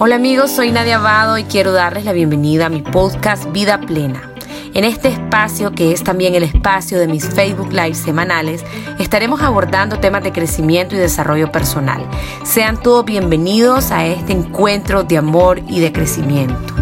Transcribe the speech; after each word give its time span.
Hola 0.00 0.14
amigos, 0.14 0.52
soy 0.52 0.70
Nadia 0.70 0.96
Abado 0.96 1.38
y 1.38 1.44
quiero 1.44 1.72
darles 1.72 2.04
la 2.04 2.12
bienvenida 2.12 2.66
a 2.66 2.68
mi 2.68 2.82
podcast 2.82 3.50
Vida 3.50 3.80
Plena. 3.80 4.32
En 4.74 4.84
este 4.84 5.08
espacio, 5.08 5.72
que 5.72 5.90
es 5.90 6.04
también 6.04 6.36
el 6.36 6.44
espacio 6.44 7.00
de 7.00 7.08
mis 7.08 7.28
Facebook 7.28 7.72
Live 7.72 7.94
semanales, 7.94 8.64
estaremos 9.00 9.42
abordando 9.42 9.98
temas 9.98 10.22
de 10.22 10.32
crecimiento 10.32 10.94
y 10.94 10.98
desarrollo 10.98 11.50
personal. 11.50 12.08
Sean 12.44 12.80
todos 12.80 13.04
bienvenidos 13.04 13.90
a 13.90 14.06
este 14.06 14.32
encuentro 14.32 15.02
de 15.02 15.18
amor 15.18 15.58
y 15.66 15.80
de 15.80 15.92
crecimiento 15.92 16.78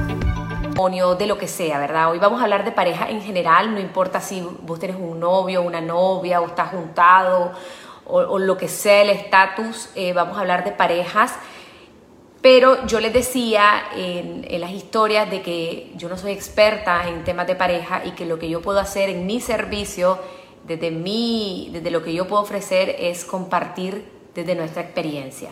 de 1.19 1.27
lo 1.27 1.37
que 1.37 1.49
sea, 1.49 1.79
¿verdad? 1.79 2.11
Hoy 2.11 2.19
vamos 2.19 2.41
a 2.41 2.45
hablar 2.45 2.65
de 2.65 2.71
pareja 2.71 3.09
en 3.11 3.21
general, 3.21 3.75
no 3.75 3.81
importa 3.81 4.21
si 4.21 4.41
vos 4.63 4.79
tenés 4.79 4.97
un 4.97 5.19
novio, 5.19 5.63
una 5.63 5.81
novia, 5.81 6.41
o 6.41 6.47
estás 6.47 6.71
juntado, 6.71 7.53
o, 8.07 8.39
lo 8.39 8.57
que 8.57 8.69
sea 8.69 9.03
el 9.03 9.11
estatus, 9.11 9.89
eh, 9.97 10.13
vamos 10.13 10.39
a 10.39 10.41
hablar 10.41 10.65
de 10.65 10.71
parejas 10.71 11.35
pero 12.49 12.87
yo 12.87 13.01
les 13.01 13.13
decía 13.13 13.87
en, 13.97 14.47
las 14.61 14.71
historias 14.71 15.29
de 15.29 15.43
que 15.43 15.91
yo 15.97 16.09
no 16.09 16.17
soy 16.17 16.31
experta 16.31 17.09
en 17.09 17.25
temas 17.25 17.49
de 17.49 17.57
pareja 17.57 18.03
y 18.05 18.13
que 18.13 18.25
lo 18.25 18.39
que 18.39 18.49
yo 18.49 18.63
puedo 18.63 18.79
hacer 18.79 19.09
en 19.09 19.27
mi 19.27 19.41
servicio, 19.41 20.21
desde, 20.65 20.93
mí, 20.93 21.71
desde 21.73 21.91
lo 21.91 22.05
que 22.05 22.15
yo 22.15 22.29
puedo 22.29 22.41
ofrecer, 22.41 22.95
es 23.01 23.25
compartir 23.25 24.05
desde 24.33 24.55
nuestra 24.55 24.83
experiencia. 24.83 25.51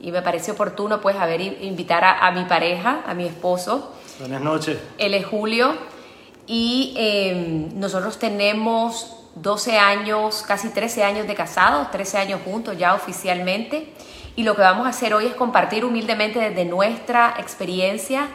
Y 0.00 0.10
me 0.10 0.20
parece 0.20 0.50
oportuno 0.50 1.00
pues 1.00 1.14
haber 1.14 1.40
invitar 1.40 2.02
a, 2.02 2.28
mi 2.32 2.44
pareja, 2.46 3.04
a 3.06 3.14
mi 3.14 3.24
esposo. 3.24 3.92
Buenas 4.18 4.40
noches. 4.40 4.78
Él 4.98 5.14
es 5.14 5.24
Julio 5.24 5.74
y 6.48 6.92
em, 6.96 7.78
nosotros 7.78 8.18
tenemos 8.18 9.14
12 9.36 9.78
años, 9.78 10.42
casi 10.42 10.70
13 10.70 11.04
años 11.04 11.28
de 11.28 11.36
casados, 11.36 11.92
13 11.92 12.18
años 12.18 12.40
juntos 12.44 12.76
ya 12.76 12.94
oficialmente 12.94 13.92
y 14.36 14.44
lo 14.44 14.54
que 14.56 14.62
vamos 14.62 14.86
a 14.86 14.90
hacer 14.90 15.14
hoy 15.14 15.26
es 15.26 15.34
compartir 15.34 15.84
humildemente 15.84 16.38
desde 16.38 16.64
nuestra 16.64 17.34
experiencia 17.38 18.28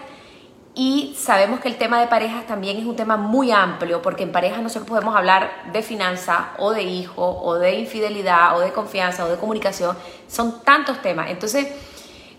y 0.80 1.16
sabemos 1.18 1.60
que 1.60 1.70
el 1.70 1.78
tema 1.78 2.00
de 2.00 2.06
parejas 2.06 2.46
también 2.46 2.78
es 2.78 2.86
un 2.86 2.95
tema 2.95 3.17
muy 3.17 3.52
amplio 3.52 4.00
porque 4.03 4.22
en 4.22 4.31
parejas 4.31 4.62
nosotros 4.62 4.88
podemos 4.88 5.16
hablar 5.16 5.72
de 5.73 5.81
finanza 5.81 6.52
o 6.59 6.72
de 6.72 6.84
hijo 6.84 7.25
o 7.42 7.56
de 7.56 7.80
infidelidad 7.80 8.56
o 8.56 8.59
de 8.59 8.72
confianza 8.72 9.25
o 9.25 9.28
de 9.28 9.38
comunicación. 9.38 9.98
Son 10.28 10.62
tantos 10.64 11.02
temas. 11.02 11.31
Entonces, 11.31 11.68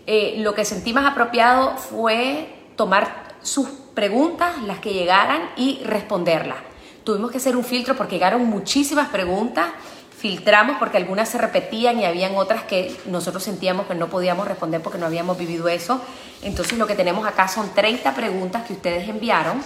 eh, 0.07 0.35
lo 0.37 0.55
que 0.55 0.63
sentí 0.63 0.93
más 0.93 1.05
apropiado 1.05 1.75
fue 1.75 2.47
tomar 2.77 3.35
sus 3.41 3.67
preguntas, 3.93 4.63
las 4.63 4.79
que 4.79 4.93
llegaran, 4.93 5.49
y 5.57 5.81
responderlas. 5.83 6.59
Tuvimos 7.03 7.31
que 7.31 7.37
hacer 7.39 7.57
un 7.57 7.65
filtro 7.65 7.97
porque 7.97 8.15
llegaron 8.15 8.45
muchísimas 8.45 9.09
preguntas 9.09 9.67
filtramos 10.19 10.75
porque 10.77 10.97
algunas 10.97 11.29
se 11.29 11.37
repetían 11.37 11.97
y 11.99 12.05
habían 12.05 12.35
otras 12.35 12.63
que 12.63 12.93
nosotros 13.05 13.41
sentíamos 13.41 13.87
que 13.87 13.95
no 13.95 14.07
podíamos 14.07 14.47
responder 14.47 14.81
porque 14.81 14.97
no 14.97 15.05
habíamos 15.05 15.37
vivido 15.37 15.69
eso. 15.69 16.01
Entonces 16.41 16.77
lo 16.77 16.87
que 16.87 16.95
tenemos 16.95 17.25
acá 17.25 17.47
son 17.47 17.73
30 17.73 18.13
preguntas 18.13 18.65
que 18.65 18.73
ustedes 18.73 19.07
enviaron 19.07 19.63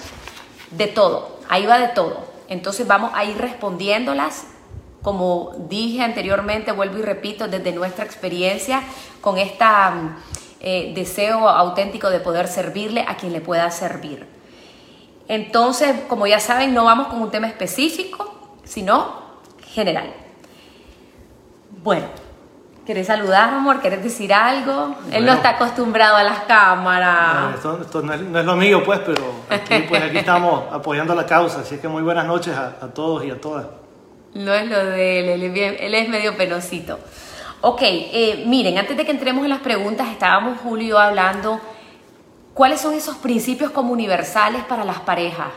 de 0.71 0.87
todo, 0.87 1.39
ahí 1.49 1.65
va 1.65 1.79
de 1.79 1.87
todo. 1.87 2.25
Entonces 2.49 2.85
vamos 2.85 3.11
a 3.15 3.25
ir 3.25 3.35
respondiéndolas, 3.37 4.45
como 5.01 5.53
dije 5.69 6.03
anteriormente, 6.03 6.71
vuelvo 6.71 6.99
y 6.99 7.01
repito, 7.01 7.47
desde 7.47 7.71
nuestra 7.71 8.05
experiencia 8.05 8.83
con 9.21 9.39
este 9.39 9.65
deseo 10.93 11.49
auténtico 11.49 12.11
de 12.11 12.19
poder 12.19 12.47
servirle 12.47 13.03
a 13.07 13.17
quien 13.17 13.33
le 13.33 13.41
pueda 13.41 13.69
servir. 13.71 14.27
Entonces, 15.27 15.95
como 16.07 16.27
ya 16.27 16.39
saben, 16.39 16.73
no 16.75 16.85
vamos 16.85 17.07
con 17.07 17.21
un 17.21 17.31
tema 17.31 17.47
específico, 17.47 18.51
sino 18.63 19.23
general. 19.65 20.13
Bueno, 21.83 22.05
¿querés 22.85 23.07
saludar, 23.07 23.53
amor? 23.53 23.81
¿Querés 23.81 24.01
decir 24.01 24.33
algo? 24.33 24.95
Él 25.11 25.25
no 25.25 25.33
está 25.33 25.49
acostumbrado 25.49 26.15
a 26.15 26.23
las 26.23 26.39
cámaras. 26.45 27.55
esto, 27.55 28.01
no, 28.01 28.13
es, 28.13 28.45
lo 28.45 28.55
mío, 28.55 28.81
pues, 28.85 29.01
pero 29.05 29.21
aquí, 29.49 29.83
pues, 29.89 30.01
aquí 30.01 30.19
estamos 30.19 30.63
apoyando 30.71 31.13
la 31.13 31.25
causa. 31.25 31.59
Así 31.59 31.79
que 31.79 31.89
muy 31.89 32.01
buenas 32.01 32.25
noches 32.25 32.55
a, 32.55 32.87
todos 32.93 33.25
y 33.25 33.31
a 33.31 33.41
todas. 33.41 33.65
No 34.33 34.53
es 34.53 34.65
lo 34.69 34.77
de 34.85 35.35
él, 35.35 35.43
él 35.43 35.93
es, 35.93 36.07
medio 36.07 36.37
penosito. 36.37 36.99
Ok, 37.59 37.81
eh, 37.81 38.45
miren, 38.47 38.77
antes 38.77 38.95
de 38.95 39.03
que 39.03 39.11
entremos 39.11 39.43
en 39.43 39.49
las 39.49 39.59
preguntas, 39.59 40.07
estábamos 40.07 40.59
Julio 40.61 40.97
hablando 40.97 41.59
cuáles 42.53 42.79
son 42.79 42.93
esos 42.93 43.17
principios 43.17 43.71
como 43.71 43.91
universales 43.91 44.63
para 44.63 44.85
las 44.85 45.01
parejas. 45.01 45.49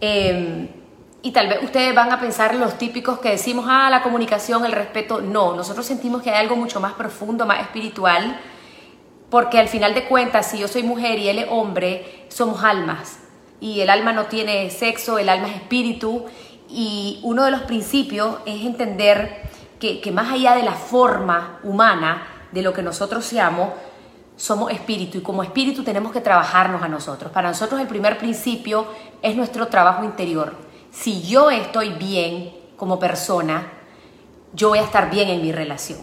Eh, 0.00 0.79
y 1.22 1.32
tal 1.32 1.48
vez 1.48 1.62
ustedes 1.62 1.94
van 1.94 2.12
a 2.12 2.20
pensar 2.20 2.54
los 2.54 2.78
típicos 2.78 3.18
que 3.18 3.30
decimos, 3.32 3.66
ah, 3.68 3.90
la 3.90 4.02
comunicación, 4.02 4.64
el 4.64 4.72
respeto. 4.72 5.20
No, 5.20 5.54
nosotros 5.54 5.84
sentimos 5.84 6.22
que 6.22 6.30
hay 6.30 6.36
algo 6.36 6.56
mucho 6.56 6.80
más 6.80 6.94
profundo, 6.94 7.44
más 7.44 7.60
espiritual, 7.60 8.40
porque 9.28 9.58
al 9.58 9.68
final 9.68 9.92
de 9.92 10.06
cuentas, 10.06 10.46
si 10.50 10.58
yo 10.58 10.66
soy 10.66 10.82
mujer 10.82 11.18
y 11.18 11.28
él 11.28 11.40
es 11.40 11.46
hombre, 11.50 12.24
somos 12.28 12.64
almas. 12.64 13.18
Y 13.60 13.80
el 13.80 13.90
alma 13.90 14.14
no 14.14 14.26
tiene 14.26 14.70
sexo, 14.70 15.18
el 15.18 15.28
alma 15.28 15.48
es 15.48 15.56
espíritu. 15.56 16.24
Y 16.70 17.20
uno 17.22 17.44
de 17.44 17.50
los 17.50 17.62
principios 17.62 18.38
es 18.46 18.64
entender 18.64 19.42
que, 19.78 20.00
que 20.00 20.12
más 20.12 20.32
allá 20.32 20.54
de 20.54 20.62
la 20.62 20.72
forma 20.72 21.60
humana, 21.62 22.26
de 22.50 22.62
lo 22.62 22.72
que 22.72 22.82
nosotros 22.82 23.26
seamos, 23.26 23.70
somos 24.36 24.72
espíritu 24.72 25.18
y 25.18 25.20
como 25.20 25.42
espíritu 25.42 25.84
tenemos 25.84 26.12
que 26.12 26.22
trabajarnos 26.22 26.82
a 26.82 26.88
nosotros. 26.88 27.30
Para 27.30 27.48
nosotros 27.48 27.78
el 27.78 27.86
primer 27.86 28.16
principio 28.16 28.86
es 29.20 29.36
nuestro 29.36 29.66
trabajo 29.68 30.02
interior 30.02 30.69
si 30.90 31.22
yo 31.22 31.50
estoy 31.50 31.90
bien 31.90 32.52
como 32.76 32.98
persona, 32.98 33.72
yo 34.52 34.70
voy 34.70 34.78
a 34.78 34.84
estar 34.84 35.10
bien 35.10 35.28
en 35.28 35.42
mi 35.42 35.52
relación. 35.52 35.98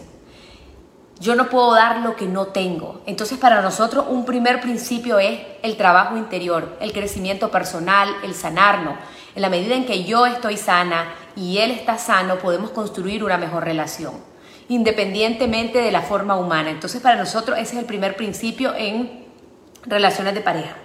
Yo 1.20 1.34
no 1.34 1.48
puedo 1.48 1.74
dar 1.74 1.98
lo 2.00 2.14
que 2.14 2.26
no 2.26 2.46
tengo. 2.46 3.02
Entonces 3.04 3.38
para 3.38 3.60
nosotros 3.60 4.06
un 4.08 4.24
primer 4.24 4.60
principio 4.60 5.18
es 5.18 5.40
el 5.62 5.76
trabajo 5.76 6.16
interior, 6.16 6.76
el 6.80 6.92
crecimiento 6.92 7.50
personal, 7.50 8.08
el 8.22 8.34
sanarnos. 8.34 8.94
En 9.34 9.42
la 9.42 9.50
medida 9.50 9.74
en 9.74 9.84
que 9.84 10.04
yo 10.04 10.26
estoy 10.26 10.56
sana 10.56 11.12
y 11.34 11.58
él 11.58 11.72
está 11.72 11.98
sano, 11.98 12.38
podemos 12.38 12.70
construir 12.70 13.24
una 13.24 13.36
mejor 13.36 13.64
relación, 13.64 14.14
independientemente 14.68 15.80
de 15.80 15.90
la 15.90 16.02
forma 16.02 16.36
humana. 16.36 16.70
Entonces 16.70 17.00
para 17.02 17.16
nosotros 17.16 17.58
ese 17.58 17.74
es 17.74 17.80
el 17.80 17.86
primer 17.86 18.16
principio 18.16 18.74
en 18.76 19.26
relaciones 19.82 20.34
de 20.34 20.40
pareja. 20.40 20.76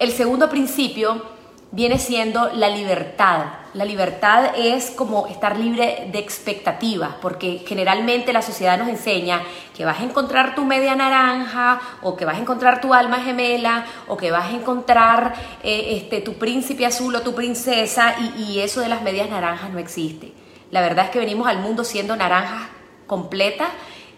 El 0.00 0.10
segundo 0.10 0.48
principio 0.50 1.22
viene 1.72 1.98
siendo 1.98 2.50
la 2.52 2.68
libertad. 2.68 3.46
La 3.72 3.86
libertad 3.86 4.52
es 4.54 4.90
como 4.90 5.26
estar 5.26 5.58
libre 5.58 6.08
de 6.12 6.18
expectativas, 6.18 7.14
porque 7.22 7.64
generalmente 7.66 8.34
la 8.34 8.42
sociedad 8.42 8.78
nos 8.78 8.88
enseña 8.88 9.40
que 9.74 9.86
vas 9.86 9.98
a 9.98 10.04
encontrar 10.04 10.54
tu 10.54 10.66
media 10.66 10.94
naranja, 10.94 11.80
o 12.02 12.14
que 12.14 12.26
vas 12.26 12.36
a 12.36 12.40
encontrar 12.40 12.82
tu 12.82 12.92
alma 12.92 13.20
gemela, 13.20 13.86
o 14.06 14.18
que 14.18 14.30
vas 14.30 14.44
a 14.44 14.50
encontrar 14.50 15.32
eh, 15.62 15.96
este, 15.96 16.20
tu 16.20 16.34
príncipe 16.34 16.84
azul 16.84 17.16
o 17.16 17.22
tu 17.22 17.34
princesa, 17.34 18.14
y, 18.36 18.60
eso 18.60 18.82
de 18.82 18.90
las 18.90 19.00
medias 19.00 19.30
naranjas 19.30 19.70
no 19.70 19.78
existe. 19.78 20.34
La 20.70 20.82
verdad 20.82 21.06
es 21.06 21.10
que 21.10 21.18
venimos 21.18 21.48
al 21.48 21.58
mundo 21.58 21.84
siendo 21.84 22.14
naranjas 22.14 22.68
completas, 23.06 23.68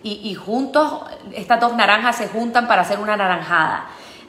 y, 0.03 0.29
y 0.29 0.35
juntos 0.35 1.03
estas 1.33 1.61
dos 1.61 1.75
naranjas 1.75 2.17
se 2.17 2.27
juntan 2.27 2.67
para 2.67 2.83
hacer 2.83 2.99
una 2.99 3.17
naranjada. 3.17 3.87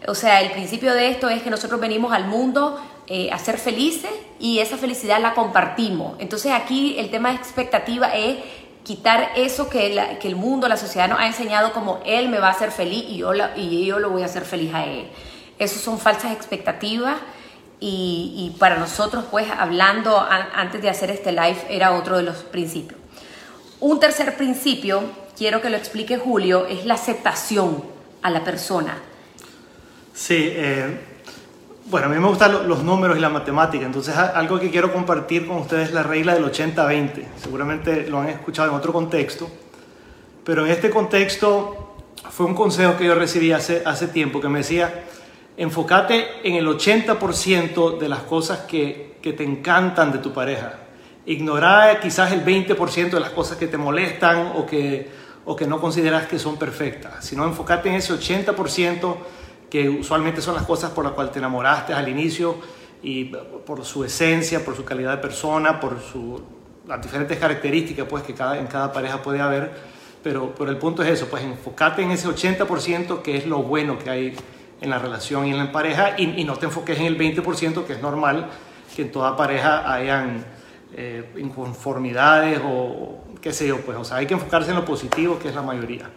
O 0.08 0.14
sea, 0.14 0.40
el 0.42 0.52
principio 0.52 0.94
de 0.94 1.10
esto 1.10 1.30
es 1.30 1.42
que 1.42 1.50
nosotros 1.50 1.82
venimos 1.82 2.14
al 2.14 2.28
mundo 2.28 2.80
eh, 3.08 3.30
a 3.32 3.38
ser 3.38 3.60
felices 3.60 4.10
y 4.40 4.58
esa 4.58 4.78
felicidad 4.78 5.22
la 5.22 5.36
compartimos. 5.36 6.16
Entonces 6.18 6.52
aquí 6.52 6.96
el 6.98 7.12
tema 7.12 7.30
de 7.30 7.36
expectativa 7.36 8.08
es 8.08 8.38
quitar 8.84 9.32
eso 9.36 9.70
que, 9.70 10.18
que, 10.20 10.28
el 10.28 10.36
mundo, 10.36 10.68
la 10.68 10.76
sociedad 10.76 11.08
nos 11.08 11.20
ha 11.20 11.28
enseñado 11.28 11.72
como 11.72 12.02
él 12.04 12.30
me 12.30 12.40
va 12.40 12.48
a 12.48 12.52
hacer 12.52 12.72
feliz 12.72 13.06
y 13.08 13.18
yo, 13.18 13.32
y 13.56 13.86
yo 13.86 14.00
lo 14.00 14.10
voy 14.10 14.24
a 14.24 14.26
hacer 14.26 14.44
feliz 14.44 14.74
a 14.74 14.86
él. 14.86 15.08
Esas 15.60 15.82
son 15.82 16.00
falsas 16.00 16.32
expectativas 16.32 17.18
y, 17.80 18.34
y 18.38 18.58
para 18.58 18.78
nosotros 18.78 19.26
pues 19.30 19.48
hablando 19.56 20.20
antes 20.20 20.82
de 20.82 20.90
hacer 20.90 21.12
este 21.12 21.32
live 21.32 21.58
era 21.70 21.92
otro 21.92 22.18
de 22.18 22.24
los 22.24 22.38
principios. 22.38 23.00
Un 23.80 24.00
tercer 24.00 24.36
principio, 24.36 25.04
quiero 25.38 25.62
que 25.62 25.70
lo 25.70 25.78
explique 25.78 26.18
Julio, 26.18 26.66
es 26.66 26.88
la 26.88 26.96
aceptación 26.96 27.84
a 28.24 28.32
la 28.32 28.44
persona. 28.44 28.98
Sí, 30.12 30.50
eh 30.56 31.14
bueno, 31.86 32.08
a 32.08 32.10
mí 32.10 32.18
me 32.18 32.28
gustan 32.28 32.68
los 32.68 32.84
números 32.84 33.16
y 33.16 33.22
la 33.22 33.30
matemática, 33.30 33.86
entonces 33.86 34.16
algo 34.18 34.60
que 34.60 34.72
quiero 34.72 34.92
compartir 34.92 35.46
con 35.46 35.58
ustedes 35.58 35.90
es 35.90 35.94
la 35.94 36.02
regla 36.02 36.34
del 36.34 36.44
80-20. 36.44 37.26
Seguramente 37.38 38.08
lo 38.10 38.20
han 38.20 38.30
escuchado 38.30 38.70
en 38.70 38.76
otro 38.76 38.92
contexto, 38.92 39.48
pero 40.44 40.66
en 40.66 40.72
este 40.72 40.90
contexto 40.90 41.96
fue 42.32 42.48
un 42.48 42.56
consejo 42.56 42.98
que 42.98 43.06
yo 43.06 43.14
recibí 43.14 43.52
hace, 43.52 43.84
hace 43.86 44.08
tiempo 44.08 44.42
que 44.42 44.50
me 44.50 44.60
decía, 44.60 45.04
enfócate 45.58 46.26
en 46.44 46.56
el 46.56 46.68
80% 46.68 48.00
de 48.00 48.10
las 48.10 48.22
cosas 48.22 48.60
que, 48.62 49.18
que 49.22 49.34
te 49.34 49.44
encantan 49.44 50.12
de 50.12 50.18
tu 50.18 50.34
pareja. 50.34 50.74
Ignora 51.28 52.00
quizás 52.02 52.32
el 52.32 52.44
20% 52.44 53.12
de 53.12 53.20
las 53.20 53.30
cosas 53.30 53.58
que 53.58 53.68
te 53.68 53.78
molestan 53.78 54.54
o 54.56 54.66
que, 54.66 55.08
o 55.46 55.56
que 55.56 55.68
no 55.68 55.80
consideras 55.80 56.26
que 56.26 56.40
son 56.40 56.58
perfectas, 56.58 57.24
sino 57.24 57.46
enfócate 57.46 57.90
en 57.90 57.96
ese 57.96 58.12
80% 58.12 59.16
usualmente 59.84 60.42
son 60.42 60.56
las 60.56 60.64
cosas 60.64 60.92
por 60.92 61.04
las 61.04 61.14
cuales 61.14 61.34
te 61.34 61.40
enamoraste 61.40 61.94
al 61.94 62.08
inicio 62.08 62.58
y 63.04 63.26
por 63.26 63.84
su 63.86 64.04
esencia, 64.04 64.64
por 64.64 64.76
su 64.76 64.84
calidad 64.84 65.12
de 65.12 65.18
persona, 65.18 65.80
por 65.80 66.00
su, 66.02 66.42
las 66.88 67.02
diferentes 67.02 67.38
características 67.38 68.08
pues, 68.08 68.24
que 68.24 68.32
en 68.32 68.68
cada 68.68 68.92
pareja 68.92 69.22
puede 69.22 69.42
haber. 69.42 69.72
pero, 70.24 70.54
pero 70.58 70.72
el 70.72 70.78
punto 70.78 71.04
es 71.04 71.10
eso, 71.10 71.28
pues 71.28 71.44
enfócate 71.44 72.02
en 72.02 72.12
ese 72.12 72.28
80% 72.28 73.22
que 73.22 73.38
es 73.38 73.46
lo 73.46 73.64
bueno 73.64 74.00
que 74.00 74.10
hay 74.10 74.36
en 74.82 74.90
la 74.90 75.00
relación 75.00 75.48
y 75.48 75.52
en 75.52 75.58
la 75.58 75.72
pareja 75.72 76.16
y, 76.18 76.44
no 76.44 76.56
te 76.58 76.66
enfoques 76.66 77.00
en 77.00 77.06
el 77.06 77.18
20% 77.18 77.86
que 77.86 77.94
es 77.94 78.02
normal 78.02 78.50
que 78.96 79.04
en 79.04 79.12
toda 79.12 79.36
pareja 79.36 79.92
hayan 79.92 80.44
eh, 80.96 81.32
inconformidades 81.38 82.60
o 82.64 83.24
qué 83.42 83.54
sé 83.54 83.68
yo, 83.68 83.82
pues, 83.82 83.98
o 83.98 84.04
sea, 84.04 84.18
hay 84.18 84.26
que 84.26 84.34
enfocarse 84.34 84.72
en 84.72 84.78
lo 84.78 84.86
positivo 84.86 85.38
que 85.38 85.50
es 85.50 85.56
la 85.56 85.62
mayoría. 85.62 86.10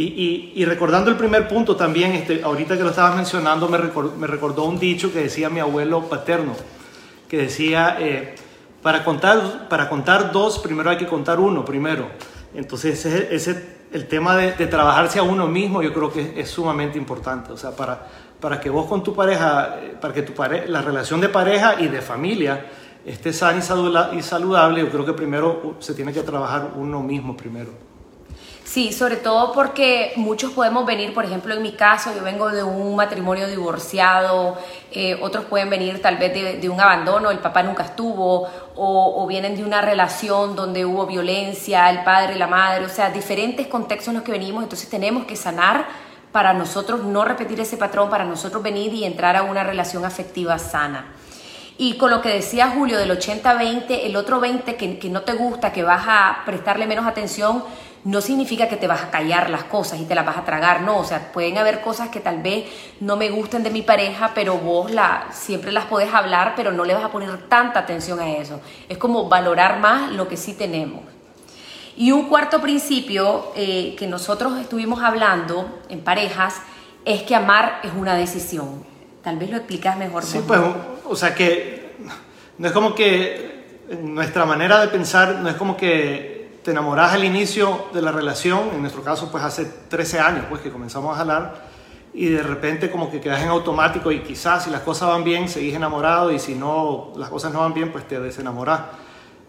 Y, 0.00 0.52
y, 0.54 0.64
recordando 0.64 1.10
el 1.10 1.16
primer 1.16 1.48
punto 1.48 1.74
también, 1.74 2.12
este, 2.12 2.40
ahorita 2.44 2.76
que 2.76 2.84
lo 2.84 2.90
estabas 2.90 3.16
mencionando, 3.16 3.68
me 3.68 3.78
recordó, 3.78 4.14
me 4.16 4.28
recordó 4.28 4.62
un 4.62 4.78
dicho 4.78 5.12
que 5.12 5.18
decía 5.18 5.50
mi 5.50 5.58
abuelo 5.58 6.08
paterno, 6.08 6.54
que 7.28 7.38
decía, 7.38 7.96
eh, 7.98 8.36
para, 8.80 9.04
contar, 9.04 9.68
para 9.68 9.88
contar 9.88 10.30
dos, 10.30 10.60
primero 10.60 10.90
hay 10.90 10.98
que 10.98 11.08
contar 11.08 11.40
uno, 11.40 11.64
primero. 11.64 12.10
Entonces, 12.54 13.04
ese, 13.04 13.34
ese 13.34 13.78
el 13.90 14.06
tema 14.06 14.36
de, 14.36 14.52
trabajarse 14.68 15.18
a 15.18 15.24
uno 15.24 15.48
mismo 15.48 15.82
yo 15.82 15.92
creo 15.92 16.12
que 16.12 16.40
es, 16.40 16.48
sumamente 16.48 16.96
importante. 16.96 17.50
O 17.50 17.56
sea, 17.56 17.72
para, 17.72 18.06
para 18.38 18.60
que 18.60 18.70
vos 18.70 18.86
con 18.86 19.02
tu 19.02 19.12
pareja, 19.12 19.80
eh, 19.82 19.96
para 20.00 20.14
que 20.14 20.22
tu 20.22 20.32
la 20.68 20.80
relación 20.80 21.20
de 21.20 21.28
pareja 21.28 21.80
y 21.80 21.88
de 21.88 22.02
familia 22.02 22.66
esté 23.04 23.32
sana 23.32 23.58
y 23.58 24.22
saludable, 24.22 24.80
yo 24.80 24.90
creo 24.90 25.04
que 25.04 25.12
primero 25.12 25.74
se 25.80 25.94
tiene 25.94 26.12
que 26.12 26.22
trabajar 26.22 26.74
uno 26.76 27.02
mismo 27.02 27.36
primero. 27.36 27.87
Sí, 28.68 28.92
sobre 28.92 29.16
todo 29.16 29.54
porque 29.54 30.12
muchos 30.16 30.52
podemos 30.52 30.84
venir, 30.84 31.14
por 31.14 31.24
ejemplo, 31.24 31.54
en 31.54 31.62
mi 31.62 31.72
caso, 31.72 32.14
yo 32.14 32.22
vengo 32.22 32.50
de 32.50 32.62
un 32.62 32.94
matrimonio 32.96 33.48
divorciado, 33.48 34.58
eh, 34.92 35.18
otros 35.22 35.46
pueden 35.46 35.70
venir 35.70 36.02
tal 36.02 36.18
vez 36.18 36.60
de, 36.60 36.68
un 36.68 36.78
abandono, 36.78 37.30
el 37.30 37.38
papá 37.38 37.62
nunca 37.62 37.84
estuvo, 37.84 38.46
o, 38.76 39.26
vienen 39.26 39.56
de 39.56 39.64
una 39.64 39.80
relación 39.80 40.54
donde 40.54 40.84
hubo 40.84 41.06
violencia, 41.06 41.88
el 41.88 42.04
padre, 42.04 42.36
la 42.36 42.46
madre, 42.46 42.84
o 42.84 42.90
sea, 42.90 43.08
diferentes 43.08 43.68
contextos 43.68 44.08
en 44.08 44.14
los 44.16 44.22
que 44.22 44.32
venimos, 44.32 44.62
entonces 44.62 44.90
tenemos 44.90 45.24
que 45.24 45.34
sanar 45.34 45.86
para 46.30 46.52
nosotros 46.52 47.04
no 47.04 47.24
repetir 47.24 47.58
ese 47.60 47.78
patrón, 47.78 48.10
para 48.10 48.26
nosotros 48.26 48.62
venir 48.62 48.92
y 48.92 49.04
entrar 49.04 49.34
a 49.34 49.44
una 49.44 49.64
relación 49.64 50.04
afectiva 50.04 50.58
sana. 50.58 51.06
Y 51.80 51.94
con 51.94 52.10
lo 52.10 52.20
que 52.20 52.30
decía 52.30 52.70
Julio 52.70 52.98
del 52.98 53.16
80-20, 53.16 54.00
el 54.02 54.16
otro 54.16 54.40
20 54.40 54.74
que, 54.74 55.08
no 55.10 55.22
te 55.22 55.34
gusta, 55.34 55.72
que 55.72 55.84
vas 55.84 56.04
a 56.08 56.42
prestarle 56.44 56.88
menos 56.88 57.06
atención, 57.06 57.62
no 58.02 58.20
significa 58.20 58.68
que 58.68 58.76
te 58.76 58.88
vas 58.88 59.02
a 59.02 59.10
callar 59.10 59.48
las 59.48 59.62
cosas 59.62 60.00
y 60.00 60.04
te 60.04 60.16
las 60.16 60.26
vas 60.26 60.38
a 60.38 60.44
tragar, 60.44 60.80
no, 60.80 60.98
o 60.98 61.04
sea, 61.04 61.30
pueden 61.32 61.56
haber 61.56 61.80
cosas 61.80 62.08
que 62.08 62.18
tal 62.18 62.42
vez 62.42 62.64
no 62.98 63.16
me 63.16 63.30
gusten 63.30 63.62
de 63.62 63.70
mi 63.70 63.82
pareja, 63.82 64.32
pero 64.34 64.56
vos 64.58 64.90
la, 64.90 65.28
siempre 65.30 65.70
las 65.70 65.84
podés 65.84 66.12
hablar, 66.12 66.54
pero 66.56 66.72
no 66.72 66.84
le 66.84 66.94
vas 66.94 67.04
a 67.04 67.12
poner 67.12 67.48
tanta 67.48 67.78
atención 67.78 68.18
a 68.18 68.28
eso. 68.28 68.60
Es 68.88 68.98
como 68.98 69.28
valorar 69.28 69.78
más 69.78 70.10
lo 70.10 70.26
que 70.26 70.36
sí 70.36 70.54
tenemos. 70.54 71.02
Y 71.96 72.10
un 72.10 72.28
cuarto 72.28 72.60
principio 72.60 73.52
eh, 73.54 73.94
que 73.96 74.08
nosotros 74.08 74.58
estuvimos 74.58 75.00
hablando 75.00 75.80
en 75.88 76.00
parejas 76.00 76.60
es 77.04 77.22
que 77.22 77.36
amar 77.36 77.80
es 77.84 77.92
una 77.96 78.14
decisión. 78.14 78.97
Tal 79.22 79.36
vez 79.36 79.50
lo 79.50 79.56
explicas 79.56 79.96
mejor. 79.96 80.22
Sí, 80.22 80.40
pues, 80.46 80.60
o 81.04 81.16
sea 81.16 81.34
que 81.34 81.96
no 82.58 82.66
es 82.66 82.72
como 82.72 82.94
que 82.94 83.48
nuestra 84.02 84.44
manera 84.44 84.80
de 84.80 84.88
pensar 84.88 85.36
no 85.36 85.48
es 85.48 85.56
como 85.56 85.76
que 85.76 86.60
te 86.62 86.72
enamorás 86.72 87.12
al 87.12 87.24
inicio 87.24 87.86
de 87.94 88.02
la 88.02 88.12
relación, 88.12 88.70
en 88.74 88.80
nuestro 88.80 89.02
caso 89.02 89.30
pues 89.30 89.42
hace 89.42 89.64
13 89.88 90.20
años 90.20 90.44
pues 90.48 90.60
que 90.60 90.70
comenzamos 90.70 91.14
a 91.14 91.18
jalar 91.18 91.68
y 92.12 92.26
de 92.26 92.42
repente 92.42 92.90
como 92.90 93.10
que 93.10 93.20
quedas 93.20 93.42
en 93.42 93.48
automático 93.48 94.10
y 94.10 94.20
quizás 94.20 94.64
si 94.64 94.70
las 94.70 94.80
cosas 94.82 95.08
van 95.08 95.24
bien 95.24 95.48
seguís 95.48 95.74
enamorado 95.74 96.32
y 96.32 96.38
si 96.38 96.54
no 96.54 97.12
las 97.16 97.28
cosas 97.28 97.52
no 97.52 97.60
van 97.60 97.74
bien 97.74 97.92
pues 97.92 98.06
te 98.06 98.18
desenamorás. 98.20 98.80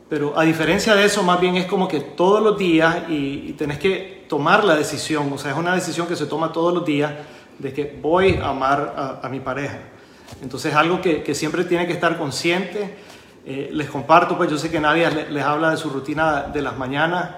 Pero 0.07 0.37
a 0.39 0.43
diferencia 0.43 0.95
de 0.95 1.05
eso 1.05 1.23
más 1.23 1.39
bien 1.39 1.55
es 1.55 1.65
como 1.65 1.87
que 1.87 1.99
todos 1.99 2.41
los 2.41 2.57
días 2.57 3.09
y, 3.09 3.53
tenés 3.53 3.79
que 3.79 4.25
tomar 4.29 4.63
la 4.63 4.75
decisión, 4.75 5.31
o 5.33 5.37
sea 5.37 5.51
es 5.51 5.57
una 5.57 5.75
decisión 5.75 6.07
que 6.07 6.15
se 6.15 6.25
toma 6.25 6.51
todos 6.51 6.73
los 6.73 6.85
días 6.85 7.11
de 7.59 7.73
que 7.73 7.99
voy 8.01 8.35
a 8.35 8.49
amar 8.49 9.19
a, 9.21 9.29
mi 9.29 9.39
pareja. 9.39 9.79
Entonces 10.41 10.71
es 10.71 10.77
algo 10.77 11.01
que, 11.01 11.23
que 11.23 11.35
siempre 11.35 11.63
tiene 11.65 11.85
que 11.85 11.93
estar 11.93 12.17
consciente 12.17 12.95
eh, 13.45 13.69
les 13.71 13.89
comparto, 13.89 14.37
pues 14.37 14.51
yo 14.51 14.59
sé 14.59 14.69
que 14.69 14.79
nadie 14.79 15.09
les, 15.31 15.43
habla 15.43 15.71
de 15.71 15.77
su 15.77 15.89
rutina 15.89 16.43
de 16.43 16.61
las 16.61 16.77
mañanas 16.77 17.31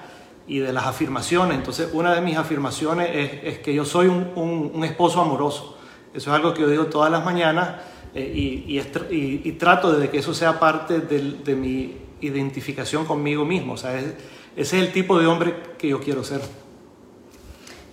y 0.47 0.59
de 0.59 0.73
las 0.73 0.85
afirmaciones. 0.85 1.57
Entonces, 1.57 1.89
una 1.93 2.13
de 2.13 2.19
mis 2.19 2.35
afirmaciones 2.35 3.09
es, 3.43 3.59
que 3.59 3.73
yo 3.73 3.85
soy 3.85 4.07
un, 4.07 4.83
esposo 4.83 5.21
amoroso. 5.21 5.77
Eso 6.13 6.29
es 6.29 6.35
algo 6.35 6.53
que 6.53 6.61
yo 6.61 6.67
digo 6.67 6.87
todas 6.87 7.09
las 7.11 7.23
mañanas 7.23 7.75
eh, 8.13 8.29
y, 8.67 9.51
trato 9.53 9.93
de 9.93 10.09
que 10.09 10.17
eso 10.17 10.33
sea 10.33 10.59
parte 10.59 10.99
de, 10.99 11.55
mi 11.55 11.97
identificación 12.19 13.05
conmigo 13.05 13.45
mismo. 13.45 13.73
O 13.73 13.77
sea, 13.77 13.97
ese 13.97 14.15
es 14.55 14.73
el 14.73 14.91
tipo 14.91 15.17
de 15.17 15.27
hombre 15.27 15.55
que 15.77 15.87
yo 15.87 16.01
quiero 16.01 16.23
ser. 16.25 16.41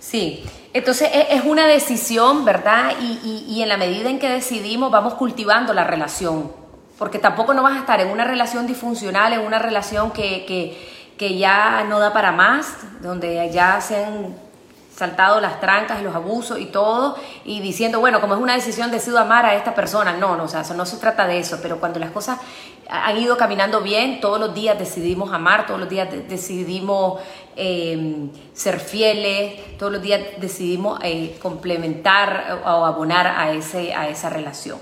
Sí, 0.09 0.43
entonces 0.73 1.09
e, 1.13 1.35
es 1.35 1.43
una 1.45 1.67
decisión, 1.67 2.45
¿verdad? 2.45 2.93
y 2.99 3.61
en 3.61 3.69
la 3.69 3.77
medida 3.77 4.09
en 4.09 4.19
que 4.19 4.29
decidimos, 4.29 4.91
vamos 4.91 5.13
cultivando 5.15 5.73
la 5.73 5.83
relación 5.83 6.59
porque 6.99 7.17
tampoco 7.17 7.53
no 7.53 7.63
vas 7.63 7.77
a 7.77 7.79
estar 7.79 8.01
en 8.01 8.09
una 8.09 8.25
relación 8.25 8.67
disfuncional, 8.67 9.31
en 9.31 9.39
una 9.39 9.57
relación 9.57 10.11
que, 10.11 10.77
ya 11.17 11.85
no 11.87 11.97
da 11.97 12.11
para 12.11 12.33
más, 12.33 12.75
donde 13.01 13.49
ya 13.51 13.79
se 13.79 14.03
han 14.03 14.35
saltado 14.93 15.39
las 15.39 15.61
trancas 15.61 16.01
y 16.01 16.03
los 16.03 16.13
abusos 16.13 16.59
y 16.59 16.65
todo, 16.65 17.15
y 17.45 17.61
diciendo, 17.61 18.01
bueno, 18.01 18.19
como 18.19 18.35
es 18.35 18.41
una 18.41 18.53
decisión, 18.53 18.91
decido 18.91 19.17
amar 19.17 19.45
a 19.45 19.55
esta 19.55 19.73
persona. 19.73 20.11
No, 20.11 20.35
no, 20.35 20.43
o 20.43 20.47
sea, 20.49 20.63
no 20.75 20.85
se 20.85 20.97
trata 20.97 21.25
de 21.25 21.39
eso, 21.39 21.59
pero 21.61 21.79
cuando 21.79 21.99
las 21.99 22.11
cosas 22.11 22.37
han 22.89 23.17
ido 23.17 23.37
caminando 23.37 23.79
bien, 23.79 24.19
todos 24.19 24.37
los 24.37 24.53
días 24.53 24.77
decidimos 24.77 25.31
amar, 25.31 25.67
todos 25.67 25.79
los 25.79 25.87
días 25.87 26.09
decidimos 26.27 27.21
em, 27.55 28.29
ser 28.53 28.79
fieles, 28.79 29.77
todos 29.77 29.91
los 29.91 30.01
días 30.01 30.21
decidimos 30.37 30.99
eh, 31.03 31.37
complementar 31.41 32.61
o 32.65 32.85
abonar 32.85 33.27
a, 33.27 33.51
ese, 33.53 33.93
a 33.93 34.09
esa 34.09 34.29
relación. 34.29 34.79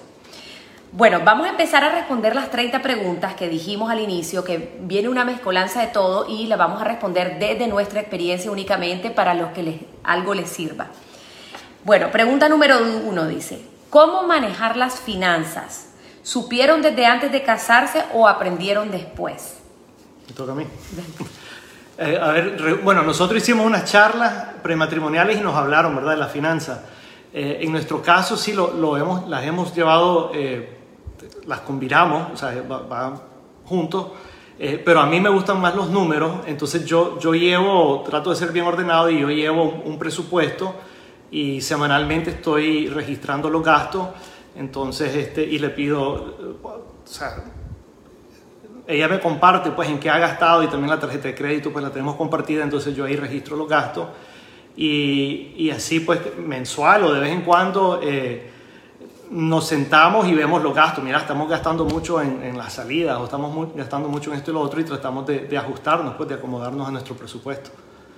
Bueno, 0.91 1.19
vamos 1.23 1.45
a 1.45 1.49
empezar 1.49 1.83
a 1.83 1.89
responder 1.89 2.33
las 2.33 2.49
30 2.49 2.81
preguntas 2.81 3.35
que 3.35 3.49
dijimos 3.49 3.91
al 3.91 3.99
inicio, 3.99 4.43
que 4.43 4.77
viene 4.79 5.09
una 5.09 5.25
mezcolanza 5.25 5.81
de 5.81 5.87
todo 5.87 6.27
y 6.29 6.47
la 6.47 6.55
vamos 6.55 6.81
a 6.81 6.85
responder 6.85 7.39
desde 7.39 7.67
nuestra 7.67 7.99
experiencia 7.99 8.49
únicamente 8.49 9.11
para 9.11 9.33
los 9.33 9.51
que 9.51 9.63
les, 9.63 9.75
algo 10.03 10.33
les 10.33 10.49
sirva. 10.49 10.87
Bueno, 11.83 12.09
pregunta 12.09 12.47
número 12.47 12.79
uno 13.05 13.27
dice, 13.27 13.61
¿cómo 13.89 14.23
manejar 14.23 14.77
las 14.77 14.99
finanzas? 14.99 15.89
¿Supieron 16.23 16.81
desde 16.81 17.05
antes 17.05 17.31
de 17.31 17.43
casarse 17.43 18.03
o 18.13 18.27
aprendieron 18.27 18.89
después? 18.89 19.55
Me 20.27 20.33
toca 20.33 20.53
a 20.53 20.55
mí. 20.55 20.65
Eh, 21.97 22.19
a 22.21 22.31
ver, 22.31 22.79
bueno, 22.83 23.01
nosotros 23.01 23.41
hicimos 23.41 23.65
unas 23.65 23.85
charlas 23.85 24.55
prematrimoniales 24.61 25.37
y 25.37 25.41
nos 25.41 25.55
hablaron, 25.55 25.95
¿verdad?, 25.95 26.11
de 26.11 26.17
las 26.17 26.31
finanzas. 26.31 26.79
Eh, 27.33 27.59
en 27.61 27.71
nuestro 27.71 28.01
caso 28.01 28.37
sí 28.37 28.53
lo, 28.53 28.97
hemos, 28.97 29.27
las 29.27 29.45
hemos 29.45 29.75
llevado 29.75 30.31
eh, 30.33 30.77
las 31.45 31.59
combinamos, 31.61 32.31
o 32.33 32.37
sea, 32.37 32.63
van 32.89 33.21
juntos, 33.65 34.07
eh, 34.57 34.81
pero 34.83 35.01
a 35.01 35.05
mí 35.05 35.19
me 35.19 35.29
gustan 35.29 35.59
más 35.59 35.75
los 35.75 35.89
números, 35.89 36.39
entonces 36.47 36.85
yo, 36.85 37.19
yo 37.19 37.33
llevo, 37.33 38.01
trato 38.03 38.29
de 38.29 38.37
ser 38.37 38.51
bien 38.51 38.65
ordenado 38.65 39.09
y 39.09 39.19
yo 39.19 39.29
llevo 39.29 39.83
un 39.85 39.99
presupuesto 39.99 40.73
y 41.29 41.61
semanalmente 41.61 42.31
estoy 42.31 42.87
registrando 42.87 43.49
los 43.49 43.61
gastos, 43.61 44.07
entonces, 44.55 45.15
este, 45.15 45.43
y 45.43 45.59
le 45.59 45.69
pido, 45.69 46.59
o 46.63 46.81
sea, 47.03 47.43
ella 48.87 49.07
me 49.07 49.19
comparte 49.19 49.71
pues 49.71 49.89
en 49.89 49.99
qué 49.99 50.09
ha 50.09 50.17
gastado 50.17 50.63
y 50.63 50.67
también 50.67 50.89
la 50.89 50.99
tarjeta 50.99 51.27
de 51.27 51.35
crédito 51.35 51.71
pues 51.71 51.83
la 51.83 51.91
tenemos 51.91 52.15
compartida, 52.15 52.63
entonces 52.63 52.95
yo 52.95 53.05
ahí 53.05 53.15
registro 53.15 53.55
los 53.55 53.67
gastos 53.67 54.07
y, 54.75 55.53
y 55.57 55.69
así 55.71 55.99
pues 55.99 56.19
mensual 56.37 57.03
o 57.03 57.13
de 57.13 57.19
vez 57.19 57.31
en 57.31 57.41
cuando... 57.41 57.99
Eh, 58.01 58.51
nos 59.29 59.67
sentamos 59.67 60.27
y 60.27 60.33
vemos 60.33 60.61
los 60.63 60.73
gastos. 60.73 61.03
Mira, 61.03 61.19
estamos 61.19 61.49
gastando 61.49 61.85
mucho 61.85 62.21
en, 62.21 62.43
en 62.43 62.57
las 62.57 62.73
salidas 62.73 63.19
o 63.19 63.25
estamos 63.25 63.75
gastando 63.75 64.09
mucho 64.09 64.31
en 64.31 64.37
esto 64.37 64.51
y 64.51 64.53
lo 64.53 64.61
otro 64.61 64.79
y 64.79 64.83
tratamos 64.83 65.25
de, 65.25 65.57
ajustarnos, 65.57 66.15
pues, 66.15 66.29
de 66.29 66.35
acomodarnos 66.35 66.87
a 66.87 66.91
nuestro 66.91 67.15
presupuesto. 67.15 67.69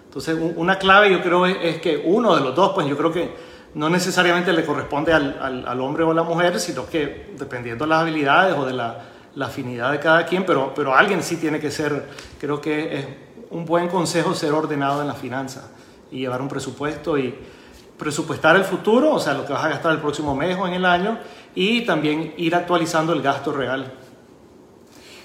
Entonces, 0.06 0.38
una 0.56 0.78
clave 0.78 1.12
yo 1.12 1.22
creo 1.22 1.46
es, 1.46 1.80
que 1.82 2.02
uno 2.06 2.36
de 2.36 2.42
los 2.42 2.56
dos, 2.56 2.72
pues 2.74 2.88
yo 2.88 2.98
creo 2.98 3.12
que 3.12 3.32
no 3.76 3.90
necesariamente 3.90 4.52
le 4.52 4.66
corresponde 4.66 5.14
al, 5.14 5.66
al, 5.68 5.82
hombre 5.82 6.04
o 6.04 6.12
a 6.12 6.14
la 6.16 6.24
mujer, 6.24 6.60
sino 6.60 6.88
que 6.88 7.34
dependiendo 7.38 7.86
de 7.86 7.90
las 7.90 8.02
habilidades 8.02 8.56
o 8.58 8.66
de 8.66 8.74
la, 8.74 8.98
la, 9.36 9.48
afinidad 9.48 9.91
de 9.91 10.00
cada 10.00 10.25
quien, 10.25 10.45
pero, 10.45 10.74
pero 10.75 10.95
alguien 10.95 11.24
sí 11.24 11.38
tiene 11.38 11.59
que 11.59 11.71
ser, 11.71 12.07
creo 12.39 12.59
que 12.62 12.98
es 12.98 13.07
un 13.51 13.65
buen 13.65 13.88
consejo 13.88 14.33
ser 14.33 14.53
ordenado 14.53 15.01
en 15.01 15.07
la 15.07 15.15
finanza 15.15 15.69
y 16.12 16.19
llevar 16.19 16.41
un 16.41 16.48
presupuesto 16.48 17.17
y 17.17 17.36
presupuestar 17.98 18.55
el 18.55 18.63
futuro, 18.63 19.13
o 19.13 19.19
sea, 19.19 19.33
lo 19.33 19.45
que 19.45 19.53
vas 19.53 19.65
a 19.65 19.69
gastar 19.69 19.91
el 19.91 20.00
próximo 20.00 20.33
mes 20.36 20.57
o 20.57 20.65
en 20.65 20.74
el 20.74 20.86
año, 20.86 21.19
y 21.53 21.86
también 21.86 22.33
ir 22.38 22.55
actualizando 22.55 23.13
el 23.13 23.21
gasto 23.21 23.51
real. 23.51 23.91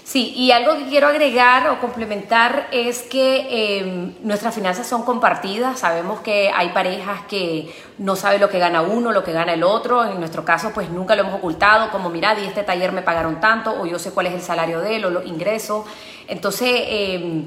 Sí, 0.04 0.34
y 0.36 0.52
algo 0.52 0.76
que 0.76 0.84
quiero 0.84 1.06
agregar 1.06 1.66
o 1.70 1.80
complementar 1.80 2.68
es 2.72 3.02
que 3.04 3.78
em, 3.78 4.14
nuestras 4.20 4.54
finanzas 4.54 4.86
son 4.86 5.02
compartidas. 5.02 5.80
Sabemos 5.80 6.20
que 6.20 6.50
hay 6.54 6.68
parejas 6.68 7.22
que 7.26 7.74
no 7.96 8.14
saben 8.14 8.42
lo 8.42 8.50
que 8.50 8.58
gana 8.58 8.82
uno, 8.82 9.12
lo 9.12 9.24
que 9.24 9.32
gana 9.32 9.54
el 9.54 9.62
otro. 9.62 10.04
En 10.04 10.18
nuestro 10.20 10.44
caso, 10.44 10.72
pues 10.74 10.90
nunca 10.90 11.16
lo 11.16 11.22
hemos 11.22 11.36
ocultado, 11.36 11.90
como 11.90 12.10
mira, 12.10 12.38
y 12.38 12.44
este 12.44 12.62
taller 12.62 12.92
me 12.92 13.00
pagaron 13.00 13.40
tanto, 13.40 13.80
o 13.80 13.86
yo 13.86 13.98
sé 13.98 14.10
cuál 14.10 14.26
es 14.26 14.34
el 14.34 14.42
salario 14.42 14.80
de 14.80 14.96
él, 14.96 15.06
o 15.06 15.10
los 15.10 15.24
ingresos. 15.24 15.86
Entonces, 16.28 16.82
em, 16.86 17.46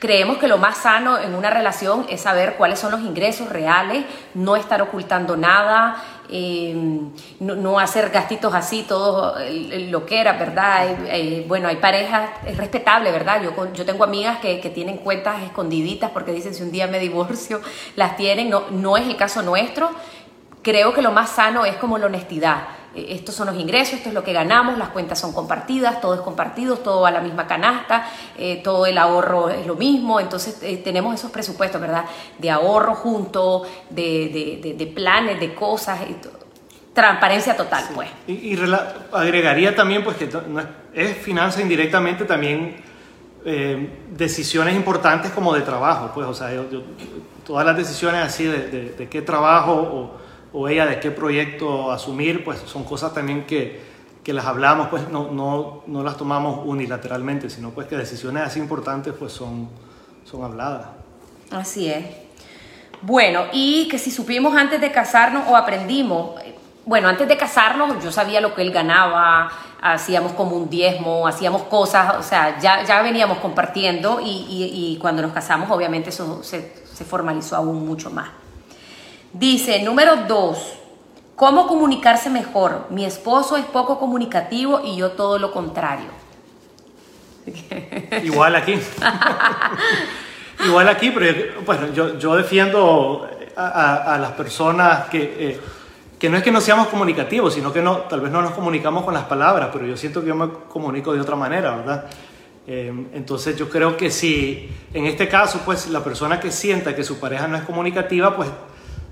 Creemos 0.00 0.38
que 0.38 0.48
lo 0.48 0.56
más 0.56 0.78
sano 0.78 1.18
en 1.18 1.34
una 1.34 1.50
relación 1.50 2.06
es 2.08 2.22
saber 2.22 2.54
cuáles 2.56 2.78
son 2.78 2.90
los 2.90 3.02
ingresos 3.02 3.50
reales, 3.50 4.06
no 4.32 4.56
estar 4.56 4.80
ocultando 4.80 5.36
nada, 5.36 6.02
eh, 6.30 6.74
no, 7.40 7.78
hacer 7.78 8.10
gastitos 8.10 8.54
así, 8.54 8.84
todo 8.86 9.34
lo 9.88 10.06
que 10.06 10.20
era, 10.20 10.34
¿verdad? 10.34 10.86
Eh, 11.08 11.44
bueno, 11.48 11.68
hay 11.68 11.76
parejas, 11.76 12.30
es 12.46 12.56
respetable, 12.56 13.10
¿verdad? 13.12 13.42
Yo, 13.42 13.72
yo 13.72 13.84
tengo 13.84 14.04
amigas 14.04 14.38
que, 14.38 14.60
que, 14.60 14.70
tienen 14.70 14.98
cuentas 14.98 15.42
escondiditas 15.42 16.10
porque 16.10 16.32
dicen 16.32 16.54
si 16.54 16.62
un 16.62 16.70
día 16.70 16.86
me 16.86 16.98
divorcio, 16.98 17.60
las 17.96 18.16
tienen, 18.16 18.50
no, 18.50 18.64
no 18.70 18.96
es 18.96 19.06
el 19.06 19.16
caso 19.16 19.42
nuestro. 19.42 19.90
Creo 20.62 20.92
que 20.92 21.02
lo 21.02 21.12
más 21.12 21.30
sano 21.30 21.64
es 21.64 21.76
como 21.76 21.98
la 21.98 22.06
honestidad 22.06 22.58
eh, 22.62 22.79
estos 22.94 23.34
son 23.34 23.46
los 23.46 23.56
ingresos, 23.56 23.94
esto 23.94 24.08
es 24.08 24.14
lo 24.14 24.24
que 24.24 24.32
ganamos, 24.32 24.76
las 24.76 24.88
cuentas 24.88 25.18
son 25.18 25.32
compartidas, 25.32 26.00
todo 26.00 26.14
es 26.14 26.20
compartido, 26.20 26.76
todo 26.78 27.02
va 27.02 27.08
a 27.08 27.12
la 27.12 27.20
misma 27.20 27.46
canasta, 27.46 28.06
eh, 28.36 28.60
todo 28.64 28.86
el 28.86 28.98
ahorro 28.98 29.48
es 29.48 29.66
lo 29.66 29.76
mismo, 29.76 30.18
entonces 30.18 30.58
eh, 30.62 30.78
tenemos 30.78 31.14
esos 31.14 31.30
presupuestos, 31.30 31.80
¿verdad? 31.80 32.04
De 32.38 32.50
ahorro 32.50 32.94
junto, 32.94 33.64
de, 33.90 34.92
planes, 34.94 35.38
de 35.38 35.54
cosas, 35.54 36.00
transparencia 36.92 37.56
total, 37.56 37.84
pues. 37.94 38.08
Y, 38.26 38.58
agregaría 39.12 39.74
también, 39.76 40.02
pues, 40.02 40.16
que 40.16 40.28
es, 40.92 41.16
finanza 41.18 41.62
indirectamente 41.62 42.24
también 42.24 42.88
decisiones 44.10 44.74
importantes 44.74 45.30
como 45.30 45.54
de 45.54 45.62
trabajo, 45.62 46.10
pues, 46.12 46.26
o 46.26 46.34
sea, 46.34 46.50
todas 47.46 47.64
las 47.64 47.76
decisiones 47.76 48.22
así 48.22 48.44
de, 48.44 48.94
de 48.98 49.08
qué 49.08 49.22
trabajo 49.22 49.72
o 49.72 50.19
o 50.52 50.68
ella 50.68 50.86
de 50.86 51.00
qué 51.00 51.10
proyecto 51.10 51.90
asumir, 51.92 52.44
pues 52.44 52.60
son 52.66 52.84
cosas 52.84 53.14
también 53.14 53.46
que, 53.46 53.80
que 54.24 54.32
las 54.32 54.46
hablamos, 54.46 54.88
pues 54.88 55.08
no, 55.08 55.30
no, 55.30 55.82
no, 55.86 56.02
las 56.02 56.16
tomamos 56.16 56.60
unilateralmente, 56.64 57.48
sino 57.50 57.70
pues 57.70 57.86
que 57.86 57.96
decisiones 57.96 58.42
así 58.42 58.58
importantes 58.58 59.14
pues 59.18 59.32
son, 59.32 59.68
son 60.24 60.44
habladas. 60.44 60.86
Así 61.50 61.88
es. 61.88 62.04
Bueno, 63.02 63.44
y 63.52 63.88
que 63.88 63.98
si 63.98 64.10
supimos 64.10 64.54
antes 64.54 64.80
de 64.80 64.92
casarnos 64.92 65.44
o 65.48 65.56
aprendimos, 65.56 66.40
bueno, 66.84 67.08
antes 67.08 67.26
de 67.28 67.36
casarnos 67.36 68.02
yo 68.02 68.12
sabía 68.12 68.40
lo 68.40 68.54
que 68.54 68.62
él 68.62 68.72
ganaba, 68.72 69.50
hacíamos 69.80 70.32
como 70.32 70.56
un 70.56 70.68
diezmo, 70.68 71.26
hacíamos 71.26 71.62
cosas, 71.62 72.16
o 72.18 72.22
sea, 72.22 72.58
ya, 72.58 72.84
ya 72.84 73.00
veníamos 73.00 73.38
compartiendo 73.38 74.20
y, 74.20 74.28
y, 74.28 74.94
y 74.94 74.98
cuando 74.98 75.22
nos 75.22 75.32
casamos 75.32 75.70
obviamente 75.70 76.10
eso 76.10 76.42
se, 76.42 76.74
se 76.92 77.04
formalizó 77.04 77.56
aún 77.56 77.86
mucho 77.86 78.10
más. 78.10 78.28
Dice, 79.32 79.82
número 79.82 80.26
dos, 80.26 80.74
¿cómo 81.36 81.66
comunicarse 81.66 82.30
mejor? 82.30 82.86
Mi 82.90 83.04
esposo 83.04 83.56
es 83.56 83.64
poco 83.64 83.98
comunicativo 83.98 84.80
y 84.84 84.96
yo 84.96 85.12
todo 85.12 85.38
lo 85.38 85.52
contrario. 85.52 86.08
Igual 88.24 88.56
aquí. 88.56 88.78
Igual 90.66 90.88
aquí, 90.88 91.10
pero 91.10 91.62
bueno, 91.64 91.92
yo, 91.94 92.18
yo 92.18 92.36
defiendo 92.36 93.28
a, 93.56 94.18
las 94.20 94.32
personas 94.32 95.08
que, 95.08 95.22
eh, 95.38 95.60
que 96.18 96.28
no 96.28 96.36
es 96.36 96.42
que 96.42 96.50
no 96.50 96.60
seamos 96.60 96.88
comunicativos, 96.88 97.54
sino 97.54 97.72
que 97.72 97.80
no, 97.80 97.98
tal 98.02 98.20
vez 98.20 98.30
no 98.30 98.42
nos 98.42 98.52
comunicamos 98.52 99.04
con 99.04 99.14
las 99.14 99.24
palabras, 99.24 99.70
pero 99.72 99.86
yo 99.86 99.96
siento 99.96 100.20
que 100.20 100.28
yo 100.28 100.34
me 100.34 100.50
comunico 100.68 101.12
de 101.12 101.20
otra 101.20 101.36
manera, 101.36 101.76
¿verdad? 101.76 102.06
Eh, 102.66 102.92
entonces 103.14 103.56
yo 103.56 103.68
creo 103.68 103.96
que 103.96 104.10
si 104.10 104.68
en 104.92 105.06
este 105.06 105.28
caso, 105.28 105.60
pues 105.64 105.88
la 105.88 106.04
persona 106.04 106.38
que 106.38 106.50
sienta 106.50 106.94
que 106.94 107.04
su 107.04 107.18
pareja 107.18 107.48
no 107.48 107.56
es 107.56 107.62
comunicativa, 107.62 108.36
pues 108.36 108.48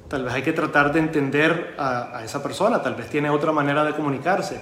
Tal 0.08 0.24
vez 0.24 0.32
hay 0.32 0.42
que 0.42 0.54
tratar 0.54 0.90
de 0.92 1.00
entender 1.00 1.74
a, 1.78 2.22
esa 2.24 2.42
persona, 2.42 2.82
tal 2.82 2.94
vez 2.94 3.10
tiene 3.10 3.28
otra 3.28 3.52
manera 3.52 3.84
de 3.84 3.92
comunicarse. 3.92 4.60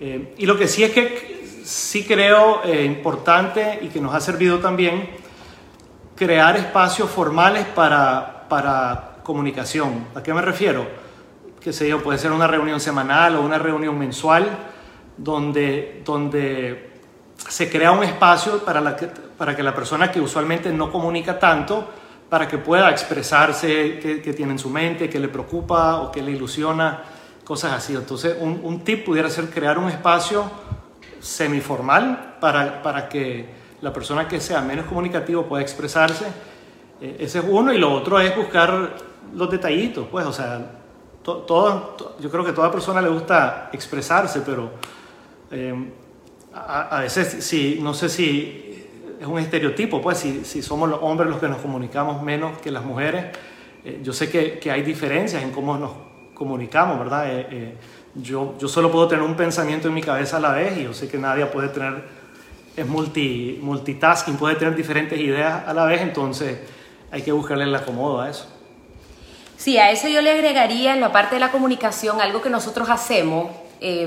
Eh, 0.00 0.34
y 0.38 0.46
lo 0.46 0.56
que 0.56 0.68
sí 0.68 0.84
es 0.84 0.92
que 0.92 1.44
sí 1.64 2.04
creo 2.04 2.62
eh, 2.64 2.84
importante 2.84 3.80
y 3.82 3.88
que 3.88 4.00
nos 4.00 4.14
ha 4.14 4.20
servido 4.20 4.58
también 4.58 5.10
crear 6.14 6.56
espacios 6.56 7.10
formales 7.10 7.66
para, 7.66 8.46
para 8.48 9.16
comunicación. 9.24 10.06
¿A 10.14 10.22
qué 10.22 10.32
me 10.32 10.42
refiero? 10.42 10.86
Que 11.60 11.72
sé 11.72 11.88
yo, 11.88 12.00
puede 12.00 12.18
ser 12.18 12.30
una 12.30 12.46
reunión 12.46 12.78
semanal 12.78 13.34
o 13.36 13.42
una 13.42 13.58
reunión 13.58 13.98
mensual 13.98 14.48
donde, 15.16 16.02
donde 16.04 16.92
se 17.36 17.68
crea 17.68 17.90
un 17.90 18.04
espacio 18.04 18.64
para, 18.64 18.80
la 18.80 18.96
para 19.36 19.56
que 19.56 19.62
la 19.62 19.74
persona 19.74 20.10
que 20.10 20.20
usualmente 20.20 20.70
no 20.70 20.90
comunica 20.90 21.38
tanto 21.38 21.88
para 22.28 22.46
que 22.46 22.58
pueda 22.58 22.90
expresarse 22.90 23.98
qué, 24.22 24.34
tiene 24.34 24.52
en 24.52 24.58
su 24.58 24.68
mente, 24.68 25.08
qué 25.08 25.18
le 25.18 25.28
preocupa 25.28 26.00
o 26.02 26.12
qué 26.12 26.22
le 26.22 26.32
ilusiona, 26.32 27.02
cosas 27.44 27.72
así. 27.72 27.94
Entonces, 27.94 28.36
un, 28.38 28.80
tip 28.84 29.04
pudiera 29.04 29.30
ser 29.30 29.48
crear 29.48 29.78
un 29.78 29.88
espacio 29.88 30.44
semiformal 31.20 32.36
para, 32.40 32.82
para 32.82 33.08
que 33.08 33.48
la 33.80 33.92
persona 33.92 34.28
que 34.28 34.40
sea 34.40 34.60
menos 34.60 34.86
comunicativo 34.86 35.44
pueda 35.46 35.62
expresarse. 35.62 36.26
Eh, 37.00 37.16
ese 37.20 37.38
es 37.38 37.44
uno. 37.48 37.72
Y 37.72 37.78
lo 37.78 37.92
otro 37.92 38.20
es 38.20 38.36
buscar 38.36 38.96
los 39.34 39.50
detallitos, 39.50 40.06
pues, 40.10 40.26
o 40.26 40.32
sea, 40.32 40.72
todo, 41.22 41.96
yo 42.20 42.30
creo 42.30 42.44
que 42.44 42.50
a 42.50 42.54
toda 42.54 42.70
persona 42.70 43.02
le 43.02 43.08
gusta 43.08 43.68
expresarse, 43.72 44.40
pero 44.40 44.70
eh, 45.50 45.74
a, 46.54 46.96
a, 46.96 47.00
veces, 47.00 47.44
si, 47.44 47.78
no 47.82 47.92
sé 47.92 48.08
si 48.08 48.67
es 49.20 49.26
un 49.26 49.38
estereotipo, 49.38 50.00
pues 50.00 50.18
si, 50.18 50.44
si, 50.44 50.62
somos 50.62 50.88
los 50.88 51.00
hombres 51.02 51.28
los 51.28 51.40
que 51.40 51.48
nos 51.48 51.58
comunicamos 51.58 52.22
menos 52.22 52.58
que 52.58 52.70
las 52.70 52.84
mujeres, 52.84 53.26
eh, 53.84 54.00
yo 54.02 54.12
sé 54.12 54.30
que, 54.30 54.58
que, 54.58 54.70
hay 54.70 54.82
diferencias 54.82 55.42
en 55.42 55.50
cómo 55.50 55.76
nos 55.76 55.92
comunicamos, 56.34 56.98
¿verdad? 56.98 57.28
Eh, 57.28 57.46
eh, 57.50 57.74
yo, 58.14 58.56
yo 58.58 58.68
solo 58.68 58.90
puedo 58.90 59.08
tener 59.08 59.24
un 59.24 59.34
pensamiento 59.34 59.88
en 59.88 59.94
mi 59.94 60.02
cabeza 60.02 60.36
a 60.36 60.40
la 60.40 60.52
vez 60.52 60.78
y 60.78 60.84
yo 60.84 60.94
sé 60.94 61.08
que 61.08 61.18
nadie 61.18 61.46
puede 61.46 61.68
tener, 61.68 62.04
es 62.76 62.86
multi, 62.86 63.58
multitasking, 63.60 64.36
puede 64.36 64.54
tener 64.54 64.74
diferentes 64.76 65.18
ideas 65.18 65.66
a 65.66 65.74
la 65.74 65.84
vez, 65.84 66.00
entonces 66.00 66.58
hay 67.10 67.22
que 67.22 67.32
buscarle 67.32 67.64
el 67.64 67.74
acomodo 67.74 68.20
a 68.20 68.30
eso. 68.30 68.46
Sí, 69.56 69.76
a 69.76 69.90
eso 69.90 70.06
yo 70.06 70.22
le 70.22 70.30
agregaría 70.30 70.94
en 70.94 71.00
la 71.00 71.10
parte 71.10 71.34
de 71.34 71.40
la 71.40 71.50
comunicación 71.50 72.20
algo 72.20 72.40
que 72.40 72.50
nosotros 72.50 72.88
hacemos. 72.88 73.50
Eh, 73.80 74.06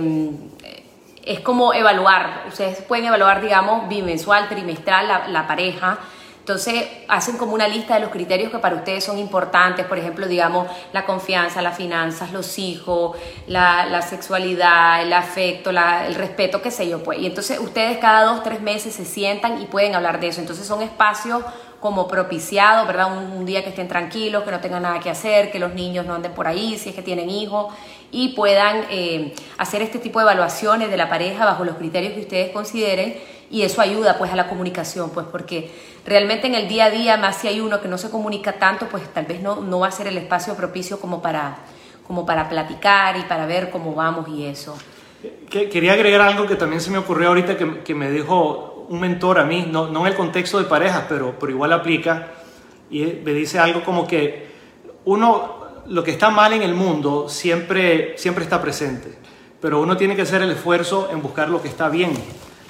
es 1.26 1.40
como 1.42 1.74
evaluar, 1.74 2.46
ustedes 2.48 2.82
pueden 2.82 3.06
evaluar, 3.06 3.42
digamos, 3.42 3.88
bimensual, 3.88 4.50
trimestral 4.50 5.08
la, 5.08 5.28
la, 5.28 5.48
pareja. 5.48 6.00
Entonces 6.40 6.86
hacen 7.08 7.38
como 7.38 7.54
una 7.54 7.68
lista 7.68 7.94
de 7.94 8.00
los 8.00 8.10
criterios 8.10 8.52
que 8.52 8.58
para 8.58 8.76
ustedes 8.76 9.04
son 9.04 9.20
importantes, 9.20 9.86
por 9.86 10.00
ejemplo, 10.00 10.28
digamos, 10.28 10.68
la 10.92 11.06
confianza, 11.06 11.62
las 11.62 11.78
finanzas, 11.78 12.32
los 12.32 12.58
hijos, 12.58 13.16
la, 13.46 13.86
la 13.86 14.02
sexualidad, 14.02 15.04
el 15.04 15.14
afecto, 15.14 15.70
el 15.70 16.16
respeto, 16.16 16.62
qué 16.62 16.72
sé 16.72 16.90
yo, 16.90 17.04
pues. 17.04 17.20
Y 17.20 17.28
entonces 17.28 17.60
ustedes 17.60 18.00
cada 18.00 18.24
dos, 18.24 18.42
tres 18.42 18.60
meses 18.60 18.96
se 18.96 19.06
sientan 19.06 19.62
y 19.62 19.66
pueden 19.66 19.94
hablar 19.94 20.20
de 20.20 20.30
eso. 20.30 20.42
Entonces 20.42 20.66
son 20.66 20.82
espacios 20.82 21.44
como 21.82 22.08
propiciado, 22.08 22.86
¿verdad? 22.86 23.12
Un, 23.12 23.44
día 23.44 23.64
que 23.64 23.70
estén 23.70 23.88
tranquilos, 23.88 24.44
que 24.44 24.52
no 24.52 24.60
tengan 24.60 24.84
nada 24.84 25.00
que 25.00 25.10
hacer, 25.10 25.52
que 25.52 25.60
los 25.60 25.74
niños 25.74 26.06
no 26.06 26.14
anden 26.14 26.32
por 26.32 26.48
ahí, 26.48 26.78
si 26.78 26.90
es 26.90 26.96
que 26.96 27.02
tienen 27.02 27.30
hijos, 27.30 27.74
y 28.12 28.30
puedan 28.30 28.86
eh, 28.90 29.34
hacer 29.58 29.82
este 29.82 30.00
tipo 30.00 30.20
de 30.20 30.24
evaluaciones 30.24 30.90
de 30.90 30.98
la 30.98 31.10
pareja 31.10 31.46
bajo 31.46 31.64
los 31.64 31.78
criterios 31.78 32.14
que 32.14 32.22
ustedes 32.22 32.52
consideren, 32.52 33.16
y 33.50 33.64
eso 33.64 33.82
ayuda 33.82 34.18
pues 34.18 34.32
a 34.32 34.36
la 34.36 34.48
comunicación, 34.48 35.10
pues 35.10 35.26
porque 35.30 35.72
realmente 36.06 36.48
en 36.48 36.56
el 36.56 36.68
día 36.68 36.86
a 36.86 36.90
día, 36.90 37.18
más 37.18 37.38
si 37.38 37.48
hay 37.48 37.60
uno 37.60 37.82
que 37.82 37.88
no 37.88 37.98
se 37.98 38.10
comunica 38.10 38.54
tanto, 38.54 38.88
pues 38.88 39.04
tal 39.14 39.26
vez 39.26 39.42
no, 39.42 39.58
no 39.62 39.80
va 39.80 39.88
a 39.88 39.92
ser 39.92 40.08
el 40.08 40.18
espacio 40.18 40.56
propicio 40.56 41.00
como 41.00 41.22
para, 41.22 41.58
como 42.08 42.26
para 42.26 42.48
platicar 42.48 43.18
y 43.18 43.24
para 43.24 43.46
ver 43.46 43.70
cómo 43.70 43.94
vamos 43.94 44.28
y 44.30 44.46
eso. 44.46 44.78
Quería 45.50 45.94
agregar 45.94 46.22
algo 46.22 46.48
que 46.48 46.56
también 46.56 46.82
se 46.82 46.92
me 46.92 46.98
ocurrió 46.98 47.28
ahorita 47.28 47.58
que, 47.58 47.82
que 47.82 47.94
me 47.94 48.10
dijo 48.10 48.88
un 48.90 49.00
mentor 49.00 49.40
a 49.40 49.46
mí, 49.46 49.68
no, 49.70 49.88
no 49.88 50.02
en 50.02 50.08
el 50.08 50.16
contexto 50.16 50.58
de 50.58 50.66
parejas, 50.66 51.06
pero, 51.08 51.36
pero 51.40 51.52
igual 51.52 51.72
aplica, 51.74 52.28
y 52.90 53.06
me 53.24 53.34
dice 53.34 53.60
algo 53.60 53.84
como 53.84 54.08
que 54.08 54.50
uno, 55.06 55.61
lo 55.88 56.04
que 56.04 56.12
está 56.12 56.30
mal 56.30 56.54
en 56.54 56.62
el 56.62 56.74
mundo 56.74 57.28
siempre, 57.30 58.18
siempre 58.18 58.44
está 58.44 58.62
presente, 58.62 59.18
pero 59.60 59.82
uno 59.82 59.98
tiene 59.98 60.16
que 60.16 60.24
hacer 60.24 60.42
el 60.42 60.52
esfuerzo 60.52 61.10
en 61.12 61.22
buscar 61.22 61.50
lo 61.50 61.62
que 61.62 61.68
está 61.68 61.90
bien. 61.90 62.14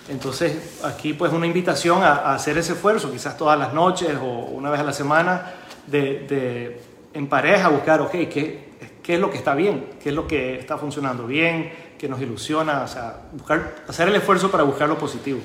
Entonces, 0.10 0.80
aquí 0.84 1.14
pues 1.14 1.32
una 1.32 1.46
invitación 1.46 2.04
a, 2.04 2.34
hacer 2.34 2.58
ese 2.58 2.74
esfuerzo, 2.74 3.12
quizás 3.12 3.38
todas 3.38 3.58
las 3.58 3.74
noches 3.74 4.18
o 4.22 4.26
una 4.26 4.70
vez 4.70 4.80
a 4.80 4.84
la 4.84 4.94
semana, 4.94 5.54
de, 5.88 6.26
de 6.28 6.82
en 7.14 7.28
pareja 7.28 7.70
buscar, 7.70 8.02
ok, 8.02 8.12
¿qué, 8.12 8.72
¿qué 9.04 9.16
es 9.16 9.20
lo 9.20 9.30
que 9.30 9.38
está 9.38 9.56
bien? 9.56 9.90
¿Qué 10.02 10.10
es 10.10 10.16
lo 10.16 10.28
que 10.28 10.56
está 10.56 10.78
funcionando 10.78 11.28
bien? 11.28 11.72
¿Qué 11.98 12.08
nos 12.08 12.22
ilusiona? 12.22 12.84
O 12.84 12.88
sea, 12.88 13.22
buscar, 13.34 13.76
hacer 13.88 14.08
el 14.08 14.16
esfuerzo 14.16 14.50
para 14.50 14.64
buscar 14.64 14.90
lo 14.90 14.98
positivo. 14.98 15.40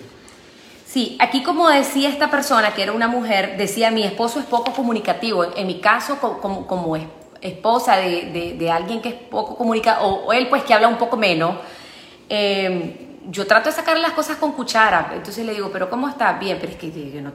Sí, 0.86 1.16
aquí 1.20 1.42
como 1.42 1.68
decía 1.68 2.08
esta 2.08 2.30
persona, 2.30 2.72
que 2.74 2.82
era 2.82 2.92
una 2.92 3.08
mujer, 3.08 3.56
decía, 3.58 3.90
mi 3.90 4.04
esposo 4.04 4.40
es 4.40 4.46
poco 4.46 4.72
comunicativo. 4.72 5.44
En 5.56 5.66
mi 5.66 5.80
caso, 5.80 6.18
como, 6.18 6.66
como 6.66 6.96
esposa 7.40 7.96
de, 7.96 8.70
alguien 8.70 9.00
que 9.00 9.08
es 9.10 9.14
poco 9.14 9.56
comunicativo, 9.56 10.24
o, 10.26 10.32
él 10.32 10.48
pues 10.48 10.64
que 10.64 10.74
habla 10.74 10.88
un 10.88 10.98
poco 10.98 11.16
menos, 11.16 11.56
em, 12.28 12.94
yo 13.28 13.46
trato 13.46 13.68
de 13.68 13.74
sacar 13.74 13.98
las 13.98 14.12
cosas 14.12 14.36
con 14.36 14.52
cuchara. 14.52 15.12
Entonces 15.14 15.44
le 15.44 15.54
digo, 15.54 15.70
pero 15.72 15.90
¿cómo 15.90 16.08
está? 16.08 16.34
Bien, 16.34 16.58
pero 16.60 16.72
es 16.72 16.78
que 16.78 16.90
yo, 17.12 17.20
no, 17.20 17.32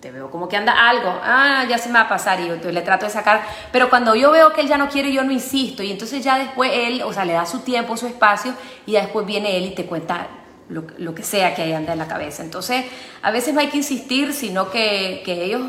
te 0.00 0.10
veo 0.10 0.30
como 0.30 0.48
que 0.48 0.56
anda 0.56 0.88
algo. 0.88 1.18
Ah, 1.22 1.64
ya 1.68 1.78
se 1.78 1.88
me 1.88 1.94
va 1.94 2.02
a 2.02 2.08
pasar 2.08 2.38
y 2.40 2.46
yo 2.46 2.56
le 2.56 2.82
trato 2.82 3.06
de 3.06 3.10
sacar. 3.10 3.42
Pero 3.72 3.88
cuando 3.88 4.14
yo 4.14 4.30
veo 4.30 4.52
que 4.52 4.60
él 4.60 4.68
ya 4.68 4.76
no 4.76 4.88
quiere, 4.88 5.10
yo 5.10 5.24
no 5.24 5.32
insisto. 5.32 5.82
Y 5.82 5.90
entonces 5.90 6.22
ya 6.22 6.38
después 6.38 6.70
él, 6.74 7.02
o 7.02 7.12
sea, 7.12 7.24
le 7.24 7.32
da 7.32 7.46
su 7.46 7.60
tiempo, 7.60 7.96
su 7.96 8.06
espacio 8.06 8.52
y 8.84 8.92
después 8.92 9.24
viene 9.24 9.56
él 9.56 9.64
y 9.64 9.70
te 9.74 9.86
cuenta 9.86 10.28
lo, 10.68 11.14
que 11.14 11.22
sea 11.22 11.54
que 11.54 11.62
haya 11.62 11.78
en 11.78 11.98
la 11.98 12.06
cabeza. 12.06 12.42
Entonces, 12.42 12.84
a 13.22 13.30
veces 13.30 13.54
no 13.54 13.60
hay 13.60 13.68
que 13.68 13.78
insistir, 13.78 14.32
sino 14.32 14.70
que, 14.70 15.22
ellos 15.26 15.62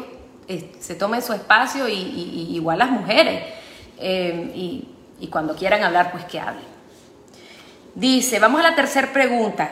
eh, 0.47 0.75
se 0.79 0.95
tomen 0.95 1.21
su 1.21 1.33
espacio 1.33 1.87
y, 1.87 2.49
igual 2.51 2.79
las 2.79 2.91
mujeres. 2.91 3.43
Eh, 3.99 4.51
y, 4.55 4.87
y 5.19 5.27
cuando 5.27 5.55
quieran 5.55 5.83
hablar, 5.83 6.11
pues 6.11 6.25
que 6.25 6.39
hablen. 6.39 6.65
Dice, 7.95 8.39
vamos 8.39 8.59
a 8.59 8.69
la 8.69 8.75
tercera 8.75 9.11
pregunta. 9.13 9.69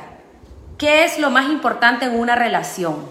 ¿Qué 0.77 1.03
es 1.03 1.19
lo 1.19 1.29
más 1.29 1.49
importante 1.49 2.05
en 2.05 2.17
una 2.17 2.35
relación? 2.35 3.05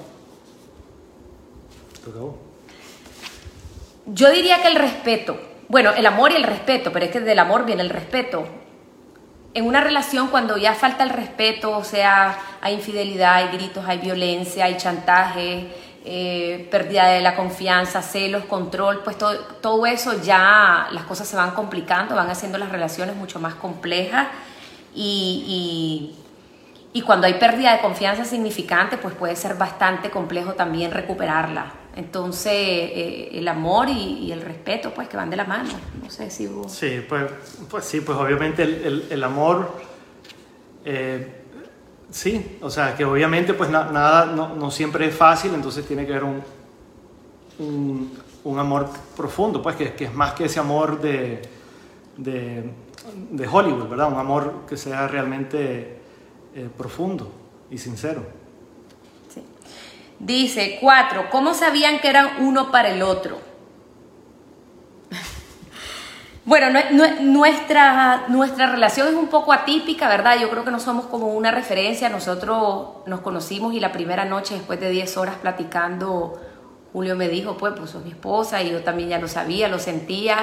Yo 4.07 4.31
diría 4.31 4.63
que 4.63 4.69
el 4.69 4.77
respeto. 4.77 5.41
Bueno, 5.69 5.93
el 5.93 6.05
amor 6.07 6.33
y 6.33 6.37
el 6.37 6.43
respeto, 6.43 6.93
pero 6.93 7.05
es 7.05 7.11
que 7.11 7.21
del 7.21 7.39
amor 7.39 7.65
viene 7.65 7.83
el 7.83 7.91
respeto. 7.91 8.47
En 9.55 9.67
una 9.67 9.81
relación 9.81 10.29
cuando 10.29 10.57
ya 10.57 10.75
falta 10.75 11.05
el 11.05 11.11
respeto, 11.11 11.77
o 11.77 11.85
sea, 11.85 12.39
hay 12.61 12.75
infidelidad, 12.75 13.35
hay 13.35 13.49
gritos, 13.57 13.85
hay 13.87 13.99
violencia, 13.99 14.65
hay 14.65 14.77
chantaje, 14.77 15.69
eh, 16.05 16.67
pérdida 16.71 17.07
de 17.07 17.21
la 17.21 17.37
confianza, 17.37 18.03
celos, 18.03 18.45
control, 18.47 19.03
pues 19.05 19.17
todo, 19.17 19.39
todo, 19.61 19.87
eso 19.87 20.21
ya 20.23 20.89
las 20.91 21.05
cosas 21.05 21.29
se 21.29 21.37
van 21.37 21.53
complicando, 21.53 22.17
van 22.17 22.29
haciendo 22.29 22.59
las 22.59 22.71
relaciones 22.71 23.15
mucho 23.15 23.39
más 23.39 23.55
complejas 23.55 24.27
y, 24.95 26.15
y, 26.93 27.03
cuando 27.03 27.27
hay 27.27 27.35
pérdida 27.35 27.73
de 27.75 27.81
confianza 27.81 28.25
significante, 28.25 28.97
pues 28.97 29.15
puede 29.15 29.37
ser 29.37 29.55
bastante 29.55 30.11
complejo 30.11 30.53
también 30.55 30.91
recuperarla. 30.91 31.73
Entonces, 31.95 32.53
eh, 32.53 33.31
el 33.33 33.47
amor 33.49 33.89
y, 33.89 34.31
el 34.33 34.41
respeto, 34.41 34.93
pues 34.95 35.09
que 35.09 35.17
van 35.17 35.31
de 35.31 35.37
la 35.37 35.45
mano. 35.45 35.71
No 36.03 36.11
sé 36.11 36.31
si 36.31 36.47
vos... 36.47 36.73
Sí, 36.73 37.05
pues, 37.09 37.31
pues 37.71 37.85
sí, 37.85 38.01
pues 38.01 38.19
obviamente 38.19 38.63
el, 38.63 39.07
el, 39.11 39.25
amor, 39.25 39.73
eh, 40.85 41.42
sí, 42.13 42.59
o 42.63 42.71
sea, 42.71 42.95
que 42.95 43.05
obviamente 43.05 43.55
pues 43.55 43.69
nada, 43.71 44.27
no, 44.27 44.55
no, 44.55 44.71
siempre 44.71 45.07
es 45.07 45.15
fácil, 45.15 45.53
entonces 45.55 45.87
tiene 45.87 46.07
que 46.07 46.13
haber 46.13 46.25
un, 47.59 48.13
un, 48.45 48.59
amor 48.59 48.89
profundo, 49.17 49.61
pues 49.61 49.75
que, 49.75 49.95
que, 49.95 50.05
es 50.05 50.15
más 50.15 50.35
que 50.35 50.45
ese 50.45 50.61
amor 50.61 51.01
de, 51.01 51.43
de, 52.17 52.71
de, 53.31 53.49
Hollywood, 53.49 53.89
¿verdad? 53.89 54.13
Un 54.13 54.19
amor 54.19 54.61
que 54.69 54.77
sea 54.77 55.09
realmente 55.09 55.99
eh, 56.55 56.69
profundo 56.77 57.33
y 57.71 57.79
sincero. 57.79 58.23
Dice, 60.19 60.79
cuatro, 60.81 61.25
¿cómo 61.31 61.53
sabían 61.53 61.99
que 62.01 62.09
eran 62.09 62.45
uno 62.45 62.71
para 62.71 62.91
el 62.95 63.03
otro? 63.03 63.52
Bueno, 66.45 66.67
nuestra, 67.21 68.25
nuestra 68.29 68.67
relación 68.67 69.07
es 69.09 69.15
un 69.15 69.29
poco 69.29 69.53
atípica, 69.53 70.09
¿verdad? 70.09 70.39
Yo 70.41 70.51
creo 70.51 70.65
que 70.65 70.73
no 70.73 70.81
somos 70.81 71.07
como 71.07 71.29
una 71.29 71.53
referencia. 71.53 72.09
Nosotros 72.09 72.89
nos 73.07 73.21
conocimos 73.21 73.75
y 73.75 73.81
la 73.81 73.93
primera 73.93 74.25
noche, 74.25 74.55
después 74.55 74.81
de 74.81 74.91
10 74.91 75.17
horas 75.19 75.37
platicando, 75.37 76.41
Julio 76.93 77.15
me 77.15 77.29
dijo, 77.29 77.57
pues, 77.57 77.75
pues 77.77 77.91
sos 77.91 78.05
mi 78.05 78.11
esposa 78.11 78.61
y 78.61 78.73
yo 78.73 78.83
también 78.83 79.09
ya 79.09 79.19
lo 79.19 79.29
sabía, 79.29 79.69
lo 79.69 79.79
sentía. 79.79 80.39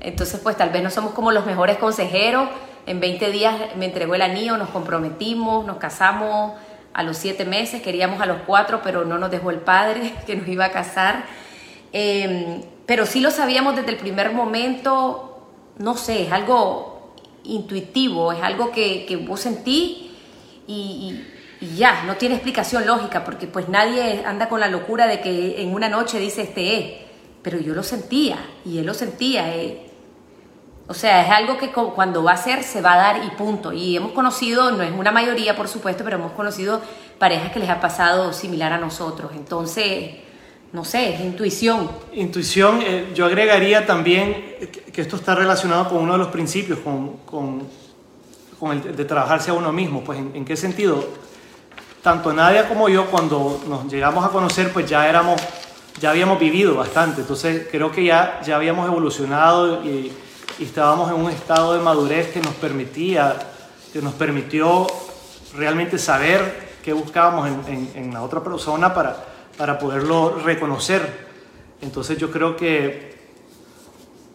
Entonces, 0.00 0.40
pues 0.42 0.56
tal 0.56 0.70
vez 0.70 0.82
no 0.82 0.90
somos 0.90 1.12
como 1.12 1.30
los 1.32 1.44
mejores 1.44 1.76
consejeros. 1.76 2.48
En 2.86 3.00
20 3.00 3.30
días 3.30 3.54
me 3.76 3.84
entregó 3.84 4.14
el 4.14 4.22
anillo, 4.22 4.56
nos 4.56 4.70
comprometimos, 4.70 5.66
nos 5.66 5.76
casamos 5.76 6.54
a 6.94 7.02
los 7.02 7.18
siete 7.18 7.44
meses, 7.44 7.82
queríamos 7.82 8.22
a 8.22 8.26
los 8.26 8.38
cuatro, 8.46 8.80
pero 8.82 9.04
no 9.04 9.18
nos 9.18 9.30
dejó 9.30 9.50
el 9.50 9.58
padre 9.58 10.14
que 10.26 10.34
nos 10.34 10.48
iba 10.48 10.64
a 10.64 10.70
casar. 10.70 11.24
Em, 11.92 12.62
pero 12.86 13.04
sí 13.04 13.20
lo 13.20 13.30
sabíamos 13.30 13.76
desde 13.76 13.90
el 13.90 13.96
primer 13.96 14.32
momento, 14.32 15.46
no 15.78 15.96
sé, 15.96 16.22
es 16.22 16.32
algo 16.32 17.12
intuitivo, 17.44 18.32
es 18.32 18.42
algo 18.42 18.70
que, 18.70 19.04
que 19.06 19.16
vos 19.16 19.40
sentí 19.40 20.06
y, 20.66 21.22
ya, 21.76 22.04
no 22.04 22.16
tiene 22.16 22.34
explicación 22.34 22.86
lógica, 22.86 23.24
porque 23.24 23.46
pues 23.46 23.68
nadie 23.68 24.24
anda 24.26 24.48
con 24.48 24.60
la 24.60 24.68
locura 24.68 25.06
de 25.06 25.20
que 25.20 25.62
en 25.62 25.74
una 25.74 25.88
noche 25.88 26.18
dice 26.18 26.42
este 26.42 26.78
es, 26.78 26.94
pero 27.42 27.58
yo 27.58 27.74
lo 27.74 27.82
sentía 27.82 28.36
y 28.64 28.78
él 28.78 28.86
lo 28.86 28.92
sentía. 28.92 29.54
Eh, 29.56 29.90
o 30.86 30.94
sea, 30.94 31.24
es 31.24 31.30
algo 31.30 31.56
que 31.56 31.70
cuando 31.70 32.22
va 32.22 32.32
a 32.32 32.36
ser 32.36 32.62
se 32.62 32.82
va 32.82 32.92
a 32.92 32.96
dar 32.96 33.24
y 33.24 33.30
punto. 33.30 33.72
Y 33.72 33.96
hemos 33.96 34.12
conocido, 34.12 34.70
no 34.70 34.82
es 34.82 34.92
una 34.92 35.12
mayoría 35.12 35.56
por 35.56 35.66
supuesto, 35.66 36.04
pero 36.04 36.16
hemos 36.16 36.32
conocido 36.32 36.82
parejas 37.18 37.52
que 37.52 37.58
les 37.58 37.70
ha 37.70 37.80
pasado 37.80 38.32
similar 38.32 38.72
a 38.72 38.78
nosotros. 38.78 39.32
Entonces, 39.34 40.16
no 40.76 40.84
sé, 40.84 41.14
es 41.14 41.20
intuición. 41.22 41.90
Intuición, 42.12 42.82
eh, 42.82 43.10
yo 43.14 43.24
agregaría 43.24 43.86
también 43.86 44.56
que 44.92 45.00
esto 45.00 45.16
está 45.16 45.34
relacionado 45.34 45.88
con 45.88 46.02
uno 46.02 46.12
de 46.12 46.18
los 46.18 46.28
principios, 46.28 46.80
con, 46.80 47.16
con, 47.24 47.66
con 48.60 48.72
el 48.72 48.94
de 48.94 49.04
trabajarse 49.06 49.50
a 49.50 49.54
uno 49.54 49.72
mismo. 49.72 50.04
Pues, 50.04 50.18
¿en, 50.18 50.44
qué 50.44 50.54
sentido? 50.54 51.02
Tanto 52.02 52.30
Nadia 52.30 52.68
como 52.68 52.90
yo, 52.90 53.06
cuando 53.06 53.58
nos 53.66 53.90
llegamos 53.90 54.22
a 54.22 54.28
conocer, 54.28 54.70
pues 54.70 54.86
ya 54.86 55.08
éramos, 55.08 55.40
ya 55.98 56.10
habíamos 56.10 56.38
vivido 56.38 56.74
bastante. 56.74 57.22
Entonces, 57.22 57.68
creo 57.70 57.90
que 57.90 58.04
ya, 58.04 58.42
ya 58.44 58.56
habíamos 58.56 58.86
evolucionado 58.86 59.82
y 59.82 60.12
estábamos 60.60 61.10
en 61.10 61.16
un 61.16 61.30
estado 61.30 61.72
de 61.72 61.80
madurez 61.80 62.34
que 62.34 62.40
nos 62.40 62.52
permitía, 62.56 63.34
que 63.94 64.02
nos 64.02 64.12
permitió 64.12 64.86
realmente 65.56 65.96
saber 65.96 66.68
qué 66.84 66.92
buscábamos 66.92 67.48
en, 67.66 67.90
en, 67.94 68.12
la 68.12 68.22
otra 68.22 68.44
persona 68.44 68.92
para, 68.92 69.35
para 69.56 69.78
poderlo 69.78 70.38
reconocer. 70.44 71.26
Entonces 71.80 72.18
yo 72.18 72.30
creo 72.30 72.56
que 72.56 73.16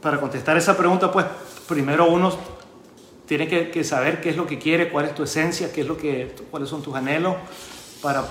para 0.02 0.20
contestar 0.20 0.58
esa 0.58 0.76
pregunta, 0.78 1.12
pues 1.12 1.26
primero 1.68 2.10
uno 2.10 2.32
tiene 3.28 3.48
que, 3.48 3.84
saber 3.84 4.20
qué 4.20 4.30
es 4.32 4.38
lo 4.38 4.46
que 4.46 4.60
quiere, 4.60 4.90
cuál 4.90 5.06
es 5.06 5.16
tu 5.16 5.24
esencia, 5.24 5.72
qué 5.72 5.82
es 5.82 5.88
lo 5.88 5.96
que, 5.96 6.36
cuáles 6.50 6.70
son 6.70 6.82
tus 6.82 6.96
anhelos, 6.96 7.36
para, 8.02 8.26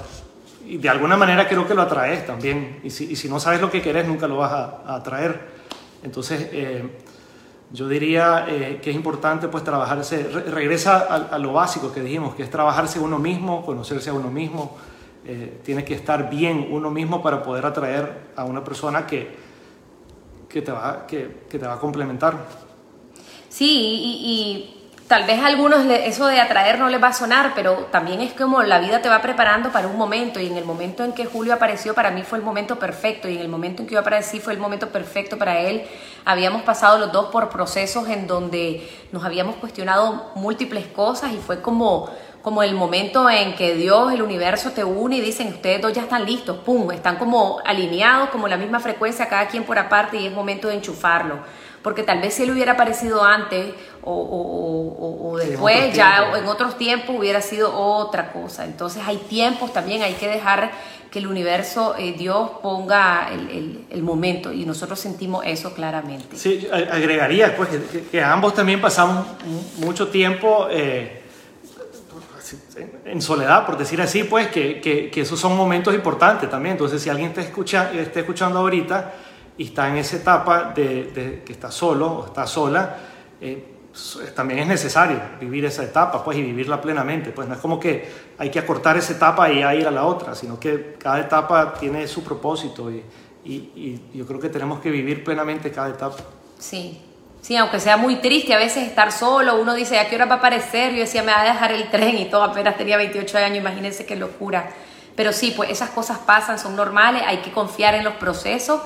y 0.66 0.76
de 0.76 0.88
alguna 0.88 1.16
manera 1.16 1.48
creo 1.48 1.66
que 1.66 1.74
lo 1.74 1.82
atraes 1.82 2.26
también. 2.26 2.80
Y 2.84 2.90
si, 2.90 3.28
no 3.28 3.40
sabes 3.40 3.60
lo 3.60 3.70
que 3.70 3.80
quieres, 3.80 4.06
nunca 4.06 4.28
lo 4.28 4.36
vas 4.36 4.52
a, 4.52 4.82
a 4.84 4.96
atraer. 4.96 5.40
Entonces, 6.02 6.48
eh, 6.52 6.82
yo 7.72 7.88
diría 7.88 8.46
eh, 8.48 8.80
que 8.82 8.90
es 8.90 8.96
importante 8.96 9.48
pues 9.48 9.62
trabajarse, 9.62 10.24
regresa 10.24 10.98
a, 10.98 11.38
lo 11.38 11.52
básico 11.52 11.92
que 11.92 12.00
dijimos, 12.00 12.34
que 12.34 12.42
es 12.42 12.50
trabajarse 12.50 12.98
uno 12.98 13.18
mismo, 13.18 13.64
conocerse 13.64 14.10
a 14.10 14.12
uno 14.12 14.30
mismo, 14.30 14.76
eh, 15.24 15.60
tiene 15.64 15.84
que 15.84 15.94
estar 15.94 16.30
bien 16.30 16.68
uno 16.70 16.90
mismo 16.90 17.22
para 17.22 17.42
poder 17.42 17.66
atraer 17.66 18.30
a 18.36 18.44
una 18.44 18.64
persona 18.64 19.06
que, 19.06 19.36
que, 20.48 20.62
te, 20.62 20.72
va, 20.72 21.06
que, 21.06 21.26
te 21.48 21.58
va 21.58 21.74
a 21.74 21.78
complementar. 21.78 22.34
Sí, 23.48 23.66
y 24.24 24.80
tal 25.10 25.24
vez 25.24 25.40
a 25.40 25.46
algunos 25.46 25.84
eso 25.86 26.28
de 26.28 26.40
atraer 26.40 26.78
no 26.78 26.88
les 26.88 27.02
va 27.02 27.08
a 27.08 27.12
sonar, 27.12 27.50
pero 27.56 27.88
también 27.90 28.20
es 28.20 28.32
como 28.32 28.62
la 28.62 28.78
vida 28.78 29.02
te 29.02 29.08
va 29.08 29.20
preparando 29.20 29.72
para 29.72 29.88
un 29.88 29.96
momento 29.96 30.38
y 30.38 30.46
en 30.46 30.56
el 30.56 30.64
momento 30.64 31.02
en 31.02 31.12
que 31.12 31.26
Julio 31.26 31.52
apareció 31.52 31.94
para 31.94 32.12
mí 32.12 32.22
fue 32.22 32.38
el 32.38 32.44
momento 32.44 32.78
perfecto 32.78 33.28
y 33.28 33.34
en 33.34 33.40
el 33.40 33.48
momento 33.48 33.82
en 33.82 33.88
que 33.88 33.94
yo 33.94 34.00
aparecí 34.00 34.38
fue 34.38 34.52
el 34.52 34.60
momento 34.60 34.90
perfecto 34.90 35.36
para 35.36 35.58
él. 35.58 35.82
Habíamos 36.24 36.62
pasado 36.62 36.96
los 37.00 37.10
dos 37.10 37.26
por 37.32 37.48
procesos 37.48 38.08
en 38.08 38.28
donde 38.28 38.88
nos 39.10 39.24
habíamos 39.24 39.56
cuestionado 39.56 40.30
múltiples 40.36 40.86
cosas 40.86 41.32
y 41.32 41.38
fue 41.38 41.60
como 41.60 42.08
como 42.42 42.62
el 42.62 42.74
momento 42.74 43.28
en 43.28 43.54
que 43.54 43.74
Dios, 43.74 44.12
el 44.12 44.22
universo 44.22 44.70
te 44.72 44.84
une 44.84 45.16
y 45.16 45.20
dicen, 45.20 45.48
ustedes 45.48 45.82
dos 45.82 45.92
ya 45.92 46.02
están 46.02 46.24
listos, 46.24 46.58
pum, 46.58 46.90
están 46.90 47.16
como 47.16 47.60
alineados, 47.64 48.30
como 48.30 48.48
la 48.48 48.56
misma 48.56 48.80
frecuencia, 48.80 49.28
cada 49.28 49.46
quien 49.48 49.64
por 49.64 49.78
aparte 49.78 50.16
y 50.16 50.26
es 50.26 50.32
momento 50.32 50.68
de 50.68 50.74
enchufarlo 50.74 51.40
porque 51.82 52.02
tal 52.02 52.20
vez 52.20 52.34
si 52.34 52.42
él 52.42 52.50
hubiera 52.50 52.72
aparecido 52.72 53.24
antes 53.24 53.72
o, 54.02 55.36
después, 55.38 55.94
ya 55.94 56.32
en 56.36 56.46
otros 56.46 56.76
tiempos 56.76 57.16
hubiera 57.18 57.40
sido 57.40 57.74
otra 57.74 58.32
cosa. 58.32 58.64
Entonces 58.64 59.02
hay 59.06 59.16
tiempos 59.16 59.72
también, 59.72 60.02
hay 60.02 60.14
que 60.14 60.28
dejar 60.28 60.70
que 61.10 61.18
el 61.18 61.26
universo, 61.26 61.94
eh, 61.98 62.14
Dios 62.16 62.50
ponga 62.62 63.28
el, 63.30 64.02
momento 64.02 64.52
y 64.52 64.64
nosotros 64.64 64.98
sentimos 64.98 65.44
eso 65.46 65.74
claramente. 65.74 66.36
Sí, 66.36 66.66
agregaría 66.70 67.56
pues 67.56 67.68
que, 68.10 68.22
ambos 68.22 68.54
también 68.54 68.80
pasamos 68.80 69.26
mucho 69.78 70.08
tiempo 70.08 70.68
eh, 70.70 71.19
en 73.04 73.20
soledad, 73.22 73.66
por 73.66 73.76
decir 73.76 74.00
así, 74.00 74.24
pues 74.24 74.48
que, 74.48 74.80
que, 74.80 75.20
esos 75.20 75.38
son 75.38 75.56
momentos 75.56 75.94
importantes 75.94 76.48
también. 76.50 76.72
Entonces 76.72 77.02
si 77.02 77.08
alguien 77.08 77.28
está, 77.28 77.40
escucha, 77.40 77.92
está 77.92 78.20
escuchando 78.20 78.60
ahorita, 78.60 79.12
y 79.60 79.64
está 79.64 79.88
en 79.88 79.98
esa 79.98 80.16
etapa 80.16 80.72
de, 80.74 81.42
que 81.44 81.52
está 81.52 81.70
solo 81.70 82.10
o 82.10 82.26
está 82.26 82.46
sola, 82.46 82.96
eh, 83.40 83.76
también 84.34 84.60
es 84.60 84.66
necesario 84.66 85.20
vivir 85.38 85.66
esa 85.66 85.84
etapa 85.84 86.24
pues, 86.24 86.38
y 86.38 86.42
vivirla 86.42 86.80
plenamente. 86.80 87.30
Pues 87.30 87.46
no 87.46 87.54
es 87.54 87.60
como 87.60 87.78
que 87.78 88.08
hay 88.38 88.50
que 88.50 88.58
acortar 88.58 88.96
esa 88.96 89.12
etapa 89.12 89.50
y 89.52 89.58
ir 89.58 89.86
a 89.86 89.90
la 89.90 90.06
otra, 90.06 90.34
sino 90.34 90.58
que 90.58 90.96
cada 90.98 91.20
etapa 91.20 91.74
tiene 91.74 92.06
su 92.08 92.24
propósito 92.24 92.90
y, 92.90 93.02
y, 93.44 94.02
yo 94.14 94.26
creo 94.26 94.40
que 94.40 94.48
tenemos 94.48 94.80
que 94.80 94.90
vivir 94.90 95.24
plenamente 95.24 95.70
cada 95.70 95.90
etapa. 95.90 96.16
Sí, 96.58 97.02
sí, 97.40 97.56
aunque 97.56 97.80
sea 97.80 97.96
muy 97.96 98.16
triste 98.16 98.54
a 98.54 98.58
veces 98.58 98.86
estar 98.86 99.12
solo, 99.12 99.60
uno 99.60 99.74
dice, 99.74 99.98
¿a 99.98 100.08
qué 100.08 100.16
hora 100.16 100.26
va 100.26 100.36
a 100.36 100.38
aparecer? 100.38 100.92
Yo 100.92 101.00
decía, 101.00 101.22
me 101.22 101.32
va 101.32 101.40
a 101.42 101.44
dejar 101.44 101.72
el 101.72 101.90
tren 101.90 102.18
y 102.18 102.26
todo, 102.26 102.42
apenas 102.44 102.76
tenía 102.76 102.96
28 102.96 103.38
años, 103.38 103.58
imagínense 103.58 104.06
qué 104.06 104.16
locura. 104.16 104.70
Pero 105.16 105.32
sí, 105.32 105.52
pues 105.56 105.70
esas 105.70 105.90
cosas 105.90 106.18
pasan, 106.18 106.58
son 106.58 106.76
normales, 106.76 107.22
hay 107.26 107.38
que 107.38 107.50
confiar 107.50 107.94
en 107.94 108.04
los 108.04 108.14
procesos 108.14 108.80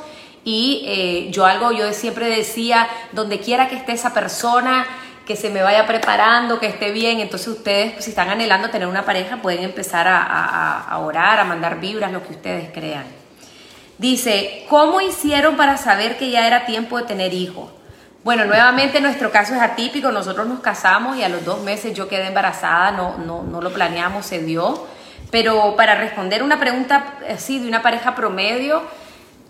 y 0.44 0.84
eh, 0.86 1.30
yo 1.30 1.46
algo, 1.46 1.72
yo 1.72 1.92
siempre 1.92 2.28
decía, 2.28 2.88
donde 3.12 3.40
quiera 3.40 3.68
que 3.68 3.76
esté 3.76 3.92
esa 3.92 4.12
persona, 4.12 4.86
que 5.26 5.36
se 5.36 5.48
me 5.48 5.62
vaya 5.62 5.86
preparando, 5.86 6.60
que 6.60 6.66
esté 6.66 6.92
bien. 6.92 7.20
Entonces 7.20 7.48
ustedes, 7.48 8.04
si 8.04 8.10
están 8.10 8.28
anhelando 8.28 8.68
tener 8.70 8.86
una 8.86 9.04
pareja, 9.04 9.40
pueden 9.40 9.64
empezar 9.64 10.06
a, 10.08 10.98
orar, 10.98 11.40
a 11.40 11.44
mandar 11.44 11.80
vibras, 11.80 12.12
lo 12.12 12.22
que 12.22 12.34
ustedes 12.34 12.70
crean. 12.72 13.04
Dice, 13.96 14.66
¿cómo 14.68 15.00
hicieron 15.00 15.56
para 15.56 15.76
saber 15.76 16.18
que 16.18 16.30
ya 16.30 16.46
era 16.46 16.66
tiempo 16.66 16.98
de 16.98 17.04
tener 17.04 17.32
hijos? 17.32 17.70
Bueno, 18.24 18.46
nuevamente 18.46 19.02
nuestro 19.02 19.30
caso 19.30 19.54
es 19.54 19.60
atípico, 19.60 20.10
nosotros 20.10 20.46
nos 20.46 20.60
casamos 20.60 21.18
y 21.18 21.22
a 21.22 21.28
los 21.28 21.44
dos 21.44 21.60
meses 21.60 21.92
yo 21.92 22.08
quedé 22.08 22.28
embarazada, 22.28 22.90
no, 22.90 23.18
no, 23.18 23.42
no 23.42 23.60
lo 23.60 23.70
planeamos, 23.70 24.24
se 24.24 24.38
dio. 24.38 24.86
Pero 25.30 25.76
para 25.76 25.94
responder 25.94 26.42
una 26.42 26.58
pregunta 26.58 27.18
así 27.28 27.58
de 27.58 27.68
una 27.68 27.82
pareja 27.82 28.14
promedio, 28.14 28.80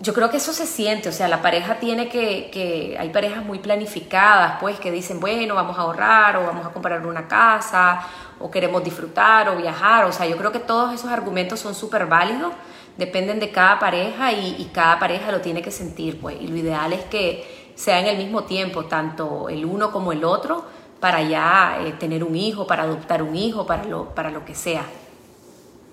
yo 0.01 0.13
creo 0.13 0.29
que 0.29 0.39
eso 0.39 0.53
se 0.53 0.67
siente, 0.67 1.09
o 1.09 1.13
sea, 1.13 1.29
la 1.29 1.41
pareja 1.41 1.77
tiene 1.77 2.09
que, 2.09 2.51
que, 2.53 2.97
hay 2.99 3.11
parejas 3.11 3.45
muy 3.45 3.61
planificadas, 3.61 4.57
pues, 4.61 4.81
que 4.81 4.91
dicen, 4.91 5.21
bueno, 5.21 5.55
vamos 5.55 5.79
a 5.79 5.83
ahorrar 5.83 6.37
o 6.39 6.45
vamos 6.45 6.67
a 6.67 6.71
comprar 6.71 7.07
una 7.07 7.29
casa 7.29 8.01
o 8.41 8.51
queremos 8.51 8.83
disfrutar 8.83 9.49
o 9.51 9.57
viajar, 9.57 10.05
o 10.05 10.13
sea, 10.13 10.27
yo 10.27 10.37
creo 10.37 10.51
que 10.51 10.59
todos 10.59 10.93
esos 10.93 11.13
argumentos 11.13 11.61
son 11.61 11.77
súper 11.77 12.07
válidos, 12.07 12.53
dependen 12.97 13.39
de 13.39 13.53
cada 13.53 13.79
pareja 13.79 14.33
y, 14.33 14.69
cada 14.75 14.99
pareja 14.99 15.31
lo 15.31 15.41
tiene 15.41 15.63
que 15.63 15.71
sentir, 15.71 16.21
pues, 16.21 16.37
y 16.41 16.49
lo 16.49 16.57
ideal 16.57 16.93
es 16.93 17.05
que 17.05 17.64
sea 17.75 18.01
en 18.01 18.07
el 18.07 18.17
mismo 18.17 18.45
tiempo, 18.45 18.85
tanto 18.87 19.49
el 19.49 19.65
uno 19.65 19.91
como 19.91 20.13
el 20.13 20.25
otro, 20.25 20.65
para 21.01 21.23
ya 21.23 21.79
eh, 21.81 21.93
tener 21.93 22.25
un 22.25 22.37
hijo, 22.37 22.67
para 22.67 22.85
adoptar 22.85 23.23
un 23.23 23.37
hijo, 23.37 23.67
para 23.67 23.85
lo, 23.85 24.15
para 24.15 24.31
lo 24.31 24.45
que 24.45 24.55
sea. 24.55 24.85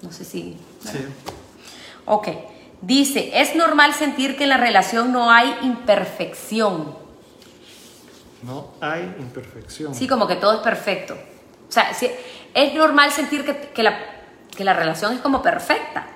No 0.01 0.11
sé 0.11 0.23
si... 0.23 0.57
Sí. 0.79 0.99
Ok. 2.05 2.27
Dice, 2.81 3.29
es 3.39 3.55
normal 3.55 3.93
sentir 3.93 4.35
que 4.37 4.43
en 4.43 4.49
la 4.49 4.57
relación 4.57 5.11
no 5.11 5.29
hay 5.29 5.55
imperfección. 5.61 6.95
No 8.43 8.71
hay 8.81 9.03
imperfección. 9.19 9.93
Sí, 9.93 10.07
como 10.07 10.27
que 10.27 10.35
todo 10.35 10.53
es 10.53 10.59
perfecto. 10.61 11.13
O 11.13 11.71
sea, 11.71 11.91
es 12.53 12.73
normal 12.73 13.11
sentir 13.11 13.45
que, 13.45 13.83
la, 13.83 13.99
que 14.55 14.63
la 14.63 14.73
relación 14.73 15.13
es 15.13 15.21
como 15.21 15.41
perfecta. 15.41 16.07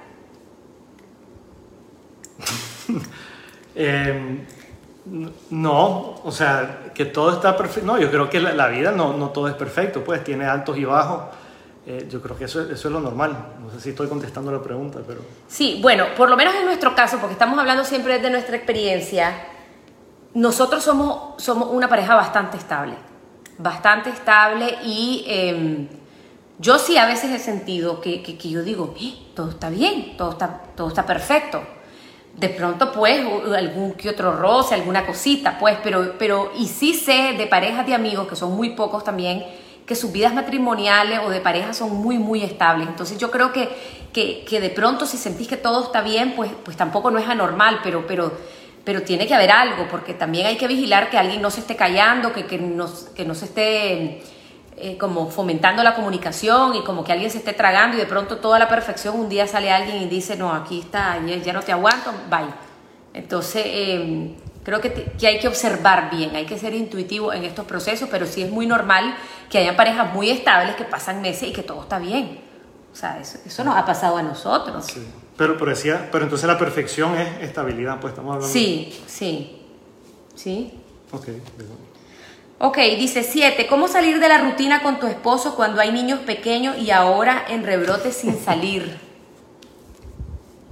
Em, 3.77 4.45
no, 5.51 6.15
o 6.23 6.31
sea, 6.31 6.91
que 6.93 7.05
todo 7.05 7.31
está 7.33 7.55
perfecto. 7.55 7.85
No, 7.85 7.99
yo 7.99 8.09
creo 8.09 8.29
que 8.29 8.39
la, 8.39 8.67
vida 8.67 8.91
no, 8.91 9.13
no, 9.13 9.29
todo 9.29 9.47
es 9.47 9.53
perfecto, 9.53 10.03
pues 10.03 10.23
tiene 10.23 10.45
altos 10.45 10.77
y 10.77 10.85
bajos. 10.85 11.23
Eh, 11.85 12.07
yo 12.09 12.19
creo 12.19 12.35
que 12.35 12.45
eso, 12.45 12.61
eso 12.61 12.87
es 12.87 12.91
lo 12.91 12.99
normal. 12.99 13.53
No 13.61 13.69
sé 13.69 13.79
si 13.79 13.89
estoy 13.91 14.07
contestando 14.07 14.51
la 14.51 14.61
pregunta, 14.61 14.99
pero... 15.05 15.21
Sí, 15.47 15.79
bueno, 15.81 16.05
por 16.17 16.29
lo 16.29 16.35
menos 16.35 16.55
en 16.55 16.65
nuestro 16.65 16.95
caso, 16.95 17.19
porque 17.19 17.33
estamos 17.33 17.59
hablando 17.59 17.83
siempre 17.83 18.17
de 18.17 18.29
nuestra 18.31 18.55
experiencia, 18.55 19.33
nosotros 20.33 20.83
somos, 20.83 21.41
somos 21.41 21.69
una 21.71 21.87
pareja 21.87 22.15
bastante 22.15 22.57
estable. 22.57 22.95
Bastante 23.59 24.09
estable 24.09 24.79
y 24.83 25.23
em, 25.27 25.87
yo 26.57 26.79
sí 26.79 26.97
a 26.97 27.05
veces 27.05 27.31
he 27.31 27.39
sentido 27.39 28.01
que, 28.01 28.23
que, 28.23 28.49
yo 28.49 28.63
digo, 28.63 28.95
eh, 28.99 29.13
todo 29.35 29.51
está 29.51 29.69
bien, 29.69 30.17
todo 30.17 30.31
está, 30.31 30.63
todo 30.75 30.87
está 30.87 31.05
perfecto. 31.05 31.61
De 32.37 32.49
pronto, 32.49 32.91
pues, 32.91 33.25
algún 33.55 33.93
que 33.93 34.09
otro 34.09 34.35
roce, 34.35 34.75
alguna 34.75 35.05
cosita, 35.05 35.57
pues, 35.57 35.77
pero, 35.81 36.15
pero, 36.19 36.51
y 36.57 36.67
sí 36.67 36.93
sé 36.93 37.33
de 37.37 37.47
parejas 37.47 37.85
de 37.85 37.93
amigos, 37.93 38.27
que 38.27 38.35
son 38.35 38.55
muy 38.55 38.71
pocos 38.71 39.05
también, 39.05 39.45
que 39.85 39.95
sus 39.95 40.11
vidas 40.11 40.33
matrimoniales 40.33 41.19
o 41.25 41.29
de 41.29 41.39
pareja 41.39 41.73
son 41.73 41.95
muy, 41.95 42.17
muy 42.17 42.43
estables. 42.43 42.87
Entonces 42.89 43.17
yo 43.17 43.31
creo 43.31 43.53
que, 43.53 43.69
que, 44.11 44.59
de 44.59 44.69
pronto 44.69 45.05
si 45.05 45.17
sentís 45.17 45.47
que 45.47 45.57
todo 45.57 45.83
está 45.83 46.01
bien, 46.01 46.33
pues, 46.35 46.51
pues 46.63 46.75
tampoco 46.75 47.09
no 47.09 47.19
es 47.19 47.27
anormal, 47.27 47.79
pero, 47.83 48.05
pero, 48.05 48.33
pero 48.83 49.03
tiene 49.03 49.27
que 49.27 49.33
haber 49.33 49.51
algo, 49.51 49.87
porque 49.89 50.13
también 50.13 50.47
hay 50.47 50.57
que 50.57 50.67
vigilar 50.67 51.09
que 51.09 51.17
alguien 51.17 51.41
no 51.41 51.51
se 51.51 51.61
esté 51.61 51.77
callando, 51.77 52.33
que, 52.33 52.45
que, 52.45 52.57
no, 52.57 52.89
que 53.15 53.23
no 53.23 53.33
se 53.33 53.45
esté 53.45 54.23
eh, 54.77 54.97
como 54.97 55.29
fomentando 55.29 55.83
la 55.83 55.95
comunicación 55.95 56.75
y 56.75 56.83
como 56.83 57.03
que 57.03 57.11
alguien 57.11 57.31
se 57.31 57.39
esté 57.39 57.53
tragando 57.53 57.97
y 57.97 57.99
de 57.99 58.05
pronto 58.05 58.37
toda 58.37 58.59
la 58.59 58.67
perfección, 58.67 59.19
un 59.19 59.29
día 59.29 59.47
sale 59.47 59.71
alguien 59.71 60.01
y 60.01 60.07
dice, 60.07 60.35
no, 60.35 60.53
aquí 60.53 60.81
está, 60.81 61.19
ya, 61.25 61.53
no 61.53 61.61
te 61.61 61.71
aguanto, 61.71 62.11
bye. 62.29 62.53
Entonces... 63.13 63.63
Eh, 63.65 64.35
Creo 64.65 64.81
que, 64.81 65.11
hay 65.27 65.37
que 65.37 65.47
observar 65.47 66.09
bien, 66.09 66.35
hay 66.35 66.47
que 66.47 66.57
ser 66.57 66.73
intuitivo 66.73 67.31
en 67.31 67.43
estos 67.43 67.65
procesos, 67.65 68.09
pero 68.09 68.25
sí 68.25 68.41
es 68.41 68.49
muy 68.49 68.65
normal 68.65 69.15
que 69.47 69.59
haya 69.59 69.77
parejas 69.77 70.11
muy 70.11 70.31
estables 70.31 70.75
que 70.75 70.83
pasan 70.83 71.21
meses 71.21 71.49
y 71.49 71.53
que 71.53 71.61
todo 71.61 71.83
está 71.83 71.99
bien. 71.99 72.39
O 72.91 72.95
sea, 72.95 73.19
eso, 73.19 73.37
eso 73.45 73.63
nos 73.63 73.77
ha 73.77 73.85
pasado 73.85 74.17
a 74.17 74.23
nosotros. 74.23 74.85
Sí. 74.85 75.05
Pero, 75.37 75.55
pero, 75.59 75.69
decía, 75.69 76.09
pero 76.11 76.23
entonces 76.23 76.47
la 76.47 76.57
perfección 76.57 77.15
es 77.15 77.43
estabilidad, 77.43 77.99
pues 77.99 78.13
estamos 78.13 78.33
hablando. 78.33 78.51
Sí, 78.51 79.03
sí. 79.05 79.61
Sí. 80.33 80.73
Ok. 81.11 81.27
Ok, 82.57 82.77
dice 82.97 83.23
7. 83.23 83.67
¿Cómo 83.67 83.87
salir 83.87 84.19
de 84.19 84.29
la 84.29 84.37
rutina 84.37 84.81
con 84.81 84.99
tu 84.99 85.07
esposo 85.07 85.55
cuando 85.55 85.81
hay 85.81 85.91
niños 85.91 86.19
pequeños 86.21 86.77
y 86.77 86.91
ahora 86.91 87.45
en 87.49 87.63
rebrote 87.65 88.11
sin 88.11 88.37
salir? 88.45 88.97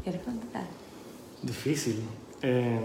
¿Quieres 0.04 0.22
contar? 0.24 0.63
Difícil. 1.41 2.04
Eh, 2.41 2.80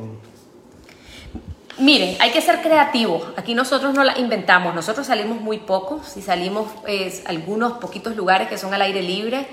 Miren, 1.78 2.16
hay 2.20 2.32
que 2.32 2.40
ser 2.40 2.61
creativos. 2.61 3.22
Aquí 3.37 3.54
nosotros 3.54 3.94
no 3.94 4.02
la 4.02 4.18
inventamos. 4.18 4.74
Nosotros 4.74 5.06
salimos 5.06 5.40
muy 5.40 5.58
pocos. 5.58 6.08
Si 6.08 6.22
salimos 6.22 6.68
pues, 6.80 7.22
algunos 7.24 7.74
poquitos 7.74 8.16
lugares 8.16 8.48
que 8.48 8.58
son 8.58 8.74
al 8.74 8.82
aire 8.82 9.00
libre. 9.00 9.46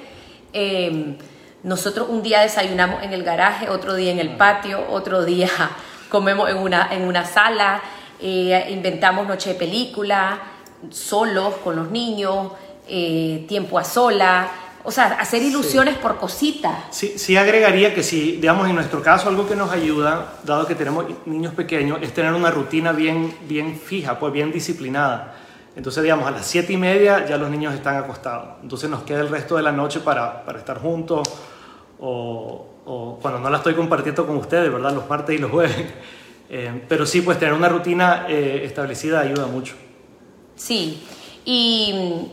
Em, 0.52 1.18
nosotros 1.62 2.10
un 2.10 2.24
día 2.24 2.42
desayunamos 2.42 3.04
en 3.04 3.14
el 3.14 3.24
garaje, 3.24 3.70
otro 3.70 3.94
día 3.94 4.12
en 4.12 4.20
el 4.20 4.38
patio, 4.38 4.86
otro 4.90 5.24
día 5.24 5.50
comemos 6.10 6.50
en 6.50 6.58
una, 6.58 6.92
en 6.92 7.04
una 7.04 7.26
sala, 7.26 7.82
eh, 8.22 8.68
inventamos 8.72 9.28
noche 9.28 9.54
de 9.54 9.56
película, 9.56 10.40
solos 10.90 11.56
con 11.64 11.76
los 11.76 11.92
niños, 11.92 12.52
eh, 12.88 13.46
tiempo 13.48 13.80
a 13.80 13.84
sola. 13.84 14.50
O 14.84 14.92
sea, 14.92 15.18
hacer 15.20 15.42
ilusiones 15.42 15.98
por 15.98 16.18
cositas. 16.18 16.76
Sí, 16.92 17.18
sí 17.18 17.36
agregaría 17.36 17.96
que 17.96 18.04
si, 18.04 18.34
digamos, 18.34 18.70
en 18.70 18.76
nuestro 18.76 19.02
caso 19.02 19.30
algo 19.30 19.48
que 19.48 19.56
nos 19.56 19.72
ayuda, 19.72 20.36
dado 20.44 20.68
que 20.68 20.76
tenemos 20.76 21.06
niños 21.26 21.56
pequeños, 21.56 21.98
es 22.04 22.14
tener 22.14 22.34
una 22.34 22.52
rutina 22.52 22.92
bien, 22.92 23.36
bien 23.48 23.80
fija, 23.80 24.20
pues 24.20 24.32
bien 24.32 24.52
disciplinada. 24.52 25.38
Entonces, 25.76 26.04
digamos, 26.04 26.28
a 26.28 26.32
las 26.32 26.46
siete 26.46 26.72
y 26.74 26.78
media 26.78 27.26
ya 27.26 27.38
los 27.38 27.50
niños 27.50 27.74
están 27.74 27.98
acostados. 27.98 28.58
Entonces 28.62 28.90
nos 28.90 29.02
queda 29.04 29.22
el 29.22 29.30
resto 29.30 29.56
de 29.56 29.64
la 29.64 29.72
noche 29.72 30.02
para, 30.02 30.46
para 30.46 30.60
estar 30.60 30.80
juntos 30.80 31.28
o, 32.00 32.68
o, 32.86 33.20
cuando 33.22 33.40
no 33.40 33.50
la 33.50 33.58
estoy 33.58 33.74
compartiendo 33.74 34.26
con 34.26 34.38
ustedes, 34.38 34.72
¿verdad? 34.72 34.94
Los 34.94 35.10
martes 35.10 35.36
y 35.36 35.40
los 35.40 35.52
jueves. 35.52 35.76
Eh, 36.50 36.84
pero 36.88 37.06
sí, 37.06 37.22
pues 37.22 37.40
tener 37.40 37.54
una 37.54 37.70
rutina 37.70 38.26
eh, 38.30 38.62
establecida 38.64 39.22
ayuda 39.22 39.48
mucho. 39.48 39.76
Sí, 40.56 41.04
y 41.44 42.32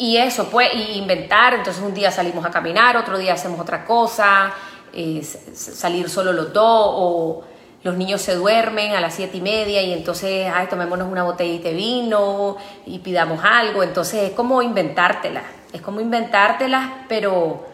y 0.00 0.16
eso, 0.16 0.48
pues, 0.48 0.70
inventar, 0.94 1.52
entonces 1.52 1.82
un 1.82 1.92
día 1.92 2.10
salimos 2.10 2.42
a 2.46 2.50
caminar, 2.50 2.96
otro 2.96 3.18
día 3.18 3.34
hacemos 3.34 3.60
otra 3.60 3.84
cosa, 3.84 4.50
salir 5.52 6.08
solo 6.08 6.32
los 6.32 6.54
dos, 6.54 6.64
o 6.94 7.44
los 7.82 7.96
niños 7.98 8.22
se 8.22 8.34
duermen 8.34 8.92
a 8.92 9.02
las 9.02 9.12
siete 9.12 9.36
y 9.36 9.40
media 9.42 9.82
y 9.82 9.92
entonces, 9.92 10.50
ay, 10.50 10.68
tomémonos 10.68 11.06
una 11.06 11.24
botellita 11.24 11.68
de 11.68 11.74
vino 11.74 12.56
y 12.86 13.00
pidamos 13.00 13.44
algo, 13.44 13.82
entonces 13.82 14.30
es 14.30 14.32
como 14.32 14.62
inventártela, 14.62 15.42
es 15.70 15.82
como 15.82 16.00
inventártela, 16.00 17.04
pero 17.06 17.66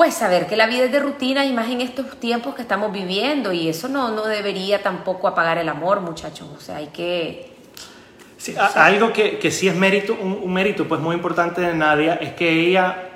pues 0.00 0.14
saber 0.14 0.46
que 0.46 0.56
la 0.56 0.66
vida 0.66 0.84
es 0.84 0.92
de 0.92 0.98
rutina 0.98 1.44
y 1.44 1.52
más 1.52 1.68
en 1.68 1.82
estos 1.82 2.18
tiempos 2.18 2.54
que 2.54 2.62
estamos 2.62 2.90
viviendo 2.90 3.52
y 3.52 3.68
eso 3.68 3.86
no, 3.86 4.10
no 4.10 4.24
debería 4.24 4.82
tampoco 4.82 5.28
apagar 5.28 5.58
el 5.58 5.68
amor, 5.68 6.00
muchachos, 6.00 6.48
o 6.56 6.58
sea, 6.58 6.76
hay 6.76 6.86
que 6.86 7.52
algo 8.76 9.12
que, 9.12 9.38
que, 9.38 9.50
sí 9.50 9.68
es 9.68 9.76
mérito, 9.76 10.14
un, 10.14 10.50
mérito 10.50 10.88
pues 10.88 11.02
muy 11.02 11.14
importante 11.14 11.60
de 11.60 11.74
Nadia 11.74 12.14
es 12.14 12.32
que 12.32 12.50
ella 12.50 13.10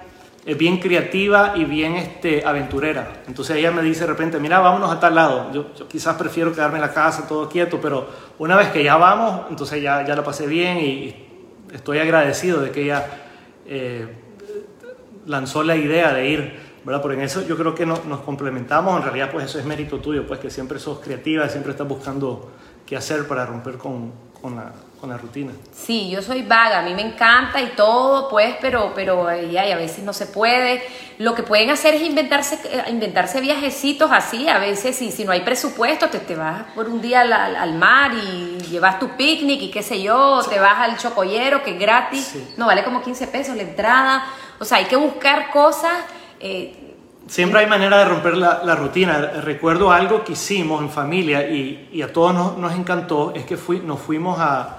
es 0.44 0.58
bien 0.58 0.76
creativa 0.76 1.54
y 1.56 1.64
bien 1.64 1.94
este, 1.94 2.44
aventurera. 2.44 3.22
Entonces 3.26 3.56
ella 3.56 3.70
me 3.70 3.80
dice 3.80 4.00
de 4.00 4.08
repente, 4.08 4.38
mira, 4.38 4.60
vámonos 4.60 4.92
a 4.92 5.00
tal 5.00 5.14
lado. 5.14 5.52
Yo, 5.54 5.88
quizás 5.88 6.16
prefiero 6.16 6.52
quedarme 6.52 6.76
en 6.76 6.82
la 6.82 6.92
casa 6.92 7.26
todo 7.26 7.48
quieto, 7.48 7.80
pero 7.80 8.10
una 8.38 8.56
vez 8.56 8.68
que 8.68 8.84
ya 8.84 8.98
vamos, 8.98 9.46
entonces 9.48 9.82
ya, 9.82 10.04
ya 10.04 10.14
lo 10.14 10.22
pasé 10.22 10.46
bien 10.46 10.76
y, 10.80 11.16
estoy 11.72 11.98
agradecido 11.98 12.60
de 12.60 12.70
que 12.70 12.82
ella 12.82 13.06
eh, 13.66 14.06
lanzó 15.24 15.62
la 15.62 15.76
idea 15.76 16.12
de 16.12 16.28
ir. 16.28 16.63
¿Verdad? 16.84 17.02
Porque 17.02 17.16
en 17.16 17.22
eso 17.22 17.42
yo 17.46 17.56
creo 17.56 17.74
que 17.74 17.86
nos 17.86 18.20
complementamos, 18.24 18.96
en 18.96 19.02
realidad 19.02 19.30
pues 19.32 19.46
eso 19.46 19.58
es 19.58 19.64
mérito 19.64 19.98
tuyo, 19.98 20.26
pues 20.26 20.40
que 20.40 20.50
siempre 20.50 20.78
sos 20.78 20.98
creativa, 20.98 21.48
siempre 21.48 21.72
estás 21.72 21.88
buscando 21.88 22.50
qué 22.86 22.96
hacer 22.96 23.26
para 23.26 23.46
romper 23.46 23.78
con, 23.78 24.12
con 24.40 24.56
la, 24.56 24.72
la 25.08 25.16
rutina. 25.16 25.52
Sí, 25.72 26.10
yo 26.10 26.22
soy 26.22 26.42
vaga, 26.42 26.80
a 26.80 26.82
mí 26.82 26.94
me 26.94 27.02
encanta 27.02 27.60
y 27.60 27.68
todo, 27.76 28.28
pues, 28.28 28.56
pero, 28.60 28.92
pero 28.94 29.26
ay, 29.28 29.56
a 29.56 29.76
veces 29.76 30.04
no 30.04 30.12
se 30.12 30.26
puede. 30.26 30.82
Lo 31.18 31.34
que 31.34 31.42
pueden 31.42 31.70
hacer 31.70 31.94
es 31.94 32.02
inventarse, 32.02 32.58
eh, 32.64 32.84
inventarse 32.90 33.40
viajecitos 33.40 34.10
así, 34.12 34.48
a 34.48 34.58
veces 34.58 34.96
si, 34.96 35.10
si 35.10 35.24
no 35.24 35.32
hay 35.32 35.40
presupuesto, 35.40 36.08
te, 36.08 36.18
te 36.18 36.34
vas 36.34 36.64
por 36.74 36.88
un 36.88 37.00
día 37.00 37.20
al, 37.20 37.74
mar 37.74 38.12
y 38.14 38.58
llevas 38.68 38.98
tu 38.98 39.10
picnic 39.10 39.60
y 39.62 39.70
qué 39.70 39.82
sé 39.82 40.02
yo, 40.02 40.40
te 40.48 40.58
vas 40.58 40.78
al 40.78 40.96
chocollero 40.98 41.62
que 41.62 41.72
es 41.72 41.78
gratis, 41.78 42.34
no 42.56 42.66
vale 42.66 42.84
como 42.84 43.02
15 43.02 43.26
pesos 43.28 43.56
la 43.56 43.62
entrada, 43.62 44.26
o 44.58 44.64
sea, 44.64 44.78
hay 44.78 44.86
que 44.86 44.96
buscar 44.96 45.50
cosas. 45.50 45.92
Eh, 46.44 46.80
Siempre 47.26 47.60
hay 47.60 47.66
manera 47.66 47.96
de 47.98 48.04
romper 48.04 48.36
la, 48.36 48.60
la, 48.64 48.74
rutina. 48.76 49.18
Recuerdo 49.42 49.90
algo 49.90 50.22
que 50.24 50.32
hicimos 50.34 50.82
en 50.82 50.90
familia 50.90 51.48
y, 51.48 51.88
y 51.90 52.02
a 52.02 52.12
todos 52.12 52.34
nos, 52.34 52.58
nos, 52.58 52.74
encantó, 52.74 53.32
es 53.34 53.46
que 53.46 53.56
fui, 53.56 53.80
nos 53.80 53.98
fuimos 53.98 54.38
a, 54.38 54.76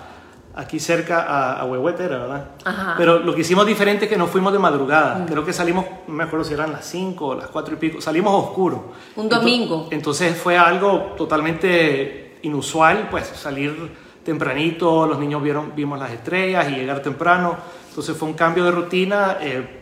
aquí 0.53 0.79
cerca 0.79 1.23
a, 1.23 1.61
a 1.61 1.65
Huehuetera, 1.65 2.19
¿verdad? 2.19 2.45
Ajá. 2.63 2.93
Pero 2.99 3.17
lo 3.17 3.33
que 3.33 3.41
hicimos 3.41 3.65
diferente 3.65 4.05
es 4.05 4.11
que 4.11 4.15
nos 4.17 4.29
fuimos 4.29 4.53
de 4.53 4.59
madrugada. 4.59 5.25
Creo 5.25 5.43
que 5.43 5.53
salimos, 5.53 5.85
no 6.07 6.13
me 6.13 6.23
acuerdo 6.25 6.45
si 6.45 6.53
eran 6.53 6.71
las 6.71 6.85
5 6.85 7.25
o 7.25 7.33
las 7.33 7.47
4 7.47 7.73
y 7.73 7.77
pico. 7.77 7.99
Salimos 7.99 8.31
oscuro. 8.45 8.93
Un 9.15 9.27
domingo. 9.27 9.85
Ento- 9.85 9.93
Entonces 9.93 10.37
fue 10.37 10.55
algo 10.55 11.15
totalmente 11.17 12.37
inusual, 12.43 13.07
pues 13.09 13.25
salir 13.25 13.91
tempranito, 14.23 15.07
los 15.07 15.17
niños 15.17 15.41
vieron, 15.41 15.73
vimos 15.75 15.97
las 15.97 16.11
estrellas 16.11 16.67
y 16.69 16.75
llegar 16.75 16.99
temprano. 17.01 17.57
Entonces 17.89 18.15
fue 18.15 18.27
un 18.27 18.35
cambio 18.35 18.63
de 18.65 18.69
rutina 18.71 19.37
eh, 19.41 19.81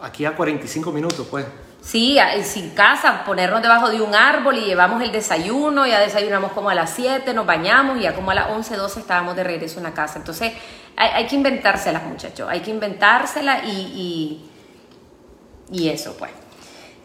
aquí 0.00 0.24
a 0.24 0.34
45 0.34 0.92
minutos, 0.92 1.26
pues. 1.30 1.46
Sí, 1.80 2.18
a- 2.18 2.42
sin 2.42 2.70
casa, 2.70 3.22
ponernos 3.24 3.62
debajo 3.62 3.88
de 3.88 4.00
un 4.00 4.14
árbol 4.14 4.56
y 4.58 4.62
llevamos 4.62 5.02
el 5.02 5.12
desayuno, 5.12 5.86
ya 5.86 6.00
desayunamos 6.00 6.52
como 6.52 6.70
a 6.70 6.74
las 6.74 6.90
7, 6.90 7.32
nos 7.34 7.46
bañamos 7.46 7.98
y 7.98 8.02
ya 8.02 8.14
como 8.14 8.30
a 8.30 8.34
las 8.34 8.50
11, 8.50 8.76
12 8.76 9.00
estábamos 9.00 9.36
de 9.36 9.44
regreso 9.44 9.78
en 9.78 9.84
la 9.84 9.94
casa. 9.94 10.18
Entonces 10.18 10.52
hay, 10.96 11.26
que 11.26 11.36
inventárselas, 11.36 12.02
muchachos, 12.04 12.48
hay 12.50 12.60
que 12.60 12.70
inventárselas 12.70 13.64
y, 13.64 14.44
y 15.70 15.88
eso, 15.88 16.16
pues. 16.18 16.32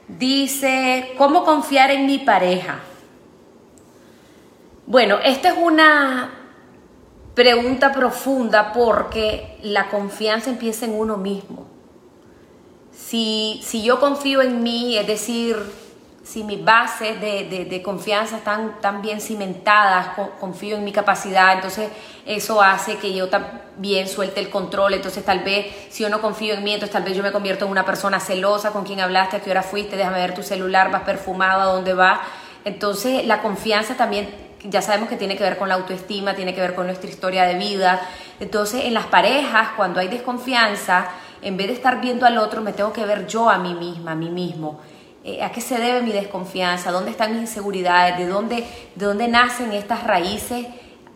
Dice, 0.07 1.13
¿cómo 1.17 1.43
confiar 1.43 1.91
en 1.91 2.05
mi 2.05 2.19
pareja? 2.19 2.79
Bueno, 4.85 5.19
esta 5.23 5.49
es 5.49 5.55
una 5.57 6.31
pregunta 7.35 7.91
profunda 7.93 8.73
porque 8.73 9.57
la 9.63 9.87
confianza 9.89 10.49
empieza 10.49 10.85
en 10.85 10.93
uno 10.99 11.17
mismo. 11.17 11.67
Si, 12.95 13.61
si 13.63 13.83
yo 13.83 13.99
confío 13.99 14.41
en 14.41 14.61
mí, 14.63 14.97
es 14.97 15.07
decir, 15.07 15.57
si 16.23 16.43
mis 16.43 16.63
bases 16.63 17.19
de, 17.19 17.65
de- 17.69 17.81
confianza 17.83 18.37
están 18.37 18.79
tan 18.81 19.01
bien 19.01 19.19
cimentadas, 19.19 20.09
co- 20.15 20.31
confío 20.39 20.77
en 20.77 20.83
mi 20.85 20.91
capacidad, 20.93 21.53
entonces 21.53 21.89
eso 22.25 22.61
hace 22.61 22.95
que 22.97 23.13
yo 23.13 23.27
también 23.29 24.07
suelte 24.07 24.39
el 24.39 24.49
control. 24.49 24.93
Entonces 24.93 25.25
tal 25.25 25.39
vez 25.39 25.65
si 25.89 26.03
yo 26.03 26.09
no 26.09 26.21
confío 26.21 26.53
en 26.53 26.63
mí, 26.63 26.73
entonces 26.73 26.93
tal 26.93 27.03
vez 27.03 27.15
yo 27.17 27.23
me 27.23 27.31
convierto 27.31 27.65
en 27.65 27.71
una 27.71 27.85
persona 27.85 28.19
celosa 28.19 28.71
con 28.71 28.85
quien 28.85 29.01
hablaste, 29.01 29.37
a 29.37 29.39
qué 29.41 29.51
hora 29.51 29.63
fuiste, 29.63 29.97
déjame 29.97 30.19
ver 30.19 30.33
tu 30.33 30.43
celular, 30.43 30.91
vas 30.91 31.01
perfumado, 31.03 31.61
a 31.61 31.73
dónde 31.73 31.93
vas. 31.93 32.19
Entonces 32.63 33.25
la 33.25 33.41
confianza 33.41 33.95
también 33.97 34.29
ya 34.63 34.81
sabemos 34.81 35.09
que 35.09 35.17
tiene 35.17 35.35
que 35.35 35.43
ver 35.43 35.57
con 35.57 35.67
la 35.67 35.75
autoestima, 35.75 36.35
tiene 36.35 36.55
que 36.55 36.61
ver 36.61 36.73
con 36.73 36.85
nuestra 36.85 37.09
historia 37.09 37.43
de 37.43 37.55
vida. 37.55 37.99
Entonces, 38.39 38.85
en 38.85 38.93
las 38.93 39.07
parejas, 39.07 39.69
cuando 39.75 39.99
hay 39.99 40.07
desconfianza, 40.07 41.07
en 41.43 41.57
vez 41.57 41.67
de 41.67 41.73
estar 41.73 42.01
viendo 42.01 42.25
al 42.25 42.37
otro, 42.37 42.61
me 42.61 42.73
tengo 42.73 42.93
que 42.93 43.05
ver 43.05 43.27
yo 43.27 43.49
a 43.49 43.57
mí 43.57 43.73
misma, 43.73 44.11
a 44.11 44.15
mí 44.15 44.29
mismo. 44.29 44.79
Eh, 45.23 45.41
¿A 45.41 45.51
qué 45.51 45.61
se 45.61 45.77
debe 45.77 46.01
mi 46.01 46.11
desconfianza? 46.11 46.91
¿Dónde 46.91 47.11
están 47.11 47.31
mis 47.31 47.41
inseguridades? 47.41 48.17
¿De 48.17 48.27
dónde, 48.27 48.65
¿De 48.95 49.05
dónde 49.05 49.27
nacen 49.27 49.71
estas 49.71 50.03
raíces 50.03 50.65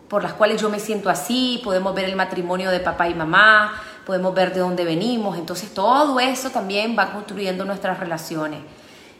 por 0.08 0.22
las 0.22 0.32
cuales 0.32 0.60
yo 0.60 0.70
me 0.70 0.80
siento 0.80 1.10
así? 1.10 1.60
Podemos 1.62 1.94
ver 1.94 2.06
el 2.06 2.16
matrimonio 2.16 2.70
de 2.70 2.80
papá 2.80 3.08
y 3.08 3.14
mamá, 3.14 3.82
podemos 4.06 4.34
ver 4.34 4.54
de 4.54 4.60
dónde 4.60 4.84
venimos. 4.84 5.36
Entonces, 5.36 5.74
todo 5.74 6.20
eso 6.20 6.50
también 6.50 6.96
va 6.98 7.10
construyendo 7.12 7.64
nuestras 7.64 7.98
relaciones. 8.00 8.60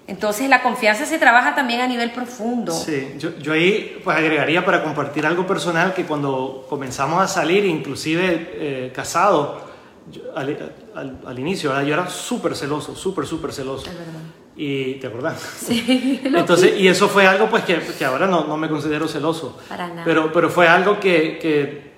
Entonces, 0.07 0.49
la 0.49 0.62
confianza 0.62 1.05
se 1.05 1.18
trabaja 1.18 1.55
también 1.55 1.83
a 1.83 1.87
nivel 1.87 2.11
profundo. 2.12 2.73
Sí, 2.73 3.14
yo, 3.18 3.37
yo 3.37 3.53
ahí 3.53 4.01
pues 4.03 4.16
agregaría 4.16 4.64
para 4.64 4.83
compartir 4.83 5.27
algo 5.27 5.47
personal 5.47 5.92
que 5.92 6.07
cuando 6.07 6.64
comenzamos 6.71 7.23
a 7.23 7.29
salir, 7.29 7.66
inclusive 7.66 8.53
eh, 8.55 8.92
casado, 8.94 9.67
yo- 10.11 10.37
al, 10.37 10.73
al- 10.94 11.18
al 11.27 11.38
inicio 11.38 11.71
¿verdad? 11.71 11.85
yo 11.85 11.94
era 11.94 12.09
súper 12.11 12.55
celoso, 12.57 12.94
súper, 12.94 13.27
súper 13.27 13.53
celoso. 13.53 13.87
Es 13.90 13.99
verdad. 13.99 14.21
Y 14.57 14.94
te 14.94 15.07
acordás. 15.07 15.40
Sí, 15.40 16.21
Entonces, 16.25 16.79
y 16.81 16.88
eso 16.88 17.09
fue 17.09 17.27
algo 17.27 17.49
pues 17.49 17.64
que, 17.64 17.79
que 17.79 18.05
ahora 18.05 18.27
no, 18.27 18.44
no 18.44 18.57
me 18.57 18.68
considero 18.68 19.07
celoso. 19.07 19.57
Para 19.68 19.88
nada. 19.88 20.03
Pero, 20.05 20.33
pero 20.33 20.51
fue 20.51 20.66
algo 20.66 20.99
que, 20.99 21.38
que, 21.38 21.92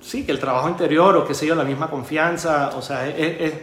sí, 0.00 0.26
que 0.26 0.32
el 0.32 0.38
trabajo 0.38 0.68
interior 0.68 1.16
o 1.16 1.24
qué 1.26 1.34
sé 1.34 1.46
yo, 1.46 1.54
la 1.54 1.64
misma 1.64 1.88
confianza, 1.88 2.70
o 2.76 2.82
sea, 2.82 3.08
es, 3.08 3.40
es, 3.40 3.54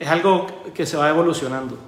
es 0.00 0.08
algo 0.08 0.46
que 0.74 0.84
se 0.84 0.96
va 0.98 1.08
evolucionando. 1.08 1.78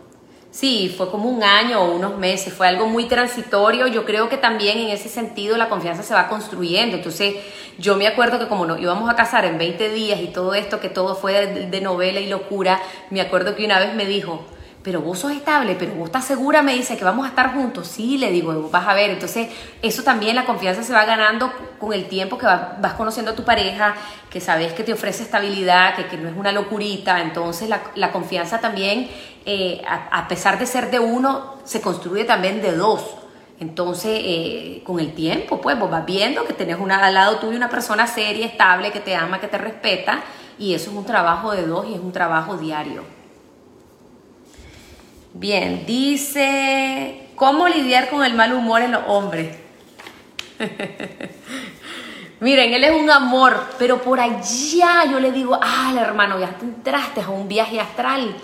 Sí, 0.50 0.92
fue 0.96 1.08
como 1.10 1.28
un 1.28 1.44
año 1.44 1.80
o 1.80 1.94
unos 1.94 2.18
meses, 2.18 2.52
fue 2.52 2.66
algo 2.66 2.86
muy 2.88 3.04
transitorio. 3.04 3.86
Yo 3.86 4.04
creo 4.04 4.28
que 4.28 4.36
también 4.36 4.78
en 4.78 4.90
ese 4.90 5.08
sentido 5.08 5.56
la 5.56 5.68
confianza 5.68 6.02
se 6.02 6.12
va 6.12 6.28
construyendo. 6.28 6.96
Entonces, 6.96 7.36
yo 7.78 7.94
me 7.94 8.08
acuerdo 8.08 8.40
que 8.40 8.48
como 8.48 8.66
nos 8.66 8.80
íbamos 8.80 9.08
a 9.08 9.14
casar 9.14 9.44
en 9.44 9.58
20 9.58 9.90
días 9.90 10.20
y 10.20 10.26
todo 10.26 10.54
esto, 10.54 10.80
que 10.80 10.88
todo 10.88 11.14
fue 11.14 11.46
de, 11.46 11.66
de 11.68 11.80
novela 11.80 12.18
y 12.18 12.26
locura, 12.26 12.80
me 13.10 13.20
acuerdo 13.20 13.54
que 13.54 13.64
una 13.64 13.78
vez 13.78 13.94
me 13.94 14.06
dijo, 14.06 14.44
pero 14.82 15.02
vos 15.02 15.18
sos 15.18 15.32
estable, 15.32 15.76
pero 15.78 15.92
vos 15.94 16.06
estás 16.06 16.24
segura, 16.24 16.62
me 16.62 16.72
dice 16.72 16.96
que 16.96 17.04
vamos 17.04 17.26
a 17.26 17.28
estar 17.28 17.52
juntos. 17.52 17.86
Sí, 17.86 18.16
le 18.16 18.30
digo, 18.30 18.70
vas 18.70 18.88
a 18.88 18.94
ver. 18.94 19.10
Entonces, 19.10 19.48
eso 19.82 20.02
también, 20.02 20.34
la 20.36 20.46
confianza 20.46 20.82
se 20.82 20.92
va 20.94 21.04
ganando 21.04 21.52
con 21.78 21.92
el 21.92 22.06
tiempo 22.08 22.38
que 22.38 22.46
va- 22.46 22.76
vas 22.80 22.94
conociendo 22.94 23.32
a 23.32 23.34
tu 23.34 23.44
pareja, 23.44 23.94
que 24.30 24.40
sabes 24.40 24.72
que 24.72 24.82
te 24.82 24.92
ofrece 24.94 25.22
estabilidad, 25.22 25.96
que, 25.96 26.06
que 26.06 26.16
no 26.16 26.28
es 26.30 26.36
una 26.36 26.50
locurita. 26.52 27.20
Entonces, 27.20 27.68
la, 27.94 28.10
confianza 28.10 28.58
también, 28.60 29.10
eh, 29.44 29.82
a, 29.86 30.18
a 30.20 30.28
pesar 30.28 30.58
de 30.58 30.64
ser 30.66 30.90
de 30.90 30.98
uno, 30.98 31.58
se 31.64 31.82
construye 31.82 32.24
también 32.24 32.62
de 32.62 32.72
dos. 32.74 33.02
Entonces, 33.60 34.18
eh, 34.24 34.82
con 34.86 34.98
el 34.98 35.12
tiempo, 35.12 35.60
pues 35.60 35.78
vos 35.78 35.90
vas 35.90 36.06
viendo 36.06 36.46
que 36.46 36.54
tenés 36.54 36.78
una, 36.80 37.04
al 37.04 37.12
lado 37.12 37.36
tuyo 37.36 37.54
una 37.56 37.68
persona 37.68 38.06
seria, 38.06 38.46
estable, 38.46 38.90
que 38.92 39.00
te 39.00 39.14
ama, 39.14 39.38
que 39.40 39.48
te 39.48 39.58
respeta, 39.58 40.22
y 40.58 40.72
eso 40.72 40.90
es 40.90 40.96
un 40.96 41.04
trabajo 41.04 41.52
de 41.52 41.66
dos 41.66 41.86
y 41.86 41.92
es 41.94 42.00
un 42.00 42.12
trabajo 42.12 42.56
diario. 42.56 43.19
Bien, 45.32 45.86
dice, 45.86 47.28
¿cómo 47.36 47.68
lidiar 47.68 48.10
con 48.10 48.24
el 48.24 48.34
mal 48.34 48.52
humor 48.52 48.82
en 48.82 48.90
los 48.90 49.02
hombres? 49.06 49.56
Miren, 52.40 52.74
él 52.74 52.82
es 52.82 53.00
un 53.00 53.08
amor, 53.08 53.56
pero 53.78 54.02
por 54.02 54.18
allá 54.18 55.04
yo 55.08 55.20
le 55.20 55.30
digo, 55.30 55.56
ah, 55.62 55.94
hermano, 55.96 56.40
ya 56.40 56.48
te 56.58 56.64
entraste 56.64 57.20
a 57.20 57.28
un 57.28 57.46
viaje 57.46 57.78
astral. 57.78 58.34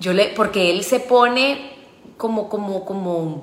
Yo 0.00 0.12
le, 0.12 0.26
porque 0.30 0.72
él 0.72 0.82
se 0.82 0.98
pone 0.98 1.70
como, 2.16 2.48
como, 2.48 2.84
como, 2.84 3.42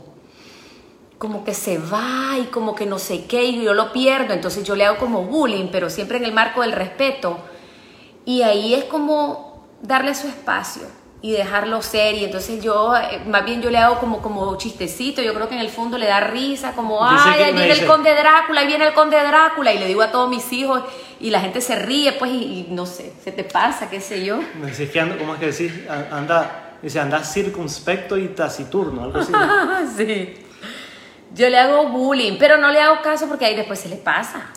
como 1.18 1.46
que 1.46 1.54
se 1.54 1.78
va 1.78 2.38
y 2.40 2.48
como 2.48 2.76
que 2.76 2.86
no 2.86 3.00
sé 3.00 3.24
qué, 3.26 3.46
y 3.46 3.64
yo 3.64 3.74
lo 3.74 3.94
pierdo, 3.94 4.34
entonces 4.34 4.66
yo 4.66 4.76
le 4.76 4.86
hago 4.86 4.98
como 4.98 5.24
bullying, 5.24 5.70
pero 5.72 5.90
siempre 5.90 6.18
en 6.18 6.26
el 6.26 6.34
marco 6.34 6.60
del 6.60 6.74
respeto. 6.74 7.38
Y 8.26 8.42
ahí 8.42 8.74
es 8.74 8.84
como 8.84 9.64
darle 9.82 10.14
su 10.14 10.28
espacio 10.28 11.01
y 11.22 11.34
dejarlo 11.34 11.82
ser. 11.82 12.16
Y 12.16 12.26
entonces 12.26 12.64
yo, 12.64 12.96
eh, 12.96 13.22
más 13.28 13.46
bien 13.46 13.62
yo 13.62 13.70
le 13.70 13.78
hago 13.78 14.00
como, 14.00 14.22
como 14.22 14.58
chistecito. 14.58 15.22
Yo 15.22 15.34
creo 15.34 15.48
que 15.48 15.56
en 15.56 15.62
el 15.62 15.70
fondo 15.70 15.98
le 15.98 16.08
da 16.08 16.20
risa, 16.20 16.74
como, 16.74 17.06
ay, 17.06 17.44
ahí 17.44 17.54
viene 17.54 17.72
el 17.72 17.86
conde 17.86 18.14
Drácula, 18.14 18.62
ahí 18.62 18.68
viene 18.68 18.88
el 18.88 18.94
conde 18.94 19.18
Drácula. 19.18 19.74
Y 19.74 19.80
le 19.80 19.86
digo 19.86 20.02
a 20.02 20.12
todos 20.12 20.30
mis 20.30 20.52
hijos, 20.52 20.84
y 21.20 21.30
la 21.30 21.40
gente 21.40 21.62
se 21.62 21.76
ríe, 21.76 22.14
pues, 22.14 22.32
y, 22.32 22.36
y 22.36 22.68
no 22.72 22.86
sé, 22.86 23.14
se 23.24 23.32
te 23.32 23.44
pasa, 23.44 23.90
qué 23.90 24.02
sé 24.02 24.26
yo. 24.26 24.40
Me 24.60 24.72
decís 24.72 24.90
que 24.90 25.00
anda, 25.00 25.18
¿cómo 25.18 25.36
es 25.36 25.40
que 25.40 25.52
decís? 25.52 25.72
Anda, 26.12 26.78
dice, 26.82 27.00
anda 27.00 27.24
circunspecto 27.24 28.18
y 28.18 28.30
taciturno, 28.30 29.04
algo 29.04 29.20
así. 29.20 29.32
sí. 29.98 30.34
Yo 31.34 31.48
le 31.48 31.58
hago 31.58 31.88
bullying, 31.88 32.38
pero 32.38 32.58
no 32.58 32.72
le 32.72 32.80
hago 32.80 33.02
caso 33.02 33.28
porque 33.28 33.46
ahí 33.46 33.56
después 33.56 33.80
se 33.80 33.90
le 33.90 33.96
pasa. 33.96 34.48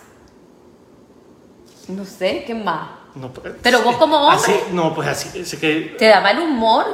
No 1.88 2.04
sé, 2.04 2.44
¿qué 2.46 2.54
más? 2.54 3.03
No, 3.14 3.28
pues, 3.28 3.54
Pero 3.62 3.82
vos 3.82 3.96
como 3.96 4.16
hombre. 4.16 4.36
Así, 4.36 4.52
no, 4.72 4.94
pues 4.94 5.08
así, 5.08 5.38
es 5.40 5.54
que 5.56 5.94
¿Te 5.98 6.06
da 6.08 6.20
mal 6.20 6.38
humor? 6.38 6.84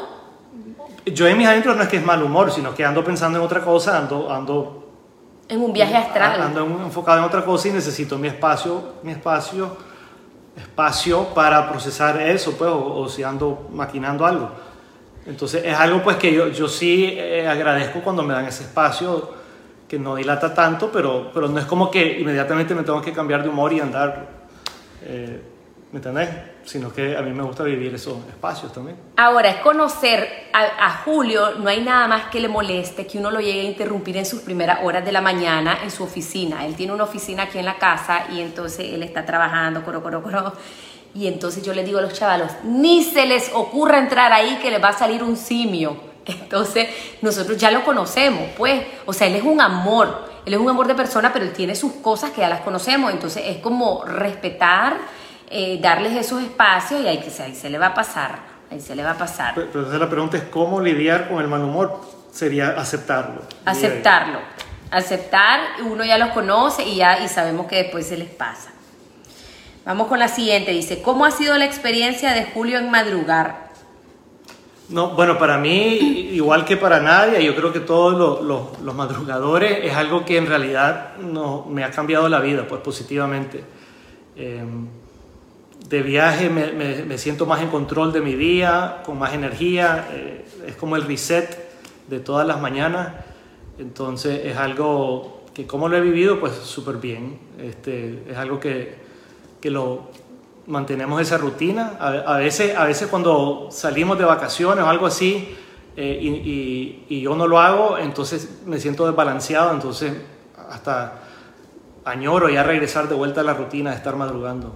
yo 1.07 1.27
en 1.27 1.39
mis 1.39 1.47
adentros 1.47 1.77
no 1.77 1.83
es 1.83 1.89
que 1.89 1.97
es 1.97 2.05
mal 2.05 2.23
humor, 2.23 2.53
sino 2.53 2.75
que 2.75 2.85
ando 2.85 3.03
pensando 3.03 3.39
en 3.39 3.45
otra 3.45 3.63
cosa, 3.63 3.97
ando, 3.99 4.31
ando, 4.31 4.87
En 5.49 5.63
un 5.63 5.73
viaje 5.73 5.97
astral. 5.97 6.41
ando 6.43 6.65
en- 6.67 6.83
enfocado 6.85 7.19
en 7.19 7.25
otra 7.25 7.45
cosa 7.45 7.69
y 7.69 7.73
necesito 7.73 8.19
mi 8.19 8.29
espacio, 8.29 8.95
mi 9.03 9.13
espacio, 9.13 9.77
espacio 10.57 11.25
para 11.35 11.71
procesar 11.71 12.21
eso, 12.21 12.53
pues, 12.57 12.71
o, 12.71 12.97
o 12.99 13.09
si 13.09 13.23
ando 13.23 13.69
maquinando 13.73 14.27
algo. 14.27 14.51
Entonces 15.27 15.63
es 15.65 15.75
algo 15.77 16.03
pues 16.03 16.17
que 16.17 16.33
yo, 16.33 16.49
yo 16.49 16.69
sí 16.69 17.15
eh, 17.17 17.47
agradezco 17.49 18.01
cuando 18.01 18.23
me 18.23 18.35
dan 18.35 18.47
ese 18.47 18.65
espacio 18.65 19.31
que 19.89 19.99
no 19.99 20.15
dilata 20.17 20.53
tanto, 20.55 20.91
pero, 20.93 21.31
pero 21.33 21.49
no 21.49 21.59
es 21.59 21.67
como 21.67 21.91
que 21.91 22.21
inmediatamente 22.21 22.75
me 22.75 22.83
tengo 22.83 23.01
que 23.01 23.13
cambiar 23.13 23.43
de 23.43 23.49
humor 23.49 23.73
y 23.73 23.81
andar, 23.81 24.29
eh, 25.03 25.43
¿me 25.93 25.99
entendés? 25.99 26.29
Sino 26.65 26.93
que 26.93 27.17
a 27.17 27.23
mí 27.23 27.33
me 27.33 27.43
gusta 27.43 27.65
vivir 27.65 27.95
esos 27.95 28.19
espacios 28.29 28.73
también. 28.73 28.97
Ahora, 29.17 29.51
es 29.51 29.57
conocer 29.57 30.49
a, 30.53 30.87
a 30.87 30.91
Julio, 31.05 31.57
no 31.59 31.69
hay 31.69 31.83
nada 31.83 32.07
más 32.07 32.27
que 32.27 32.41
le 32.41 32.49
moleste 32.49 33.07
que 33.07 33.19
uno 33.19 33.31
lo 33.31 33.41
llegue 33.41 33.61
a 33.61 33.65
interrumpir 33.65 34.17
en 34.17 34.27
sus 34.27 34.41
primeras 34.41 34.81
horas 34.83 35.05
de 35.05 35.13
la 35.13 35.21
mañana 35.21 35.79
en 35.83 35.91
su 35.91 36.05
oficina. 36.05 36.65
Él 36.65 36.75
tiene 36.77 36.93
una 36.93 37.05
oficina 37.05 37.45
aquí 37.45 37.59
en 37.59 37.65
la 37.65 37.79
casa 37.79 38.27
y 38.31 38.41
entonces 38.41 38.87
él 38.93 39.03
está 39.03 39.25
trabajando, 39.27 39.85
coro, 39.85 40.03
coro, 40.03 40.23
coro. 40.23 40.53
Y 41.15 41.27
entonces 41.27 41.65
yo 41.65 41.75
le 41.75 41.83
digo 41.83 41.99
a 41.99 42.03
los 42.03 42.13
chavalos, 42.13 42.53
ni 42.63 43.03
se 43.03 43.27
les 43.27 43.51
ocurra 43.53 43.99
entrar 43.99 44.33
ahí 44.33 44.59
que 44.63 44.71
les 44.71 44.83
va 44.83 44.89
a 44.89 44.93
salir 44.93 45.23
un 45.25 45.37
simio. 45.37 45.97
Entonces 46.25 46.89
nosotros 47.21 47.59
ya 47.59 47.71
lo 47.71 47.85
conocemos, 47.85 48.51
pues. 48.57 48.83
O 49.07 49.13
sea, 49.13 49.27
él 49.27 49.35
es 49.35 49.43
un 49.43 49.61
amor, 49.61 50.29
él 50.47 50.55
es 50.55 50.61
un 50.61 50.69
amor 50.69 50.87
de 50.87 50.95
persona, 50.95 51.33
pero 51.33 51.45
él 51.45 51.53
tiene 51.53 51.75
sus 51.75 51.95
cosas 51.95 52.31
que 52.31 52.43
ya 52.43 52.49
las 52.49 52.61
conocemos. 52.61 53.13
Entonces 53.13 53.43
es 53.47 53.57
como 53.59 54.05
respetar, 54.05 54.99
eh, 55.51 55.79
darles 55.83 56.17
esos 56.17 56.43
espacios 56.43 57.03
y 57.03 57.09
ahí, 57.09 57.19
que 57.19 57.31
se, 57.31 57.43
ahí 57.43 57.55
se 57.55 57.69
le 57.69 57.79
va 57.79 57.87
a 57.87 57.95
pasar, 57.95 58.39
ahí 58.71 58.81
se 58.81 58.95
le 58.95 59.03
va 59.03 59.11
a 59.13 59.19
pasar. 59.19 59.55
Pero, 59.55 59.67
pero 59.67 59.81
entonces 59.81 60.01
la 60.01 60.09
pregunta 60.09 60.37
es 60.37 60.45
cómo 60.45 60.81
lidiar 60.81 61.29
con 61.29 61.41
el 61.41 61.49
mal 61.49 61.63
humor. 61.63 62.01
Sería 62.33 62.71
aceptarlo. 62.71 63.43
Aceptarlo. 63.65 64.39
Aceptar, 64.91 65.61
uno 65.85 66.05
ya 66.05 66.19
los 66.19 66.31
conoce 66.31 66.85
y 66.85 66.97
ya 66.97 67.23
y 67.25 67.29
sabemos 67.29 67.67
que 67.67 67.77
después 67.77 68.07
se 68.07 68.17
les 68.17 68.29
pasa. 68.29 68.71
Vamos 69.85 70.09
con 70.09 70.19
la 70.19 70.29
siguiente, 70.29 70.71
dice, 70.73 71.03
¿cómo 71.03 71.25
ha 71.25 71.31
sido 71.31 71.57
la 71.59 71.65
experiencia 71.65 72.33
de 72.33 72.45
Julio 72.45 72.79
en 72.79 72.91
madrugar? 72.91 73.71
No, 74.89 75.11
bueno, 75.11 75.39
para 75.39 75.57
mí, 75.57 76.29
igual 76.33 76.65
que 76.65 76.77
para 76.77 77.01
nadie, 77.01 77.45
yo 77.45 77.55
creo 77.55 77.73
que 77.73 77.81
todos 77.81 78.43
los, 78.43 78.79
los, 78.81 78.95
madrugadores 78.95 79.85
es 79.85 79.95
algo 79.95 80.25
que 80.25 80.37
en 80.37 80.47
realidad 80.47 81.17
no, 81.19 81.65
me 81.67 81.85
ha 81.85 81.91
cambiado 81.93 82.29
la 82.29 82.41
vida, 82.41 82.67
pues 82.69 82.81
positivamente. 82.83 83.65
Em, 84.37 84.89
de 85.91 86.03
viaje 86.03 86.49
me, 86.49 86.73
me, 87.05 87.19
siento 87.19 87.47
más 87.47 87.61
en 87.61 87.69
control 87.69 88.13
de 88.13 88.21
mi 88.21 88.37
día, 88.37 89.03
con 89.05 89.19
más 89.19 89.35
energía, 89.35 90.07
eh, 90.13 90.45
es 90.69 90.77
como 90.77 90.95
el 90.95 91.03
reset 91.03 91.69
de 92.09 92.21
todas 92.21 92.47
las 92.47 92.61
mañanas, 92.61 93.09
entonces 93.77 94.47
es 94.47 94.57
algo 94.57 95.43
que 95.53 95.67
como 95.67 95.89
lo 95.89 95.97
he 95.97 96.01
vivido, 96.01 96.39
pues 96.39 96.53
súper 96.55 96.99
bien, 96.99 97.41
este, 97.59 98.23
es 98.31 98.37
algo 98.37 98.61
que, 98.61 98.99
que 99.61 99.69
lo, 99.69 100.11
mantenemos 100.69 101.21
esa 101.21 101.39
rutina. 101.39 101.97
A, 101.99 102.37
veces, 102.37 102.77
a 102.77 102.85
veces 102.85 103.09
cuando 103.09 103.67
salimos 103.73 104.17
de 104.17 104.25
vacaciones 104.25 104.85
o 104.85 104.89
algo 104.89 105.07
así 105.07 105.57
eh, 105.97 106.19
y, 106.23 107.07
y, 107.09 107.21
yo 107.21 107.35
no 107.35 107.49
lo 107.49 107.59
hago, 107.59 107.99
entonces 107.99 108.61
me 108.65 108.79
siento 108.79 109.07
desbalanceado, 109.07 109.73
entonces 109.73 110.13
hasta 110.71 111.15
añoro 112.05 112.49
ya 112.49 112.63
regresar 112.63 113.09
de 113.09 113.17
vuelta 113.17 113.41
a 113.41 113.45
la 113.45 113.55
rutina 113.55 113.91
de 113.91 113.97
estar 113.97 114.15
madrugando 114.15 114.73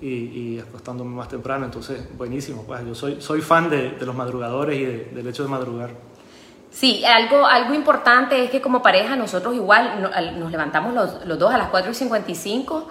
y, 0.00 0.08
y 0.08 0.60
acostándome 0.60 1.14
más 1.14 1.28
temprano. 1.28 1.64
Entonces, 1.64 2.16
buenísimo. 2.16 2.64
Pues 2.64 2.84
yo 2.86 2.94
soy, 2.94 3.20
soy 3.20 3.40
fan 3.40 3.70
de, 3.70 3.96
los 4.00 4.14
madrugadores 4.14 4.78
y 4.78 4.84
del 5.14 5.26
hecho 5.26 5.42
de 5.42 5.48
madrugar. 5.48 5.90
Sí, 6.70 7.04
algo, 7.04 7.46
algo 7.46 7.74
importante 7.74 8.44
es 8.44 8.50
que 8.50 8.60
como 8.60 8.82
pareja 8.82 9.16
nosotros 9.16 9.54
igual 9.54 10.10
nos 10.38 10.50
levantamos 10.50 10.94
los, 10.94 11.24
los 11.24 11.38
dos 11.38 11.52
a 11.52 11.58
las 11.58 11.68
4 11.68 11.90
y 11.90 11.94
55. 11.94 12.88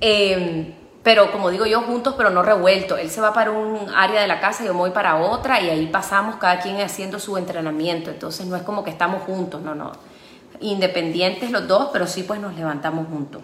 Eh, 0.00 0.74
pero 1.02 1.30
como 1.32 1.50
digo 1.50 1.64
yo, 1.64 1.82
juntos 1.82 2.14
pero 2.16 2.30
no 2.30 2.42
revueltos. 2.42 2.98
Él 2.98 3.10
se 3.10 3.20
va 3.20 3.32
para 3.32 3.50
un 3.50 3.88
área 3.94 4.20
de 4.20 4.26
la 4.26 4.40
casa, 4.40 4.64
yo 4.64 4.72
me 4.74 4.80
voy 4.80 4.90
para 4.90 5.16
otra 5.16 5.60
y 5.60 5.70
ahí 5.70 5.86
pasamos 5.86 6.36
cada 6.36 6.60
quien 6.60 6.80
haciendo 6.80 7.18
su 7.18 7.36
entrenamiento. 7.36 8.10
Entonces 8.10 8.46
no 8.46 8.56
es 8.56 8.62
como 8.62 8.84
que 8.84 8.90
estamos 8.90 9.22
juntos, 9.22 9.62
no, 9.62 9.74
no. 9.74 9.92
Independientes 10.60 11.50
los 11.50 11.68
dos, 11.68 11.90
pero 11.92 12.06
sí 12.06 12.24
pues 12.24 12.40
nos 12.40 12.54
levantamos 12.56 13.06
juntos. 13.08 13.42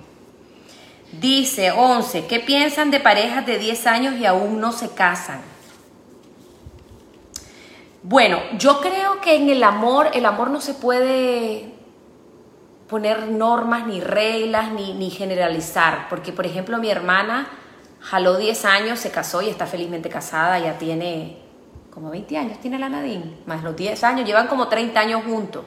Dice 1.20 1.70
11, 1.70 2.26
¿qué 2.26 2.40
piensan 2.40 2.90
de 2.90 3.00
parejas 3.00 3.44
de 3.46 3.58
10 3.58 3.86
años 3.86 4.14
y 4.16 4.26
aún 4.26 4.60
no 4.60 4.72
se 4.72 4.90
casan? 4.90 5.40
Bueno, 8.02 8.38
yo 8.58 8.80
creo 8.80 9.20
que 9.20 9.36
en 9.36 9.48
el 9.48 9.62
amor, 9.62 10.10
el 10.12 10.26
amor 10.26 10.50
no 10.50 10.60
se 10.60 10.74
puede 10.74 11.72
poner 12.88 13.28
normas, 13.28 13.86
ni 13.86 14.00
reglas, 14.00 14.72
ni, 14.72 15.10
generalizar. 15.10 16.06
Porque, 16.10 16.32
por 16.32 16.46
ejemplo, 16.46 16.78
mi 16.78 16.90
hermana 16.90 17.48
jaló 18.00 18.36
10 18.36 18.64
años, 18.66 19.00
se 19.00 19.10
casó 19.10 19.40
y 19.40 19.48
está 19.48 19.66
felizmente 19.66 20.08
casada, 20.08 20.58
ya 20.58 20.76
tiene 20.76 21.38
como 21.90 22.10
20 22.10 22.36
años, 22.36 22.60
tiene 22.60 22.78
la 22.78 22.88
Nadine, 22.88 23.38
más 23.46 23.62
los 23.62 23.74
10 23.74 24.02
años, 24.04 24.26
llevan 24.26 24.48
como 24.48 24.68
30 24.68 25.00
años 25.00 25.22
juntos. 25.24 25.64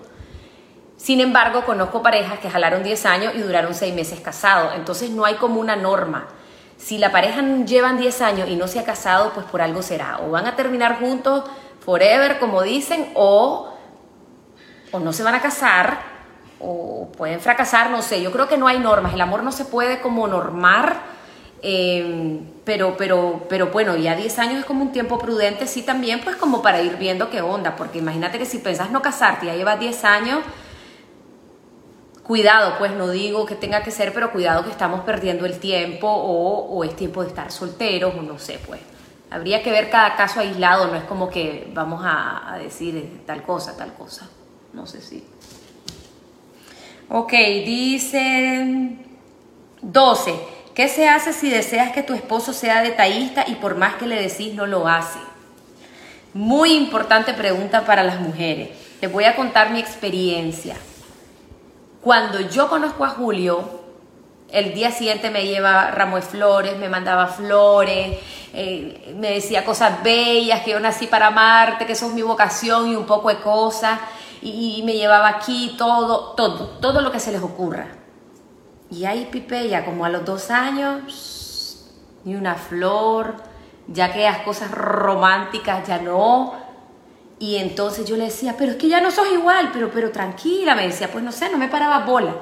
Sin 0.97 1.21
embargo, 1.21 1.63
conozco 1.63 2.01
parejas 2.01 2.39
que 2.39 2.49
jalaron 2.49 2.83
10 2.83 3.05
años 3.05 3.33
y 3.35 3.39
duraron 3.39 3.73
6 3.73 3.93
meses 3.93 4.19
casados, 4.19 4.73
entonces 4.75 5.11
no 5.11 5.25
hay 5.25 5.35
como 5.35 5.61
una 5.61 5.75
norma. 5.75 6.27
Si 6.77 6.97
la 6.97 7.11
pareja 7.11 7.41
llevan 7.65 7.97
10 7.97 8.21
años 8.21 8.49
y 8.49 8.55
no 8.55 8.67
se 8.67 8.79
ha 8.79 8.83
casado, 8.83 9.31
pues 9.33 9.45
por 9.45 9.61
algo 9.61 9.81
será. 9.81 10.19
O 10.19 10.31
van 10.31 10.45
a 10.47 10.55
terminar 10.55 10.99
juntos 10.99 11.43
forever, 11.79 12.39
como 12.39 12.61
dicen, 12.63 13.11
o, 13.15 13.73
o 14.91 14.99
no 14.99 15.13
se 15.13 15.23
van 15.23 15.35
a 15.35 15.41
casar 15.41 16.17
o 16.59 17.09
pueden 17.15 17.39
fracasar, 17.39 17.91
no 17.91 18.01
sé, 18.01 18.21
yo 18.21 18.31
creo 18.31 18.47
que 18.47 18.57
no 18.57 18.67
hay 18.67 18.79
normas, 18.79 19.13
el 19.13 19.21
amor 19.21 19.43
no 19.43 19.51
se 19.51 19.65
puede 19.65 20.01
como 20.01 20.27
normar, 20.27 20.97
eh, 21.61 22.41
pero, 22.65 22.95
pero, 22.97 23.45
pero 23.47 23.67
bueno, 23.67 23.95
ya 23.95 24.15
10 24.15 24.39
años 24.39 24.59
es 24.59 24.65
como 24.65 24.83
un 24.83 24.91
tiempo 24.91 25.19
prudente, 25.19 25.67
sí 25.67 25.83
también, 25.83 26.21
pues 26.21 26.35
como 26.35 26.61
para 26.61 26.81
ir 26.81 26.97
viendo 26.97 27.29
qué 27.29 27.41
onda, 27.41 27.75
porque 27.75 27.99
imagínate 27.99 28.39
que 28.39 28.45
si 28.45 28.59
pensás 28.59 28.91
no 28.91 29.01
casarte, 29.01 29.45
ya 29.45 29.55
llevas 29.55 29.79
10 29.79 30.03
años, 30.03 30.39
cuidado, 32.27 32.75
pues 32.77 32.91
no 32.91 33.09
digo 33.09 33.45
que 33.45 33.55
tenga 33.55 33.81
que 33.81 33.89
ser, 33.89 34.13
pero 34.13 34.31
cuidado 34.33 34.65
que 34.65 34.69
estamos 34.69 35.01
perdiendo 35.01 35.45
el 35.45 35.59
tiempo 35.59 36.07
o, 36.09 36.83
es 36.83 36.95
tiempo 36.95 37.21
de 37.23 37.29
estar 37.29 37.51
solteros 37.51 38.13
o 38.15 38.21
no 38.21 38.37
sé, 38.37 38.59
pues. 38.67 38.81
Habría 39.29 39.63
que 39.63 39.71
ver 39.71 39.89
cada 39.89 40.15
caso 40.15 40.41
aislado, 40.41 40.87
no 40.87 40.95
es 40.95 41.03
como 41.03 41.29
que 41.29 41.69
vamos 41.73 42.01
a, 42.05 42.57
decir 42.61 43.23
tal 43.25 43.43
cosa, 43.43 43.75
tal 43.75 43.93
cosa. 43.93 44.29
No 44.73 44.85
sé 44.85 45.01
si. 45.01 45.25
Ok, 47.09 47.31
dice 47.31 48.97
12. 49.81 50.33
¿Qué 50.73 50.87
se 50.87 51.09
hace 51.09 51.33
si 51.33 51.49
deseas 51.49 51.91
que 51.91 52.03
tu 52.03 52.13
esposo 52.13 52.53
sea 52.53 52.81
detallista 52.81 53.45
y 53.47 53.55
por 53.55 53.75
más 53.75 53.95
que 53.95 54.05
le 54.05 54.21
decís 54.21 54.53
no 54.53 54.65
lo 54.67 54.87
hace? 54.87 55.19
Muy 56.33 56.73
importante 56.73 57.33
pregunta 57.33 57.85
para 57.85 58.03
las 58.03 58.19
mujeres. 58.19 58.69
Les 59.01 59.11
voy 59.11 59.23
a 59.23 59.35
contar 59.35 59.71
mi 59.71 59.79
experiencia. 59.79 60.75
Cuando 62.01 62.39
yo 62.39 62.69
conozco 62.69 63.05
a 63.05 63.09
Julio, 63.09 63.63
el 64.49 64.73
día 64.73 64.91
siguiente 64.91 65.29
me 65.29 65.45
lleva 65.45 65.91
ramo 65.91 66.15
de 66.15 66.21
flores, 66.21 66.77
me 66.77 66.89
mandaba 66.89 67.27
flores, 67.27 68.17
eh, 68.53 69.13
me 69.17 69.31
decía 69.31 69.65
cosas 69.65 70.01
bellas, 70.03 70.61
que 70.61 70.71
yo 70.71 70.79
nací 70.79 71.07
para 71.07 71.27
amarte, 71.27 71.85
que 71.85 71.93
eso 71.93 72.07
es 72.07 72.13
mi 72.13 72.21
vocación 72.21 72.87
y 72.89 72.95
un 72.95 73.05
poco 73.05 73.29
de 73.29 73.39
cosas 73.39 73.99
y, 74.41 74.81
me 74.85 74.93
llevaba 74.93 75.27
aquí 75.27 75.75
todo, 75.77 76.33
todo, 76.33 76.67
todo 76.79 77.01
lo 77.01 77.11
que 77.11 77.19
se 77.19 77.31
les 77.31 77.41
ocurra. 77.41 77.87
Y 78.89 79.05
ahí 79.05 79.27
Pipeya, 79.31 79.83
como 79.83 80.05
a 80.05 80.09
los 80.09 80.23
dos 80.23 80.49
años, 80.49 81.83
ni 82.23 82.35
una 82.35 82.55
flor, 82.55 83.35
ya 83.87 84.13
que 84.13 84.23
las 84.23 84.39
cosas 84.39 84.71
románticas 84.71 85.87
ya 85.87 85.99
no. 85.99 86.66
Y 87.39 87.57
entonces 87.57 88.05
yo 88.05 88.17
le 88.17 88.25
decía, 88.25 88.55
pero 88.57 88.71
es 88.71 88.77
que 88.77 88.87
ya 88.87 88.99
no 88.99 89.11
sos 89.11 89.27
igual, 89.31 89.69
pero, 89.71 89.91
pero 89.91 90.11
tranquila, 90.11 90.75
me 90.75 90.87
decía, 90.87 91.11
pues 91.11 91.23
no 91.23 91.31
sé, 91.31 91.49
no 91.49 91.57
me 91.57 91.67
paraba 91.67 91.99
bola. 92.05 92.35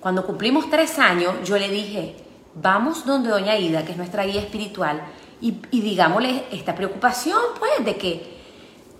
Cuando 0.00 0.24
cumplimos 0.24 0.70
tres 0.70 0.98
años, 0.98 1.34
yo 1.44 1.58
le 1.58 1.68
dije, 1.68 2.16
vamos 2.54 3.04
donde 3.04 3.28
Doña 3.28 3.56
Ida, 3.56 3.84
que 3.84 3.92
es 3.92 3.98
nuestra 3.98 4.24
guía 4.24 4.40
espiritual, 4.40 5.02
y, 5.40 5.52
digámosle 5.70 6.44
esta 6.50 6.74
preocupación, 6.74 7.38
pues, 7.58 7.84
de 7.84 7.96
que 7.96 8.36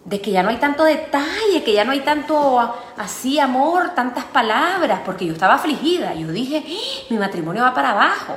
de 0.04 0.20
que 0.20 0.30
ya 0.30 0.44
no 0.44 0.50
hay 0.50 0.58
tanto 0.58 0.84
detalle, 0.84 1.64
que 1.64 1.72
ya 1.72 1.84
no 1.84 1.90
hay 1.90 1.98
tanto 2.00 2.60
así 2.96 3.40
amor, 3.40 3.90
tantas 3.96 4.24
palabras, 4.24 5.00
porque 5.04 5.26
yo 5.26 5.32
estaba 5.32 5.54
afligida. 5.54 6.14
Yo 6.14 6.28
dije, 6.28 6.64
¡Ah! 6.64 7.06
mi 7.10 7.18
matrimonio 7.18 7.64
va 7.64 7.74
para 7.74 7.90
abajo. 7.90 8.36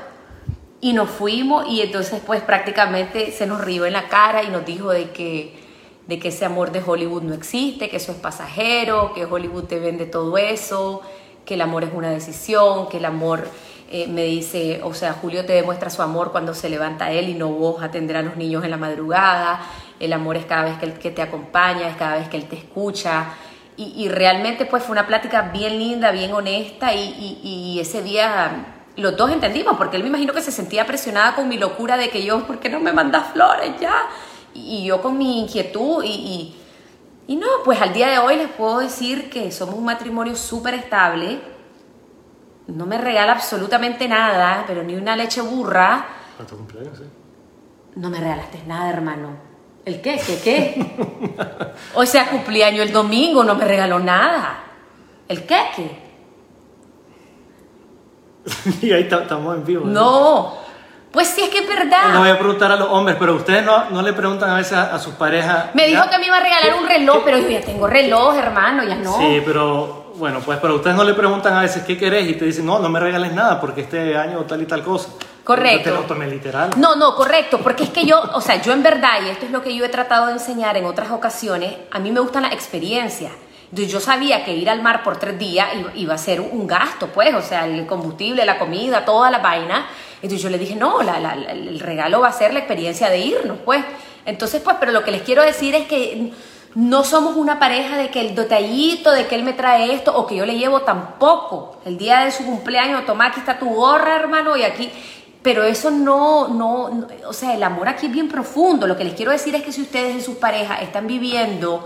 Y 0.82 0.94
nos 0.94 1.12
fuimos 1.12 1.68
y 1.68 1.82
entonces 1.82 2.22
pues 2.26 2.42
prácticamente 2.42 3.32
se 3.32 3.46
nos 3.46 3.62
rió 3.62 3.86
en 3.86 3.94
la 3.94 4.08
cara 4.08 4.42
y 4.42 4.50
nos 4.50 4.66
dijo 4.66 4.90
de 4.90 5.12
que, 5.12 5.69
de 6.10 6.20
que 6.20 6.28
ese 6.28 6.44
amor 6.44 6.72
de 6.72 6.84
Hollywood 6.86 7.22
no 7.22 7.34
existe, 7.34 7.88
que 7.88 7.96
eso 7.96 8.12
es 8.12 8.18
pasajero, 8.18 9.14
que 9.14 9.24
Hollywood 9.24 9.64
te 9.64 9.80
vende 9.80 10.06
todo 10.06 10.38
eso, 10.38 11.02
que 11.46 11.54
el 11.54 11.62
amor 11.62 11.86
es 11.86 11.92
una 11.94 12.10
decisión, 12.10 12.90
que 12.90 12.98
el 12.98 13.06
amor 13.06 13.48
eh, 13.90 14.08
me 14.08 14.26
dice, 14.26 14.82
o 14.84 14.94
sea, 14.94 15.14
Julio 15.14 15.46
te 15.46 15.54
demuestra 15.54 15.90
su 15.90 16.02
amor 16.02 16.32
cuando 16.32 16.54
se 16.54 16.70
levanta 16.70 17.12
él 17.12 17.30
y 17.30 17.34
no 17.36 17.48
vos 17.50 17.82
atender 17.82 18.18
a 18.18 18.22
los 18.22 18.36
niños 18.36 18.66
en 18.66 18.72
la 18.72 18.78
madrugada 18.78 19.62
el 20.00 20.14
amor 20.14 20.38
es 20.38 20.46
cada 20.46 20.64
vez 20.64 20.78
que, 20.78 20.86
él, 20.86 20.94
que 20.94 21.12
te 21.12 21.22
acompaña, 21.22 21.90
es 21.90 21.98
cada 21.98 22.18
vez 22.18 22.30
que 22.30 22.38
él 22.38 22.46
te 22.46 22.56
escucha. 22.56 23.26
Y, 23.78 24.10
realmente 24.10 24.66
pues 24.66 24.84
fue 24.84 24.92
una 24.92 25.08
plática 25.08 25.54
bien 25.54 25.80
linda, 25.80 26.12
bien 26.12 26.34
honesta 26.34 26.94
y, 26.94 27.40
y, 27.42 27.80
ese 27.80 28.02
día 28.02 28.84
los 28.98 29.16
dos 29.16 29.32
entendimos, 29.32 29.78
porque 29.78 29.96
él 29.96 30.04
me 30.04 30.10
imagino 30.10 30.34
que 30.34 30.42
se 30.42 30.52
sentía 30.52 30.86
presionada 30.86 31.34
con 31.34 31.48
mi 31.48 31.58
locura 31.58 31.96
de 31.96 32.10
que 32.10 32.26
yo, 32.26 32.46
¿por 32.46 32.60
qué 32.60 32.68
no 32.68 32.82
me 32.82 32.92
mandas 32.92 33.32
flores 33.32 33.72
ya? 33.80 34.08
Y, 34.68 34.86
yo 34.86 35.02
con 35.02 35.18
mi 35.18 35.42
inquietud 35.42 36.04
y, 36.04 36.56
y, 37.28 37.36
no, 37.36 37.48
pues 37.64 37.82
al 37.82 37.94
día 37.94 38.10
de 38.10 38.20
hoy 38.20 38.36
les 38.36 38.50
puedo 38.50 38.80
decir 38.80 39.30
que 39.30 39.52
somos 39.52 39.76
un 39.76 39.86
matrimonio 39.86 40.36
súper 40.36 40.74
estable. 40.74 41.40
No 42.68 42.86
me 42.86 42.98
regala 42.98 43.32
absolutamente 43.32 44.08
nada, 44.08 44.64
pero 44.68 44.84
ni 44.84 44.96
una 44.96 45.16
leche 45.16 45.42
burra. 45.42 46.06
¿A 46.40 46.44
tu 46.44 46.58
cumpleaños, 46.58 46.98
sí? 46.98 47.04
No 47.96 48.10
me 48.10 48.20
regalaste 48.20 48.62
nada, 48.68 48.90
hermano. 48.90 49.50
¿El 49.86 50.02
qué? 50.02 50.20
¿Qué 50.26 50.40
qué? 50.44 51.76
O 51.96 52.06
sea, 52.06 52.30
cumpleaños 52.30 52.86
el 52.86 52.94
domingo, 52.94 53.44
no 53.44 53.56
me 53.56 53.66
regaló 53.66 54.00
nada. 54.00 54.64
¿El 55.28 55.46
qué 55.46 55.62
qué? 55.76 56.10
y 58.82 58.92
ahí 58.92 59.04
estamos 59.04 59.58
en 59.58 59.66
vivo. 59.66 59.86
No. 59.86 60.69
Pues 61.12 61.28
sí, 61.28 61.42
es 61.42 61.50
que 61.50 61.60
es 61.60 61.68
verdad. 61.68 62.14
No 62.14 62.20
voy 62.20 62.30
a 62.30 62.38
preguntar 62.38 62.72
a 62.72 62.76
los 62.76 62.90
hombres, 62.90 63.18
pero 63.20 63.36
ustedes 63.36 63.66
no, 63.66 63.90
no 63.90 64.02
le 64.02 64.14
preguntan 64.14 64.52
a 64.52 64.56
veces 64.56 64.74
a, 64.74 65.00
sus 65.00 65.16
parejas. 65.16 65.74
Me 65.74 65.88
dijo 65.88 66.08
que 66.10 66.20
me 66.20 66.28
iba 66.28 66.38
a 66.38 66.42
regalar 66.42 66.76
un 66.76 66.88
reloj, 66.88 67.24
pero 67.26 67.40
yo 67.40 67.50
ya 67.50 67.62
tengo 67.62 67.88
reloj, 67.88 68.38
hermano, 68.38 68.84
ya 68.84 68.96
no. 68.96 69.18
Sí, 69.18 69.42
pero 69.44 70.14
bueno, 70.16 70.40
pues, 70.46 70.60
pero 70.62 70.76
ustedes 70.76 70.96
no 70.96 71.04
le 71.04 71.14
preguntan 71.16 71.56
a 71.56 71.62
veces 71.62 71.84
qué 71.84 71.98
querés 71.98 72.28
y 72.28 72.34
te 72.34 72.46
dicen, 72.46 72.66
no, 72.66 72.78
no 72.78 72.90
me 72.90 73.00
regales 73.00 73.34
nada 73.34 73.60
porque 73.60 73.82
este 73.82 74.16
año 74.16 74.40
tal 74.42 74.62
y 74.62 74.66
tal 74.66 74.84
cosa. 74.84 75.10
Correcto. 75.44 75.90
No 75.90 76.02
te 76.02 76.14
lo 76.14 76.26
literal. 76.26 76.70
No, 76.78 76.96
no, 76.96 77.16
correcto, 77.16 77.60
porque 77.64 77.86
es 77.86 77.90
que 77.90 78.06
yo, 78.06 78.22
o 78.36 78.42
sea, 78.42 78.62
yo 78.62 78.72
en 78.72 78.84
verdad, 78.84 79.20
y 79.26 79.30
esto 79.30 79.48
es 79.48 79.52
lo 79.52 79.64
que 79.64 79.76
yo 79.76 79.84
he 79.84 79.90
tratado 79.90 80.28
de 80.28 80.34
enseñar 80.34 80.78
en 80.78 80.86
otras 80.86 81.10
ocasiones, 81.10 81.74
a 81.90 81.98
mí 81.98 82.12
me 82.12 82.20
gustan 82.20 82.44
las 82.44 82.54
experiencias. 82.54 83.32
Yo 83.72 84.00
sabía 84.00 84.44
que 84.44 84.56
ir 84.56 84.68
al 84.68 84.82
mar 84.82 85.04
por 85.04 85.18
tres 85.18 85.38
días 85.38 85.68
iba 85.94 86.16
a 86.16 86.18
ser 86.18 86.42
un 86.42 86.66
gasto, 86.66 87.08
pues, 87.08 87.36
o 87.36 87.42
sea, 87.42 87.66
el 87.66 87.86
combustible, 87.86 88.44
la 88.44 88.58
comida, 88.58 89.06
toda 89.06 89.30
la 89.30 89.38
vaina. 89.38 89.86
Entonces 90.16 90.42
yo 90.42 90.50
le 90.50 90.58
dije, 90.58 90.76
no, 90.76 91.02
el 91.02 91.80
regalo 91.80 92.22
va 92.22 92.30
a 92.30 92.34
ser 92.34 92.52
la 92.52 92.60
experiencia 92.60 93.10
de 93.10 93.20
irnos, 93.20 93.60
pues. 93.64 93.86
Entonces, 94.26 94.62
pues, 94.64 94.78
pero 94.80 94.92
lo 94.92 95.04
que 95.04 95.12
les 95.12 95.22
quiero 95.22 95.44
decir 95.44 95.76
es 95.76 95.88
que 95.88 96.32
no 96.74 97.04
somos 97.04 97.36
una 97.36 97.60
pareja 97.60 97.96
de 97.98 98.10
que 98.10 98.22
el 98.22 98.34
detallito, 98.36 99.12
de 99.12 99.28
que 99.28 99.36
él 99.36 99.44
me 99.44 99.54
trae 99.54 99.94
esto 99.94 100.18
o 100.18 100.26
que 100.26 100.36
yo 100.36 100.48
le 100.48 100.58
llevo 100.58 100.82
tampoco. 100.82 101.78
El 101.86 101.98
día 101.98 102.26
de 102.26 102.32
su 102.32 102.46
cumpleaños, 102.46 103.06
toma, 103.06 103.28
aquí 103.28 103.40
está 103.40 103.60
tu 103.60 103.70
gorra, 103.70 104.16
hermano, 104.16 104.58
y 104.58 104.64
aquí... 104.64 104.92
Pero 105.42 105.64
eso 105.64 105.90
no, 105.90 106.50
no, 106.50 107.08
o 107.26 107.32
sea, 107.32 107.56
el 107.56 107.64
amor 107.64 107.88
aquí 107.88 108.08
es 108.08 108.12
bien 108.12 108.28
profundo. 108.28 108.86
Lo 108.86 108.98
que 108.98 109.06
les 109.06 109.14
quiero 109.14 109.32
decir 109.32 109.56
es 109.56 109.64
que 109.64 109.72
si 109.72 109.82
ustedes 109.82 110.14
en 110.14 110.22
sus 110.22 110.36
parejas 110.36 110.82
están 110.82 111.08
viviendo 111.08 111.86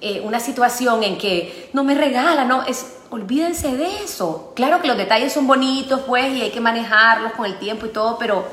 eh, 0.00 0.20
una 0.22 0.40
situación 0.40 1.02
en 1.02 1.18
que 1.18 1.70
no 1.72 1.84
me 1.84 1.94
regala, 1.94 2.44
no, 2.44 2.62
es, 2.64 2.96
olvídense 3.10 3.76
de 3.76 4.04
eso. 4.04 4.52
Claro 4.54 4.80
que 4.80 4.88
los 4.88 4.96
detalles 4.96 5.32
son 5.32 5.46
bonitos, 5.46 6.00
pues, 6.06 6.32
y 6.36 6.42
hay 6.42 6.50
que 6.50 6.60
manejarlos 6.60 7.32
con 7.32 7.46
el 7.46 7.58
tiempo 7.58 7.86
y 7.86 7.90
todo, 7.90 8.18
pero 8.18 8.46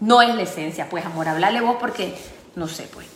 no 0.00 0.22
es 0.22 0.34
la 0.34 0.42
esencia, 0.42 0.88
pues, 0.88 1.04
amor, 1.04 1.28
hablarle 1.28 1.60
vos 1.60 1.76
porque, 1.80 2.14
no 2.56 2.68
sé, 2.68 2.88
pues. 2.92 3.06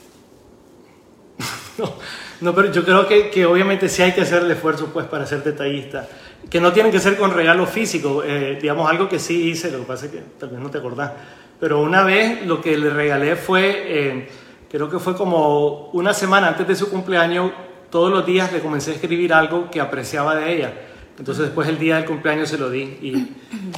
No, 1.79 1.93
no, 2.41 2.55
pero 2.57 2.73
yo 2.73 2.85
creo 2.85 3.07
que, 3.07 3.31
que, 3.31 3.47
obviamente 3.47 3.89
sí 3.89 4.03
hay 4.03 4.13
que 4.13 4.23
hacer 4.23 4.43
el 4.43 4.51
esfuerzo 4.51 4.87
pues 4.93 5.07
para 5.07 5.25
ser 5.27 5.45
detallista. 5.45 6.09
Que 6.51 6.61
no 6.61 6.73
tienen 6.73 6.91
que 6.91 6.99
ser 6.99 7.17
con 7.17 7.33
regalo 7.33 7.67
físico, 7.67 8.25
eh, 8.25 8.59
digamos 8.61 8.91
algo 8.91 9.09
que 9.09 9.21
sí 9.21 9.51
hice, 9.51 9.71
lo 9.71 9.79
que 9.79 9.85
pasa 9.85 10.07
es 10.07 10.13
que 10.13 10.23
tal 10.41 10.49
vez 10.49 10.59
no 10.59 10.71
te 10.71 10.79
acordás. 10.79 11.13
Pero 11.61 11.81
una 11.81 12.03
vez 12.03 12.45
lo 12.47 12.61
que 12.61 12.77
le 12.77 12.91
regalé 12.91 13.37
fue, 13.37 13.85
eh, 13.87 14.29
creo 14.71 14.89
que 14.89 14.99
fue 14.99 15.17
como 15.17 15.91
una 15.93 16.15
semana 16.15 16.49
antes 16.49 16.67
de 16.67 16.75
su 16.75 16.91
cumpleaños, 16.91 17.53
todos 17.91 18.11
los 18.11 18.27
días 18.27 18.53
le 18.53 18.61
comencé 18.61 18.93
a 18.93 18.95
escribir 18.95 19.33
algo 19.33 19.71
que 19.71 19.81
apreciaba 19.81 20.35
de 20.35 20.55
ella. 20.55 20.73
Entonces 21.19 21.47
después 21.47 21.69
el 21.69 21.79
día 21.79 21.97
del 21.97 22.05
cumpleaños 22.05 22.49
se 22.49 22.59
lo 22.59 22.71
di 22.71 22.83
y, 22.83 23.29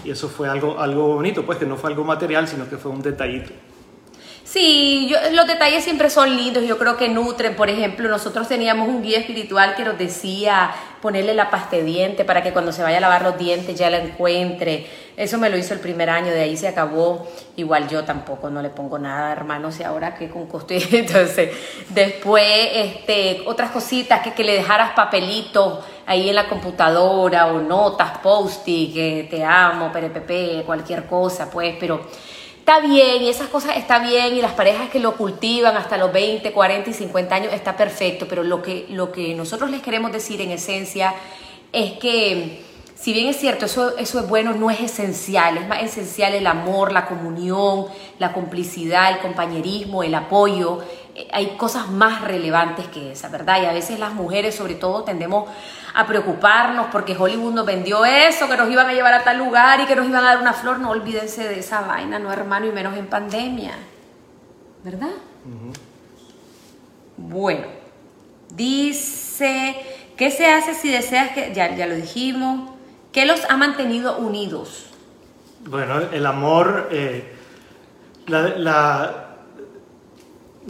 eso 0.08 0.28
fue 0.28 0.48
algo, 0.48 0.78
algo 0.78 1.14
bonito, 1.14 1.46
pues 1.46 1.58
que 1.58 1.66
no 1.66 1.76
fue 1.76 1.90
algo 1.90 2.04
material, 2.04 2.46
sino 2.46 2.68
que 2.68 2.76
fue 2.76 2.90
un 2.90 3.00
detallito. 3.00 3.52
Sí, 4.44 5.14
los 5.32 5.46
detalles 5.46 5.84
siempre 5.84 6.10
son 6.10 6.36
lindos, 6.36 6.64
yo 6.66 6.76
creo 6.76 6.96
que 6.96 7.08
nutren. 7.08 7.54
Por 7.54 7.70
ejemplo, 7.70 8.08
nosotros 8.08 8.48
teníamos 8.48 8.88
un 8.88 9.00
guía 9.00 9.20
espiritual 9.20 9.76
que 9.76 9.84
nos 9.84 9.96
decía 9.96 10.72
ponerle 11.00 11.34
la 11.34 11.50
pasta 11.50 11.76
de 11.76 11.84
diente 11.84 12.24
para 12.24 12.42
que 12.42 12.52
cuando 12.52 12.72
se 12.72 12.82
vaya 12.82 12.98
a 12.98 13.00
lavar 13.00 13.22
los 13.22 13.38
dientes 13.38 13.78
ya 13.78 13.90
la 13.90 13.98
encuentre. 13.98 14.86
Eso 15.16 15.38
me 15.38 15.50
lo 15.50 15.56
hizo 15.56 15.74
el 15.74 15.80
primer 15.80 16.08
año, 16.10 16.30
de 16.30 16.40
ahí 16.40 16.56
se 16.56 16.68
acabó. 16.68 17.26
Igual 17.56 17.88
yo 17.88 18.04
tampoco 18.04 18.50
no 18.50 18.62
le 18.62 18.70
pongo 18.70 18.98
nada, 18.98 19.32
hermanos, 19.32 19.80
y 19.80 19.82
ahora 19.82 20.14
que 20.14 20.28
con 20.28 20.46
costo. 20.46 20.74
Entonces, 20.92 21.50
después, 21.88 22.44
este, 22.74 23.42
otras 23.46 23.70
cositas, 23.70 24.20
que, 24.22 24.32
que 24.32 24.44
le 24.44 24.54
dejaras 24.54 24.92
papelitos 24.92 25.80
ahí 26.06 26.28
en 26.28 26.34
la 26.34 26.48
computadora 26.48 27.46
o 27.46 27.60
notas, 27.60 28.18
post-it, 28.18 28.92
que 28.92 29.28
te 29.30 29.44
amo, 29.44 29.92
perepepe, 29.92 30.62
cualquier 30.64 31.06
cosa, 31.06 31.50
pues, 31.50 31.76
pero 31.78 32.06
está 32.60 32.78
bien 32.80 33.22
y 33.22 33.30
esas 33.30 33.48
cosas 33.48 33.78
está 33.78 33.98
bien 33.98 34.36
y 34.36 34.42
las 34.42 34.52
parejas 34.52 34.90
que 34.90 35.00
lo 35.00 35.16
cultivan 35.16 35.76
hasta 35.76 35.96
los 35.96 36.12
20, 36.12 36.52
40 36.52 36.90
y 36.90 36.92
50 36.92 37.34
años 37.34 37.52
está 37.54 37.74
perfecto, 37.74 38.26
pero 38.28 38.44
lo 38.44 38.62
que, 38.62 38.86
lo 38.90 39.10
que 39.10 39.34
nosotros 39.34 39.70
les 39.70 39.80
queremos 39.80 40.12
decir 40.12 40.42
en 40.42 40.50
esencia 40.50 41.14
es 41.72 41.92
que 41.94 42.62
si 42.94 43.14
bien 43.14 43.28
es 43.28 43.38
cierto, 43.38 43.64
eso, 43.64 43.96
eso 43.96 44.20
es 44.20 44.28
bueno, 44.28 44.52
no 44.52 44.70
es 44.70 44.78
esencial, 44.78 45.56
es 45.56 45.66
más 45.66 45.82
esencial 45.82 46.34
el 46.34 46.46
amor, 46.46 46.92
la 46.92 47.06
comunión, 47.06 47.86
la 48.18 48.34
complicidad, 48.34 49.10
el 49.10 49.20
compañerismo, 49.20 50.02
el 50.02 50.14
apoyo, 50.14 50.80
hay 51.32 51.56
cosas 51.56 51.88
más 51.88 52.22
relevantes 52.22 52.86
que 52.88 53.12
esa, 53.12 53.28
¿verdad? 53.28 53.62
Y 53.62 53.66
a 53.66 53.72
veces 53.72 53.98
las 53.98 54.14
mujeres 54.14 54.54
sobre 54.54 54.74
todo 54.74 55.04
tendemos 55.04 55.48
a 55.94 56.06
preocuparnos 56.06 56.86
porque 56.92 57.16
Hollywood 57.16 57.54
nos 57.54 57.66
vendió 57.66 58.04
eso, 58.04 58.48
que 58.48 58.56
nos 58.56 58.70
iban 58.70 58.88
a 58.88 58.92
llevar 58.92 59.12
a 59.12 59.24
tal 59.24 59.38
lugar 59.38 59.80
y 59.80 59.86
que 59.86 59.96
nos 59.96 60.06
iban 60.06 60.24
a 60.24 60.28
dar 60.28 60.38
una 60.38 60.52
flor. 60.52 60.78
No 60.78 60.90
olvídense 60.90 61.48
de 61.48 61.58
esa 61.58 61.82
vaina, 61.82 62.18
no 62.18 62.32
hermano, 62.32 62.66
y 62.66 62.72
menos 62.72 62.96
en 62.96 63.06
pandemia. 63.06 63.72
¿Verdad? 64.84 65.10
Bueno, 67.16 67.66
dice, 68.54 69.76
¿qué 70.16 70.30
se 70.30 70.46
hace 70.46 70.74
si 70.74 70.90
deseas 70.90 71.32
que, 71.32 71.52
ya, 71.54 71.74
ya 71.74 71.86
lo 71.86 71.94
dijimos, 71.94 72.70
¿qué 73.12 73.26
los 73.26 73.42
ha 73.50 73.56
mantenido 73.56 74.16
unidos? 74.18 74.86
Bueno, 75.66 75.98
el 76.12 76.24
amor, 76.24 76.88
eh, 76.90 77.36
la 78.26 79.29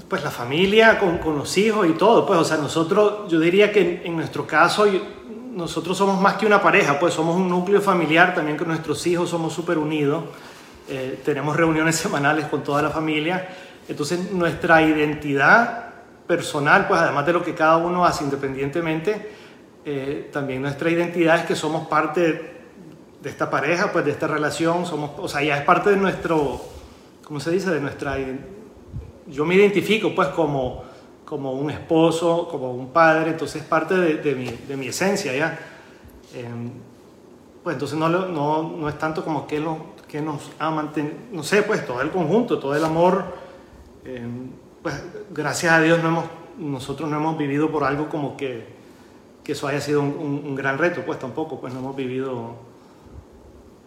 pues 0.08 0.22
la 0.22 0.30
familia 0.30 0.98
con, 0.98 1.18
con, 1.18 1.36
los 1.36 1.56
hijos 1.58 1.86
y 1.88 1.92
todo, 1.92 2.26
pues, 2.26 2.38
o 2.38 2.44
sea, 2.44 2.56
nosotros, 2.56 3.30
yo 3.30 3.40
diría 3.40 3.72
que 3.72 4.02
en, 4.04 4.16
nuestro 4.16 4.46
caso, 4.46 4.86
nosotros 5.52 5.98
somos 5.98 6.20
más 6.20 6.34
que 6.34 6.46
una 6.46 6.62
pareja, 6.62 6.98
pues 6.98 7.14
somos 7.14 7.36
un 7.36 7.48
núcleo 7.48 7.80
familiar, 7.80 8.34
también 8.34 8.56
con 8.56 8.68
nuestros 8.68 9.04
hijos 9.06 9.28
somos 9.30 9.52
súper 9.52 9.78
unidos, 9.78 10.24
eh, 10.88 11.20
tenemos 11.24 11.56
reuniones 11.56 11.96
semanales 11.96 12.46
con 12.46 12.62
toda 12.62 12.82
la 12.82 12.90
familia, 12.90 13.48
entonces 13.88 14.30
nuestra 14.32 14.82
identidad 14.82 15.86
personal, 16.26 16.86
pues 16.86 17.00
además 17.00 17.26
de 17.26 17.32
lo 17.32 17.42
que 17.42 17.54
cada 17.54 17.76
uno 17.76 18.04
hace 18.04 18.22
independientemente, 18.22 19.30
eh, 19.84 20.30
también 20.32 20.62
nuestra 20.62 20.90
identidad 20.90 21.38
es 21.38 21.46
que 21.46 21.56
somos 21.56 21.88
parte 21.88 22.60
de 23.20 23.28
esta 23.28 23.50
pareja, 23.50 23.90
pues 23.90 24.04
de 24.04 24.12
esta 24.12 24.28
relación, 24.28 24.86
somos, 24.86 25.10
o 25.18 25.26
sea, 25.26 25.42
ya 25.42 25.56
es 25.56 25.64
parte 25.64 25.90
de 25.90 25.96
nuestro, 25.96 26.60
¿cómo 27.24 27.40
se 27.40 27.50
dice? 27.50 27.70
De 27.70 27.80
nuestra 27.80 28.18
identidad 28.18 28.59
yo 29.30 29.44
me 29.44 29.54
identifico 29.54 30.14
pues 30.14 30.28
como, 30.28 30.82
como 31.24 31.52
un 31.52 31.70
esposo, 31.70 32.48
como 32.50 32.72
un 32.72 32.88
padre, 32.88 33.30
entonces 33.30 33.62
es 33.62 33.68
parte 33.68 33.94
de, 33.94 34.34
mi, 34.34 34.46
de 34.46 34.76
mi, 34.76 34.88
esencia 34.88 35.34
ya. 35.34 35.58
Em, 36.34 36.70
pues 37.62 37.74
entonces 37.74 37.98
no, 37.98 38.08
no, 38.08 38.62
no, 38.62 38.88
es 38.88 38.98
tanto 38.98 39.24
como 39.24 39.46
que, 39.46 39.60
lo, 39.60 39.78
que 40.08 40.20
nos 40.20 40.50
mantenido, 40.58 41.14
no 41.30 41.42
sé, 41.42 41.62
pues 41.62 41.86
todo 41.86 42.00
el 42.00 42.10
conjunto, 42.10 42.58
todo 42.58 42.74
el 42.74 42.84
amor, 42.84 43.24
em, 44.04 44.50
pues 44.82 45.02
gracias 45.30 45.72
a 45.72 45.80
Dios 45.80 46.02
no 46.02 46.08
hemos, 46.08 46.24
nosotros 46.58 47.08
no 47.08 47.16
hemos 47.16 47.38
vivido 47.38 47.70
por 47.70 47.84
algo 47.84 48.08
como 48.08 48.36
que, 48.36 48.66
que 49.44 49.52
eso 49.52 49.68
haya 49.68 49.80
sido 49.80 50.00
un, 50.00 50.54
gran 50.54 50.78
reto, 50.78 51.02
pues 51.04 51.18
tampoco, 51.18 51.60
pues 51.60 51.72
no 51.72 51.80
hemos 51.80 51.96
vivido 51.96 52.54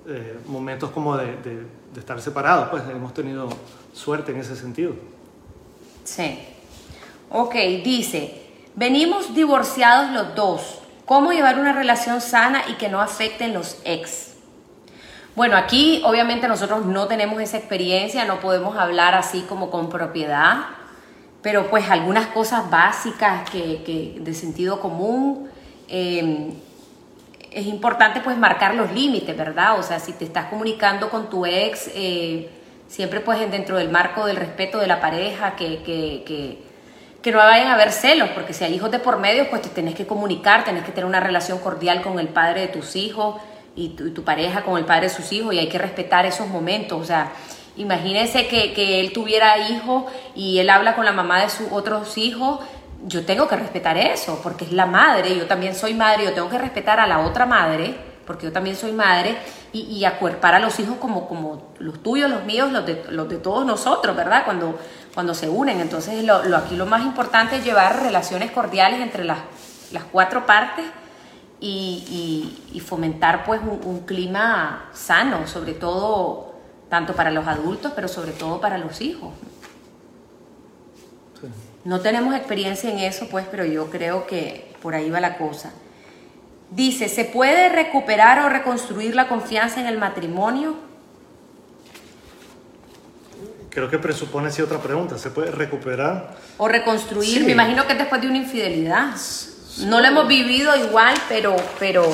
eh, 0.08 0.38
momentos 0.48 0.92
como 0.92 1.18
de, 1.18 1.36
de 1.38 2.00
estar 2.00 2.22
separados, 2.22 2.70
pues 2.70 2.84
hemos 2.90 3.14
tenido 3.14 3.50
suerte 3.92 4.32
en 4.32 4.40
ese 4.40 4.56
sentido. 4.56 4.94
Sí. 6.04 6.40
Ok, 7.30 7.56
dice, 7.84 8.42
venimos 8.76 9.34
divorciados 9.34 10.12
los 10.12 10.36
dos. 10.36 10.80
¿Cómo 11.06 11.32
llevar 11.32 11.60
una 11.60 11.74
relación 11.74 12.22
sana 12.22 12.64
y 12.70 12.74
que 12.74 12.90
no 12.90 13.02
afecten 13.02 13.54
los 13.54 13.78
ex? 13.86 14.34
Bueno, 15.36 15.58
aquí 15.58 16.02
obviamente 16.06 16.48
nosotros 16.48 16.86
no 16.86 17.08
tenemos 17.08 17.42
esa 17.42 17.58
experiencia, 17.58 18.24
no 18.26 18.40
podemos 18.40 18.78
hablar 18.78 19.16
así 19.16 19.42
como 19.50 19.72
con 19.72 19.90
propiedad, 19.90 20.66
pero 21.42 21.70
pues 21.72 21.90
algunas 21.90 22.28
cosas 22.28 22.70
básicas 22.70 23.50
que, 23.50 24.16
de 24.20 24.34
sentido 24.34 24.80
común, 24.80 25.50
em, 25.88 26.54
es 27.52 27.66
importante 27.66 28.22
pues 28.22 28.38
marcar 28.38 28.76
los 28.76 28.92
límites, 28.92 29.36
¿verdad? 29.36 29.80
O 29.80 29.84
sea, 29.84 30.00
si 30.00 30.14
te 30.14 30.26
estás 30.26 30.46
comunicando 30.46 31.10
con 31.10 31.30
tu 31.30 31.46
ex, 31.46 31.90
eh, 31.96 32.50
siempre 32.94 33.22
pues 33.22 33.40
dentro 33.50 33.78
del 33.78 33.90
marco 33.90 34.28
del 34.28 34.36
respeto 34.36 34.78
de 34.78 34.86
la 34.86 35.02
pareja, 35.02 35.56
que, 35.56 35.80
que, 35.80 36.22
que, 36.28 36.60
que, 37.24 37.32
no 37.32 37.40
vayan 37.40 37.70
a 37.70 37.74
haber 37.74 37.92
celos, 37.92 38.30
porque 38.36 38.54
si 38.54 38.64
hay 38.66 38.76
hijos 38.76 38.92
de 38.92 39.00
por 39.00 39.18
medio, 39.18 39.50
pues 39.50 39.64
te 39.64 39.70
tenés 39.70 39.96
que 39.96 40.06
comunicar, 40.06 40.64
tenés 40.64 40.84
que 40.84 40.92
tener 40.92 41.06
una 41.06 41.20
relación 41.20 41.58
cordial 41.58 42.04
con 42.04 42.20
el 42.20 42.28
padre 42.28 42.62
de 42.62 42.68
tus 42.68 42.96
hijos 42.96 43.42
y 43.76 43.90
tu, 43.90 44.24
pareja 44.24 44.62
con 44.62 44.78
el 44.78 44.86
padre 44.86 45.08
de 45.08 45.10
sus 45.10 45.32
hijos 45.32 45.56
y 45.56 45.58
hay 45.58 45.70
que 45.70 45.80
respetar 45.80 46.28
esos 46.28 46.48
momentos, 46.48 47.02
o 47.02 47.04
sea, 47.04 47.32
imagínense 47.78 48.46
que, 48.46 48.74
que 48.74 49.00
él 49.00 49.12
tuviera 49.12 49.58
hijos 49.58 50.04
y 50.36 50.60
él 50.60 50.70
habla 50.70 50.94
con 50.94 51.04
la 51.04 51.14
mamá 51.14 51.42
de 51.42 51.50
sus 51.50 51.72
otros 51.72 52.16
hijos, 52.20 52.60
yo 53.08 53.26
tengo 53.26 53.48
que 53.48 53.56
respetar 53.56 53.98
eso, 53.98 54.40
porque 54.44 54.66
es 54.66 54.72
la 54.72 54.86
madre, 54.86 55.36
yo 55.36 55.48
también 55.48 55.74
soy 55.74 55.96
madre, 55.96 56.26
yo 56.26 56.34
tengo 56.34 56.48
que 56.48 56.60
respetar 56.60 57.00
a 57.00 57.08
la 57.08 57.22
otra 57.22 57.48
madre, 57.48 57.96
porque 58.28 58.46
yo 58.46 58.52
también 58.52 58.76
soy 58.76 58.92
madre, 58.92 59.36
y, 59.74 59.82
y, 59.82 60.06
acuerpar 60.06 60.54
a 60.54 60.60
los 60.60 60.80
hijos 60.80 60.98
como, 60.98 61.28
como 61.28 61.74
los 61.80 62.02
tuyos, 62.04 62.30
los 62.30 62.46
míos, 62.46 62.72
los 62.72 62.86
de, 62.86 63.06
los 63.10 63.28
de 63.28 63.38
todos 63.38 63.66
nosotros, 63.66 64.16
¿verdad? 64.16 64.46
Cuando, 64.46 64.78
cuando 65.16 65.34
se 65.34 65.50
unen. 65.50 65.82
Entonces, 65.82 66.24
lo, 66.24 66.44
lo, 66.44 66.58
aquí 66.58 66.76
lo 66.76 66.86
más 66.86 67.02
importante 67.02 67.56
es 67.56 67.64
llevar 67.64 68.04
relaciones 68.04 68.52
cordiales 68.52 69.02
entre 69.02 69.24
las, 69.24 69.40
las 69.92 70.04
cuatro 70.04 70.46
partes 70.46 70.86
y, 71.60 72.60
y, 72.72 72.78
y 72.78 72.80
fomentar 72.82 73.46
pues 73.46 73.62
un, 73.62 73.82
un, 73.84 74.02
clima 74.02 74.90
sano, 74.94 75.48
sobre 75.48 75.74
todo 75.74 76.54
tanto 76.88 77.16
para 77.16 77.32
los 77.32 77.48
adultos, 77.48 77.94
pero 77.96 78.08
sobre 78.08 78.32
todo 78.32 78.62
para 78.62 78.78
los 78.78 79.02
hijos. 79.02 79.34
Sí. 81.42 81.48
No 81.84 82.00
tenemos 82.00 82.36
experiencia 82.36 82.92
en 82.92 83.00
eso, 83.00 83.28
pues, 83.28 83.48
pero 83.50 83.66
yo 83.66 83.90
creo 83.90 84.28
que 84.28 84.76
por 84.84 84.94
ahí 84.94 85.10
va 85.10 85.20
la 85.20 85.38
cosa. 85.38 85.72
Dice, 86.76 87.08
¿se 87.08 87.26
puede 87.26 87.70
recuperar 87.70 88.40
o 88.40 88.50
reconstruir 88.50 89.16
la 89.16 89.28
confianza 89.28 89.80
en 89.80 89.86
el 89.86 90.00
matrimonio? 90.00 90.76
Creo 93.70 93.92
que 93.92 94.00
presupone 94.00 94.50
sí 94.50 94.62
otra 94.62 94.80
pregunta. 94.80 95.20
¿Se 95.20 95.30
puede 95.30 95.52
recuperar? 95.52 96.36
O 96.58 96.68
reconstruir, 96.68 97.40
sí. 97.40 97.44
me 97.44 97.52
imagino 97.52 97.86
que 97.86 97.94
después 97.94 98.22
de 98.22 98.28
una 98.28 98.38
infidelidad. 98.38 99.16
No 99.86 100.00
lo 100.00 100.08
hemos 100.08 100.28
vivido 100.28 100.76
igual, 100.76 101.16
pero, 101.30 101.56
pero... 101.80 102.12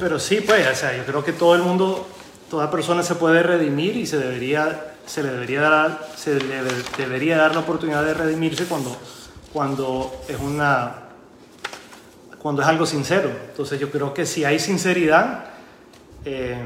Pero 0.00 0.18
sí, 0.18 0.40
pues, 0.40 0.66
o 0.66 0.74
sea, 0.74 0.96
yo 0.96 1.04
creo 1.04 1.24
que 1.24 1.32
todo 1.32 1.54
el 1.54 1.62
mundo, 1.62 2.08
toda 2.50 2.70
persona 2.70 3.02
se 3.02 3.14
puede 3.14 3.42
redimir 3.44 3.96
y 3.96 4.06
se 4.06 4.18
debería, 4.18 4.94
se 5.06 5.22
le 5.22 5.30
debería 5.30 5.60
dar, 5.62 6.08
se 6.16 6.34
le 6.34 6.62
debería 6.96 7.36
dar 7.36 7.54
la 7.54 7.60
oportunidad 7.60 8.04
de 8.04 8.14
redimirse 8.14 8.66
cuando, 8.66 8.96
cuando 9.52 10.24
es 10.28 10.38
una, 10.38 11.01
cuando 12.42 12.60
es 12.62 12.68
algo 12.68 12.84
sincero. 12.84 13.30
Entonces 13.50 13.78
yo 13.78 13.90
creo 13.90 14.12
que 14.12 14.26
si 14.26 14.44
hay 14.44 14.58
sinceridad 14.58 15.44
eh, 16.24 16.56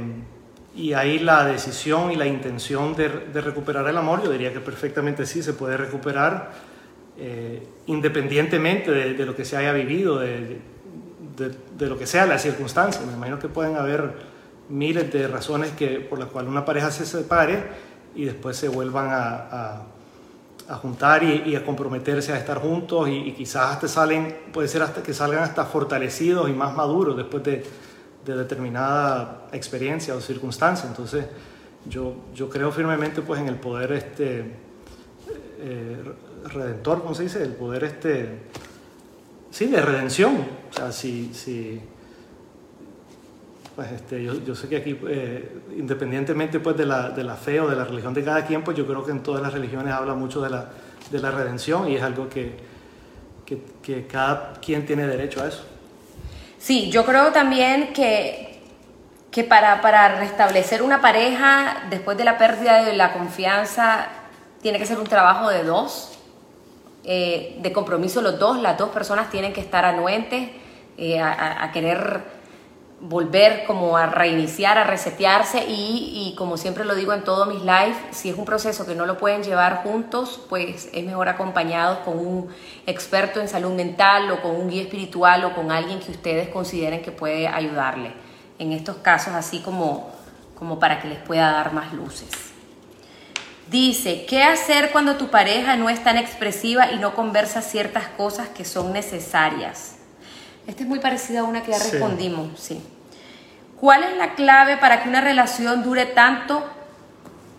y 0.74 0.94
hay 0.94 1.18
la 1.18 1.44
decisión 1.44 2.10
y 2.10 2.16
la 2.16 2.26
intención 2.26 2.96
de, 2.96 3.08
de, 3.32 3.40
recuperar 3.40 3.86
el 3.86 3.96
amor, 3.96 4.22
yo 4.24 4.30
diría 4.30 4.52
que 4.52 4.60
perfectamente 4.60 5.26
sí 5.26 5.42
se 5.42 5.52
puede 5.52 5.76
recuperar 5.76 6.52
eh, 7.18 7.66
independientemente 7.86 8.90
de, 8.90 9.26
lo 9.26 9.34
que 9.34 9.44
se 9.44 9.56
haya 9.56 9.72
vivido, 9.72 10.18
de, 10.18 10.58
de, 11.36 11.86
lo 11.86 11.98
que 11.98 12.06
sea 12.06 12.26
la 12.26 12.38
circunstancia. 12.38 13.00
Me 13.06 13.14
imagino 13.14 13.38
que 13.38 13.48
pueden 13.48 13.76
haber 13.76 14.12
miles 14.68 15.10
de 15.12 15.28
razones 15.28 15.70
que, 15.72 16.00
por 16.00 16.18
las 16.18 16.28
cuales 16.28 16.50
una 16.50 16.64
pareja 16.64 16.90
se 16.90 17.06
separe 17.06 17.64
y 18.14 18.24
después 18.24 18.56
se 18.56 18.68
vuelvan 18.68 19.08
a, 19.10 19.48
a, 19.50 19.82
juntar 20.74 21.22
y, 21.22 21.54
a 21.54 21.64
comprometerse 21.64 22.32
a 22.32 22.38
estar 22.38 22.58
juntos 22.58 23.08
y, 23.08 23.32
quizás 23.32 23.74
hasta 23.74 23.88
salen, 23.88 24.36
puede 24.52 24.68
ser 24.68 24.82
hasta 24.82 25.02
que 25.02 25.14
salgan 25.14 25.44
hasta 25.44 25.64
fortalecidos 25.64 26.48
y 26.48 26.52
más 26.52 26.74
maduros 26.74 27.16
después 27.16 27.42
de, 27.44 27.64
de 28.24 28.36
determinada 28.36 29.46
experiencia 29.52 30.14
o 30.14 30.20
circunstancia. 30.20 30.88
Entonces, 30.88 31.26
yo, 31.88 32.16
yo 32.34 32.48
creo 32.48 32.72
firmemente 32.72 33.22
pues 33.22 33.40
en 33.40 33.48
el 33.48 33.56
poder 33.56 33.92
este, 33.92 34.40
eh, 35.60 35.96
redentor, 36.52 37.02
¿cómo 37.02 37.14
se 37.14 37.24
dice? 37.24 37.42
El 37.42 37.52
poder 37.52 37.84
este, 37.84 38.40
sí, 39.50 39.66
de 39.66 39.80
redención. 39.80 40.36
O 40.70 40.72
sea, 40.72 40.90
si 40.90 41.32
pues 43.76 43.92
este, 43.92 44.24
yo, 44.24 44.42
yo, 44.42 44.54
sé 44.54 44.70
que 44.70 44.78
aquí, 44.78 44.98
eh, 45.06 45.60
independientemente 45.76 46.60
pues 46.60 46.78
de 46.78 46.86
la, 46.86 47.10
de 47.10 47.22
la, 47.22 47.36
fe 47.36 47.60
o 47.60 47.68
de 47.68 47.76
la 47.76 47.84
religión 47.84 48.14
de 48.14 48.24
cada 48.24 48.46
quien, 48.46 48.64
pues 48.64 48.74
yo 48.74 48.86
creo 48.86 49.04
que 49.04 49.10
en 49.10 49.22
todas 49.22 49.42
las 49.42 49.52
religiones 49.52 49.92
habla 49.92 50.14
mucho 50.14 50.40
de 50.40 50.48
la, 50.48 50.70
de 51.10 51.18
la 51.18 51.30
redención 51.30 51.86
y 51.86 51.96
es 51.96 52.02
algo 52.02 52.30
que, 52.30 52.56
que, 53.44 54.06
cada 54.06 54.54
quien 54.54 54.86
tiene 54.86 55.06
derecho 55.06 55.42
a 55.42 55.48
eso. 55.48 55.62
Sí, 56.58 56.90
yo 56.90 57.04
creo 57.04 57.32
también 57.32 57.92
que, 57.92 58.60
que 59.30 59.44
para, 59.44 59.82
para 59.82 60.16
restablecer 60.20 60.82
una 60.82 61.02
pareja 61.02 61.82
después 61.90 62.16
de 62.16 62.24
la 62.24 62.38
pérdida 62.38 62.82
de 62.82 62.94
la 62.94 63.12
confianza 63.12 64.08
tiene 64.62 64.78
que 64.78 64.86
ser 64.86 64.98
un 64.98 65.06
trabajo 65.06 65.50
de 65.50 65.62
dos. 65.64 66.12
Eh, 67.04 67.58
de 67.60 67.72
compromiso 67.72 68.20
los 68.20 68.36
dos, 68.36 68.60
las 68.60 68.76
dos 68.76 68.88
personas 68.88 69.30
tienen 69.30 69.52
que 69.52 69.60
estar 69.60 69.84
anuentes 69.84 70.50
eh, 70.98 71.20
a, 71.20 71.70
querer 71.72 72.35
volver 73.00 73.64
como 73.66 73.96
a 73.96 74.06
reiniciar, 74.06 74.78
a 74.78 74.84
resetearse 74.84 75.64
y, 75.68 76.30
y, 76.30 76.34
como 76.34 76.56
siempre 76.56 76.84
lo 76.84 76.94
digo 76.94 77.12
en 77.12 77.24
todos 77.24 77.46
mis 77.46 77.60
lives, 77.60 77.96
si 78.10 78.30
es 78.30 78.38
un 78.38 78.46
proceso 78.46 78.86
que 78.86 78.94
no 78.94 79.04
lo 79.04 79.18
pueden 79.18 79.42
llevar 79.42 79.82
juntos, 79.82 80.40
pues 80.48 80.88
es 80.92 81.04
mejor 81.04 81.28
acompañados 81.28 81.98
con 81.98 82.18
un 82.18 82.48
experto 82.86 83.40
en 83.40 83.48
salud 83.48 83.72
mental 83.72 84.30
o 84.30 84.40
con 84.40 84.56
un 84.56 84.70
guía 84.70 84.82
espiritual 84.82 85.44
o 85.44 85.54
con 85.54 85.70
alguien 85.70 86.00
que 86.00 86.10
ustedes 86.10 86.48
consideren 86.48 87.02
que 87.02 87.12
puede 87.12 87.48
ayudarle 87.48 88.12
en 88.58 88.72
estos 88.72 88.96
casos 88.96 89.34
así 89.34 89.60
como, 89.60 90.10
como 90.54 90.78
para 90.78 91.00
que 91.00 91.08
les 91.08 91.18
pueda 91.18 91.52
dar 91.52 91.74
más 91.74 91.92
luces. 91.92 92.30
Dice, 93.68 94.24
¿qué 94.26 94.42
hacer 94.42 94.90
cuando 94.92 95.16
tu 95.16 95.28
pareja 95.28 95.76
no 95.76 95.90
es 95.90 96.02
tan 96.02 96.16
expresiva 96.16 96.92
y 96.92 96.98
no 96.98 97.14
conversa 97.14 97.60
ciertas 97.60 98.06
cosas 98.08 98.48
que 98.48 98.64
son 98.64 98.92
necesarias? 98.92 99.95
Esta 100.66 100.82
es 100.82 100.88
muy 100.88 100.98
parecida 100.98 101.40
a 101.40 101.44
una 101.44 101.62
que 101.62 101.70
ya 101.70 101.78
respondimos, 101.78 102.58
sí. 102.58 102.80
¿Cuál 103.80 104.04
es 104.04 104.16
la 104.16 104.34
clave 104.34 104.76
para 104.78 105.02
que 105.02 105.08
una 105.08 105.20
relación 105.20 105.82
dure 105.82 106.06
tanto 106.06 106.64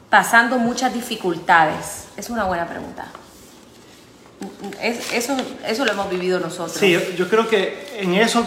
pasando 0.09 0.57
muchas 0.57 0.93
dificultades? 0.93 2.05
Es 2.17 2.29
una 2.29 2.45
buena 2.45 2.67
pregunta. 2.67 3.05
eso, 4.81 5.37
eso 5.65 5.85
lo 5.85 5.91
hemos 5.91 6.09
vivido 6.09 6.39
nosotros. 6.39 6.77
Sí, 6.77 6.97
yo 7.15 7.29
creo 7.29 7.47
que 7.47 7.99
en 7.99 8.15
eso 8.15 8.45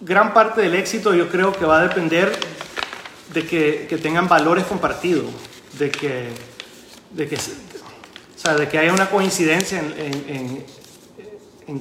gran 0.00 0.32
parte 0.32 0.60
del 0.60 0.74
éxito 0.74 1.14
yo 1.14 1.28
creo 1.28 1.52
que 1.52 1.64
va 1.64 1.80
a 1.80 1.88
depender 1.88 2.38
de 3.32 3.46
que, 3.46 3.86
que 3.88 3.98
tengan 3.98 4.28
valores 4.28 4.64
compartidos, 4.64 5.30
de 5.78 5.90
que 5.90 6.28
de 7.10 7.28
que, 7.28 7.36
o 7.36 7.38
sea, 8.36 8.54
de 8.54 8.68
que 8.68 8.78
haya 8.78 8.92
una 8.92 9.08
coincidencia 9.08 9.78
en, 9.78 10.24
en, 10.28 10.64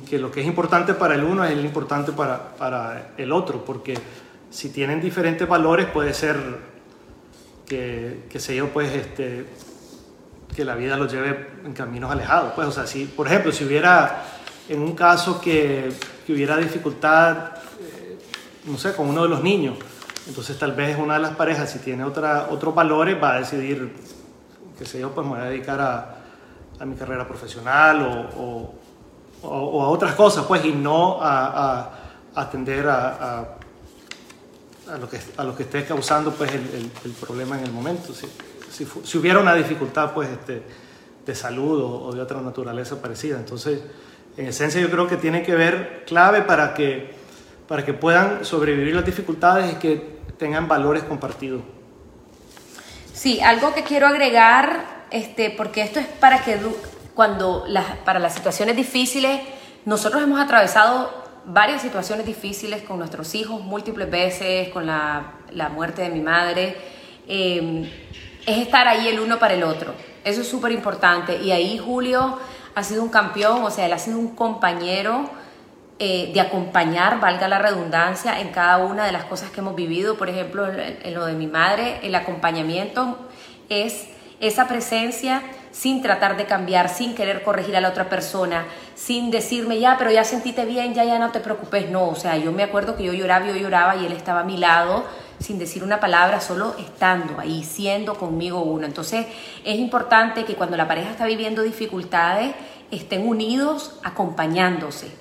que 0.05 0.19
lo 0.19 0.31
que 0.31 0.41
es 0.41 0.47
importante 0.47 0.93
para 0.93 1.15
el 1.15 1.23
uno 1.23 1.45
es 1.45 1.57
importante 1.63 2.11
para, 2.11 2.55
para 2.55 3.11
el 3.17 3.31
otro, 3.31 3.63
porque 3.63 3.97
si 4.49 4.69
tienen 4.69 4.99
diferentes 4.99 5.47
valores 5.47 5.87
puede 5.87 6.13
ser 6.13 6.37
que, 7.65 8.25
que 8.29 8.39
se 8.39 8.55
yo, 8.55 8.69
pues, 8.69 8.93
este, 8.93 9.45
que 10.55 10.65
la 10.65 10.75
vida 10.75 10.97
los 10.97 11.11
lleve 11.11 11.47
en 11.63 11.73
caminos 11.73 12.11
alejados. 12.11 12.53
Pues, 12.53 12.67
o 12.67 12.71
sea, 12.71 12.85
si, 12.85 13.05
por 13.05 13.27
ejemplo, 13.27 13.51
si 13.51 13.63
hubiera 13.63 14.23
en 14.69 14.81
un 14.81 14.93
caso 14.93 15.39
que, 15.39 15.89
que 16.25 16.33
hubiera 16.33 16.57
dificultad, 16.57 17.51
eh, 17.79 18.17
no 18.65 18.77
sé, 18.77 18.93
con 18.93 19.07
uno 19.07 19.23
de 19.23 19.29
los 19.29 19.41
niños, 19.41 19.77
entonces 20.27 20.59
tal 20.59 20.73
vez 20.73 20.97
una 20.97 21.13
de 21.13 21.21
las 21.21 21.35
parejas, 21.35 21.71
si 21.71 21.79
tiene 21.79 22.03
otra, 22.03 22.47
otros 22.49 22.75
valores, 22.75 23.21
va 23.21 23.35
a 23.35 23.39
decidir 23.39 23.93
que 24.77 24.85
sé 24.85 24.99
yo, 24.99 25.11
pues 25.11 25.25
me 25.25 25.33
voy 25.33 25.41
a 25.41 25.45
dedicar 25.45 25.79
a, 25.79 26.15
a 26.79 26.85
mi 26.85 26.95
carrera 26.95 27.27
profesional 27.27 28.29
o, 28.37 28.75
o, 29.43 29.83
a 29.83 29.89
otras 29.89 30.15
cosas, 30.15 30.45
pues, 30.45 30.63
y 30.65 30.71
no 30.71 31.19
a, 31.21 31.91
atender 32.35 32.87
a, 32.87 33.57
a, 34.89 34.97
lo 34.97 35.09
que, 35.09 35.19
a 35.37 35.43
lo 35.43 35.55
que 35.55 35.63
esté 35.63 35.85
causando, 35.85 36.31
pues, 36.31 36.51
el, 36.53 37.11
problema 37.19 37.57
en 37.57 37.65
el 37.65 37.71
momento. 37.71 38.13
Si, 38.13 38.27
si, 38.71 38.87
si, 39.03 39.17
hubiera 39.17 39.39
una 39.39 39.53
dificultad, 39.53 40.13
pues, 40.13 40.29
este, 40.29 40.63
de 41.27 41.35
salud 41.35 42.07
o, 42.07 42.11
de 42.13 42.21
otra 42.21 42.41
naturaleza 42.41 43.01
parecida. 43.01 43.37
Entonces, 43.37 43.81
en 44.37 44.47
esencia, 44.47 44.81
yo 44.81 44.89
creo 44.89 45.07
que 45.07 45.17
tiene 45.17 45.43
que 45.43 45.55
ver 45.55 46.03
clave 46.07 46.41
para 46.41 46.73
que, 46.73 47.11
para 47.67 47.85
que 47.85 47.93
puedan 47.93 48.45
sobrevivir 48.45 48.95
las 48.95 49.05
dificultades 49.05 49.73
y 49.73 49.75
que 49.75 50.17
tengan 50.37 50.67
valores 50.67 51.03
compartidos. 51.03 51.61
Sí, 53.13 53.41
algo 53.41 53.73
que 53.73 53.83
quiero 53.83 54.07
agregar, 54.07 55.05
este, 55.11 55.49
porque 55.49 55.81
esto 55.81 55.99
es 55.99 56.07
para 56.07 56.43
que 56.43 56.57
cuando 57.17 57.65
las, 57.67 57.97
para 58.05 58.19
las 58.19 58.35
situaciones 58.35 58.75
difíciles, 58.75 59.41
nosotros 59.85 60.21
hemos 60.21 60.39
atravesado 60.39 61.11
varias 61.45 61.81
situaciones 61.81 62.27
difíciles 62.27 62.83
con 62.83 62.99
nuestros 62.99 63.33
hijos 63.33 63.59
múltiples 63.59 64.07
veces, 64.11 64.69
con 64.69 64.85
la, 64.85 65.33
la 65.49 65.69
muerte 65.69 66.03
de 66.03 66.09
mi 66.09 66.21
madre, 66.21 66.77
em, 67.27 67.85
es 68.45 68.57
estar 68.59 68.87
ahí 68.87 69.07
el 69.07 69.19
uno 69.19 69.39
para 69.39 69.55
el 69.55 69.63
otro. 69.63 69.95
Eso 70.23 70.41
es 70.41 70.47
súper 70.47 70.71
importante. 70.71 71.41
Y 71.41 71.49
ahí 71.49 71.79
Julio 71.79 72.37
ha 72.75 72.83
sido 72.83 73.01
un 73.01 73.09
campeón, 73.09 73.63
o 73.63 73.71
sea, 73.71 73.87
él 73.87 73.93
ha 73.93 73.97
sido 73.97 74.19
un 74.19 74.35
compañero 74.35 75.27
eh, 75.97 76.29
de 76.31 76.39
acompañar, 76.39 77.19
valga 77.19 77.47
la 77.47 77.57
redundancia, 77.57 78.39
en 78.41 78.49
cada 78.49 78.77
una 78.77 79.07
de 79.07 79.11
las 79.11 79.25
cosas 79.25 79.49
que 79.49 79.61
hemos 79.61 79.75
vivido. 79.75 80.17
Por 80.17 80.29
ejemplo, 80.29 80.67
en, 80.71 81.15
lo 81.15 81.25
de 81.25 81.33
mi 81.33 81.47
madre, 81.47 81.99
el 82.03 82.13
acompañamiento 82.13 83.17
es 83.69 84.07
esa 84.39 84.67
presencia 84.67 85.41
sin 85.77 86.01
tratar 86.01 86.37
de 86.37 86.47
cambiar, 86.47 86.89
sin 86.89 87.13
querer 87.13 87.43
corregir 87.43 87.77
a 87.77 87.81
la 87.81 87.89
otra 87.89 88.09
persona, 88.09 88.65
sin 88.95 89.29
decirme, 89.29 89.79
ya, 89.79 89.95
pero 89.99 90.09
ya 90.09 90.23
sentiste 90.23 90.65
bien, 90.65 90.95
ya, 90.95 91.03
ya 91.03 91.19
no 91.19 91.29
te 91.31 91.39
preocupes. 91.39 91.91
No, 91.91 92.07
o 92.07 92.15
sea, 92.15 92.35
yo 92.35 92.51
me 92.51 92.63
acuerdo 92.63 92.95
que 92.95 93.03
yo 93.03 93.13
lloraba, 93.13 93.45
yo 93.45 93.55
lloraba 93.55 93.95
y 93.95 94.07
él 94.07 94.11
estaba 94.11 94.39
a 94.39 94.43
mi 94.43 94.57
lado 94.57 95.05
sin 95.39 95.59
decir 95.59 95.83
una 95.83 95.99
palabra, 95.99 96.41
solo 96.41 96.73
estando 96.79 97.39
ahí, 97.39 97.63
siendo 97.63 98.15
conmigo 98.15 98.61
uno. 98.61 98.87
Entonces, 98.87 99.27
es 99.63 99.77
importante 99.77 100.45
que 100.45 100.55
cuando 100.55 100.77
la 100.77 100.87
pareja 100.87 101.11
está 101.11 101.27
viviendo 101.27 101.61
dificultades, 101.61 102.55
estén 102.89 103.27
unidos 103.27 103.99
acompañándose 104.03 105.11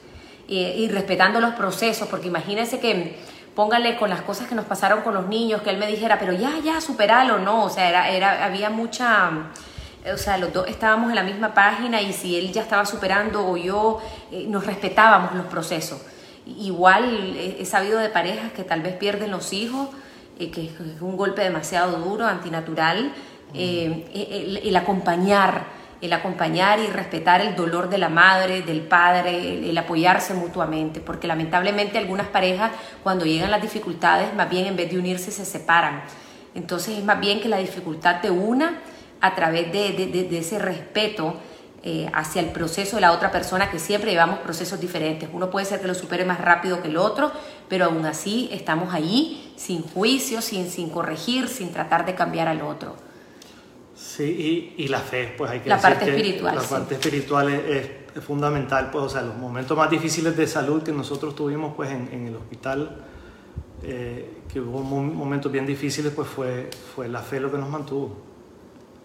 y 0.48 0.88
respetando 0.88 1.38
los 1.38 1.52
procesos, 1.52 2.08
porque 2.08 2.28
imagínense 2.28 2.80
que 2.80 3.18
póngale 3.54 3.96
con 3.96 4.08
las 4.08 4.22
cosas 4.22 4.48
que 4.48 4.54
nos 4.54 4.64
pasaron 4.64 5.02
con 5.02 5.12
los 5.12 5.26
niños, 5.26 5.60
que 5.60 5.68
él 5.68 5.76
me 5.76 5.86
dijera, 5.86 6.18
pero 6.18 6.32
ya, 6.32 6.52
ya, 6.64 6.80
superalo, 6.80 7.38
no, 7.40 7.64
o 7.64 7.68
sea, 7.68 7.88
era, 7.90 8.08
era, 8.08 8.44
había 8.44 8.70
mucha, 8.70 9.30
o 10.12 10.18
sea, 10.18 10.38
los 10.38 10.52
dos 10.52 10.68
estábamos 10.68 11.10
en 11.10 11.16
la 11.16 11.22
misma 11.22 11.54
página 11.54 12.00
y 12.00 12.12
si 12.12 12.36
él 12.36 12.52
ya 12.52 12.62
estaba 12.62 12.84
superando 12.86 13.46
o 13.46 13.56
yo, 13.56 14.00
eh, 14.30 14.46
nos 14.48 14.66
respetábamos 14.66 15.34
los 15.34 15.46
procesos. 15.46 16.00
Igual 16.46 17.36
he, 17.36 17.64
sabido 17.64 17.98
de 17.98 18.08
parejas 18.08 18.52
que 18.52 18.62
tal 18.62 18.80
vez 18.80 18.94
pierden 18.94 19.32
los 19.32 19.52
hijos, 19.52 19.88
eh, 20.38 20.50
que 20.50 20.66
es 20.66 21.00
un 21.00 21.16
golpe 21.16 21.42
demasiado 21.42 21.98
duro, 21.98 22.24
antinatural, 22.24 23.12
eh, 23.54 24.60
el 24.64 24.76
acompañar 24.76 25.76
el 26.00 26.12
acompañar 26.12 26.78
y 26.78 26.86
respetar 26.88 27.40
el 27.40 27.56
dolor 27.56 27.88
de 27.88 27.98
la 27.98 28.08
madre, 28.08 28.62
del 28.62 28.82
padre, 28.82 29.70
el, 29.70 29.78
apoyarse 29.78 30.34
mutuamente, 30.34 31.00
porque 31.00 31.26
lamentablemente 31.26 31.98
algunas 31.98 32.26
parejas 32.26 32.70
cuando 33.02 33.24
llegan 33.24 33.50
las 33.50 33.62
dificultades, 33.62 34.34
más 34.34 34.48
bien 34.50 34.66
en 34.66 34.76
vez 34.76 34.90
de 34.90 34.98
unirse 34.98 35.30
se 35.30 35.44
separan. 35.44 36.02
Entonces 36.54 36.98
es 36.98 37.04
más 37.04 37.18
bien 37.18 37.40
que 37.40 37.48
la 37.48 37.58
dificultad 37.58 38.20
te 38.20 38.30
una 38.30 38.78
a 39.20 39.34
través 39.34 39.72
de, 39.72 40.38
ese 40.38 40.58
respeto 40.58 41.34
eh, 41.82 42.08
hacia 42.12 42.40
el 42.42 42.48
proceso 42.50 42.96
de 42.96 43.02
la 43.02 43.12
otra 43.12 43.30
persona, 43.30 43.70
que 43.70 43.78
siempre 43.78 44.10
llevamos 44.10 44.40
procesos 44.40 44.80
diferentes. 44.80 45.28
Uno 45.32 45.50
puede 45.50 45.66
ser 45.66 45.80
que 45.80 45.86
lo 45.86 45.94
supere 45.94 46.24
más 46.24 46.40
rápido 46.40 46.82
que 46.82 46.88
el 46.88 46.96
otro, 46.96 47.30
pero 47.68 47.86
aún 47.86 48.04
así 48.06 48.48
estamos 48.52 48.92
ahí 48.92 49.52
sin 49.56 49.82
juicio, 49.82 50.42
sin, 50.42 50.68
sin 50.70 50.90
corregir, 50.90 51.48
sin 51.48 51.72
tratar 51.72 52.04
de 52.04 52.14
cambiar 52.14 52.48
al 52.48 52.62
otro. 52.62 52.96
Sí, 53.94 54.74
y, 54.76 54.82
y 54.84 54.88
la 54.88 54.98
fe, 55.00 55.34
pues 55.38 55.50
hay 55.50 55.60
que 55.60 55.68
La 55.68 55.76
decir 55.76 55.90
parte 55.90 56.04
que 56.06 56.10
espiritual, 56.16 56.54
La 56.54 56.60
sí. 56.60 56.66
parte 56.70 56.94
espiritual 56.94 57.48
es, 57.52 57.64
es- 57.64 57.90
es 58.16 58.24
fundamental, 58.24 58.88
pues, 58.90 59.04
o 59.04 59.08
sea, 59.10 59.20
los 59.20 59.36
momentos 59.36 59.76
más 59.76 59.90
difíciles 59.90 60.34
de 60.38 60.46
salud 60.46 60.82
que 60.82 60.90
nosotros 60.90 61.34
tuvimos, 61.36 61.74
pues, 61.76 61.90
en, 61.90 62.08
en 62.12 62.26
el 62.26 62.34
hospital, 62.36 63.04
eh, 63.82 64.38
que 64.50 64.58
hubo 64.58 64.80
mo- 64.82 65.02
momentos 65.02 65.52
bien 65.52 65.66
difíciles, 65.66 66.12
pues, 66.16 66.26
fue, 66.26 66.70
fue 66.94 67.08
la 67.08 67.20
fe 67.20 67.40
lo 67.40 67.52
que 67.52 67.58
nos 67.58 67.68
mantuvo. 67.68 68.16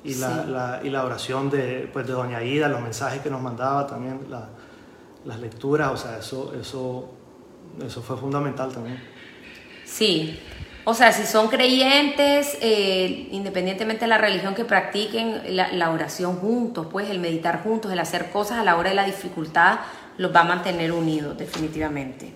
Y, 0.04 0.16
la, 0.16 0.44
Sí. 0.44 0.50
la- 0.50 0.80
y 0.84 0.90
la 0.90 1.06
oración 1.06 1.50
de, 1.50 1.90
pues, 1.94 2.08
de 2.08 2.14
Doña 2.14 2.42
Ida, 2.44 2.68
los 2.68 2.82
mensajes 2.82 3.22
que 3.22 3.30
nos 3.30 3.42
mandaba 3.42 3.86
también, 3.88 4.20
la- 4.30 4.50
las 5.26 5.40
lecturas, 5.40 5.92
o 5.92 5.98
sea, 5.98 6.18
eso, 6.18 6.54
eso, 6.60 7.10
eso 7.86 8.02
fue 8.02 8.18
fundamental 8.18 8.72
también. 8.72 9.00
Sí, 9.86 10.40
o 10.86 10.96
sea, 10.96 11.12
si 11.12 11.28
son 11.28 11.48
creyentes, 11.50 12.58
eh, 12.62 13.28
independientemente 13.32 14.06
de 14.06 14.08
la 14.10 14.18
religión 14.18 14.56
que 14.56 14.66
practiquen, 14.66 15.56
la, 15.56 15.72
la 15.72 15.92
oración 15.92 16.38
juntos, 16.38 16.88
pues 16.92 17.08
el 17.12 17.20
meditar 17.20 17.62
juntos, 17.62 17.92
el 17.92 18.00
hacer 18.00 18.32
cosas 18.32 18.58
a 18.58 18.64
la 18.64 18.78
hora 18.78 18.90
de 18.90 18.96
la 18.96 19.06
dificultad, 19.06 19.80
los 20.18 20.34
va 20.36 20.40
a 20.40 20.46
mantener 20.46 20.92
unidos, 20.92 21.38
definitivamente. 21.38 22.34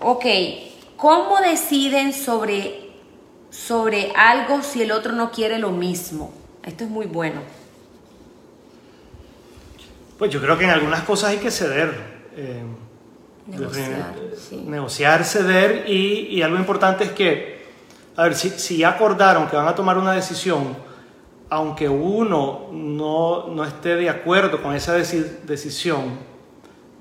Ok, 0.00 0.24
¿cómo 0.96 1.38
deciden 1.40 2.12
sobre, 2.12 2.90
sobre 3.50 4.12
algo 4.16 4.62
si 4.62 4.82
el 4.82 4.90
otro 4.90 5.12
no 5.12 5.30
quiere 5.30 5.58
lo 5.60 5.70
mismo? 5.70 6.32
Esto 6.64 6.84
es 6.84 6.90
muy 6.90 7.06
bueno. 7.06 7.40
Pues 10.18 10.30
yo 10.32 10.40
creo 10.40 10.58
que 10.58 10.64
en 10.64 10.70
algunas 10.70 11.02
cosas 11.02 11.30
hay 11.30 11.38
que 11.38 11.50
ceder. 11.50 11.92
eh, 12.36 12.62
Negociar, 13.46 14.14
sí. 14.36 14.56
negociar, 14.66 15.24
ceder 15.24 15.84
y, 15.88 16.26
y 16.36 16.42
algo 16.42 16.58
importante 16.58 17.04
es 17.04 17.12
que, 17.12 17.64
a 18.14 18.24
ver, 18.24 18.34
si, 18.34 18.50
si 18.50 18.76
ya 18.76 18.90
acordaron 18.90 19.48
que 19.48 19.56
van 19.56 19.66
a 19.66 19.74
tomar 19.74 19.96
una 19.96 20.12
decisión, 20.12 20.76
aunque 21.48 21.88
uno 21.88 22.68
no, 22.72 23.46
no 23.48 23.64
esté 23.64 23.96
de 23.96 24.10
acuerdo 24.10 24.60
con 24.62 24.74
esa 24.74 24.98
deci- 24.98 25.24
decisión, 25.46 26.18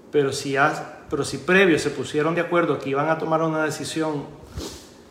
pero 0.10 0.32
si, 0.32 0.52
ya, 0.52 1.00
pero 1.10 1.26
si 1.26 1.40
previo 1.40 1.78
se 1.80 1.90
pusieron 1.90 2.34
de 2.34 2.40
acuerdo 2.40 2.80
que 2.80 2.92
iban 2.92 3.10
a 3.10 3.18
tomar 3.18 3.42
una 3.42 3.66
decisión, 3.66 4.24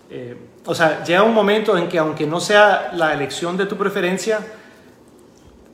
eh, 0.09 0.39
o 0.67 0.75
sea, 0.75 1.05
llega 1.05 1.23
un 1.23 1.33
momento 1.35 1.77
en 1.79 1.89
que 1.89 1.99
aunque 1.99 2.27
no 2.27 2.41
sea 2.41 2.91
la 2.93 3.12
elección 3.14 3.57
de 3.57 3.67
tu 3.67 3.77
preferencia, 3.77 4.41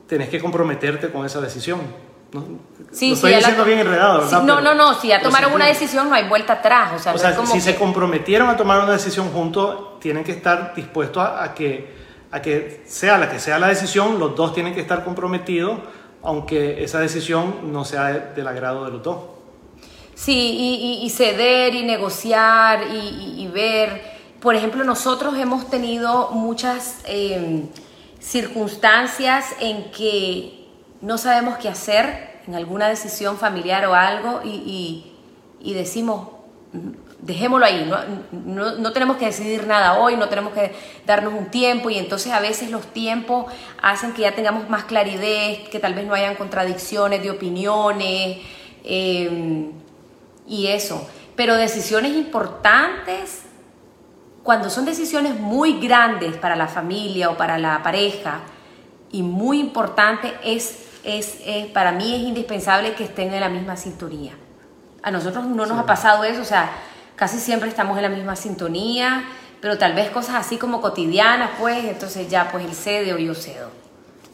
tenés 0.07 0.29
que 0.29 0.39
comprometerte 0.41 1.11
con 1.11 1.25
esa 1.27 1.41
decisión. 1.41 1.81
No, 2.33 2.45
Sí, 2.93 3.11
lo 3.11 3.15
estoy 3.17 3.31
la- 3.33 3.39
diciendo 3.39 3.65
bien 3.65 3.79
enredado, 3.81 4.23
no, 4.23 4.29
Pero- 4.57 4.61
no, 4.63 4.75
no, 4.75 4.95
si 4.95 5.09
ya 5.09 5.21
tomaron 5.21 5.53
una 5.53 5.67
decisión 5.67 6.09
no 6.09 6.15
hay 6.15 6.29
vuelta 6.29 6.55
atrás. 6.55 6.93
O 6.95 6.99
sea, 6.99 7.13
O 7.13 7.15
no 7.17 7.21
sea, 7.21 7.31
es 7.31 7.37
como 7.37 7.53
si 7.53 7.61
se 7.61 7.75
comprometieron 7.77 8.49
a 8.49 8.57
tomar 8.57 8.83
una 8.83 8.93
decisión 8.93 9.29
juntos, 9.31 9.99
tienen 10.01 10.25
que 10.25 10.33
estar 10.33 10.75
dispuestos 10.75 11.23
a, 11.23 11.43
a 11.45 11.55
que, 11.55 11.93
a 12.31 12.41
que 12.41 12.83
sea 12.87 13.19
la 13.19 13.29
que 13.31 13.39
sea 13.39 13.59
la 13.59 13.69
decisión, 13.69 14.19
los 14.19 14.35
dos 14.35 14.55
tienen 14.55 14.75
que 14.75 14.81
estar 14.81 15.05
comprometidos, 15.05 15.79
aunque 16.23 16.83
esa 16.83 17.01
decisión 17.01 17.71
no 17.73 17.85
sea 17.85 18.07
de- 18.07 18.35
del 18.35 18.47
agrado 18.49 18.85
de 18.87 18.93
los 18.93 19.03
dos. 19.03 19.17
Sí, 20.15 20.33
y, 20.33 20.75
y- 21.03 21.07
y 21.07 21.11
ceder 21.11 21.75
y 21.75 21.83
negociar 21.85 22.83
y 22.91 23.47
ver. 23.53 24.12
Por 24.43 24.57
ejemplo, 24.57 24.83
nosotros 24.85 25.37
hemos 25.39 25.71
tenido 25.71 26.31
muchas 26.33 27.01
eh, 27.07 27.65
circunstancias 28.19 29.47
en 29.61 29.91
que 29.93 30.67
no 31.01 31.17
sabemos 31.17 31.59
qué 31.59 31.69
hacer 31.69 32.41
en 32.47 32.55
alguna 32.57 32.89
decisión 32.89 33.39
familiar 33.39 33.87
o 33.87 33.95
algo 33.95 34.41
y, 34.45 34.49
y- 34.49 35.13
y 35.71 35.75
decimos, 35.75 36.29
"Mm, 36.73 36.91
dejémoslo 37.21 37.65
ahí, 37.67 37.87
no, 37.89 37.99
no, 38.33 38.77
no 38.79 38.93
tenemos 38.93 39.17
que 39.17 39.27
decidir 39.27 39.65
nada 39.69 39.95
hoy, 40.01 40.17
no 40.17 40.29
tenemos 40.29 40.53
que 40.55 40.73
darnos 41.07 41.35
un 41.35 41.47
tiempo 41.47 41.89
y 41.89 41.99
entonces 41.99 42.33
a 42.33 42.41
veces 42.41 42.69
los 42.73 42.85
tiempos 42.87 43.47
hacen 43.81 44.13
que 44.13 44.23
ya 44.23 44.35
tengamos 44.35 44.69
más 44.69 44.85
claridad, 44.85 45.69
que 45.71 45.79
tal 45.81 45.95
vez 45.95 46.05
no 46.05 46.15
hayan 46.15 46.35
contradicciones 46.35 47.23
de 47.23 47.31
opiniones. 47.31 48.39
eh, 48.85 49.71
y 50.49 50.67
eso. 50.67 51.07
Pero 51.37 51.55
decisiones 51.55 52.17
importantes, 52.17 53.42
cuando 54.43 54.71
son 54.71 54.85
decisiones 54.85 55.39
muy 55.39 55.79
grandes 55.81 56.37
para 56.37 56.57
la 56.57 56.67
familia 56.69 57.31
o 57.31 57.37
para 57.37 57.59
la 57.59 57.83
pareja 57.83 58.41
y 59.11 59.23
muy 59.23 59.61
importante, 59.61 60.33
es, 60.45 60.79
es, 61.05 61.39
es- 61.45 61.67
para 61.69 61.93
mí 61.93 62.15
es 62.15 62.23
indispensable 62.23 62.95
que 62.95 63.05
estén 63.05 63.33
en 63.33 63.41
la 63.41 63.49
misma 63.49 63.77
sintonía. 63.77 64.33
A 65.03 65.11
nosotros 65.11 65.45
no 65.47 65.67
nos 65.67 65.79
ha 65.79 65.87
pasado 65.87 66.25
eso, 66.25 66.43
o 66.43 66.45
sea, 66.45 66.71
casi 67.17 67.39
siempre 67.39 67.69
estamos 67.69 67.97
en 67.97 68.03
la 68.03 68.09
misma 68.09 68.37
sintonía, 68.37 69.25
pero 69.61 69.79
tal 69.79 69.95
vez 69.95 70.11
cosas 70.11 70.37
así 70.37 70.57
como 70.59 70.81
cotidianas, 70.81 71.51
pues, 71.61 71.85
entonces 71.85 72.29
ya, 72.29 72.49
pues 72.51 72.65
él 72.65 72.75
cede 72.75 73.13
o 73.13 73.19
yo 73.19 73.35
cedo. 73.35 73.71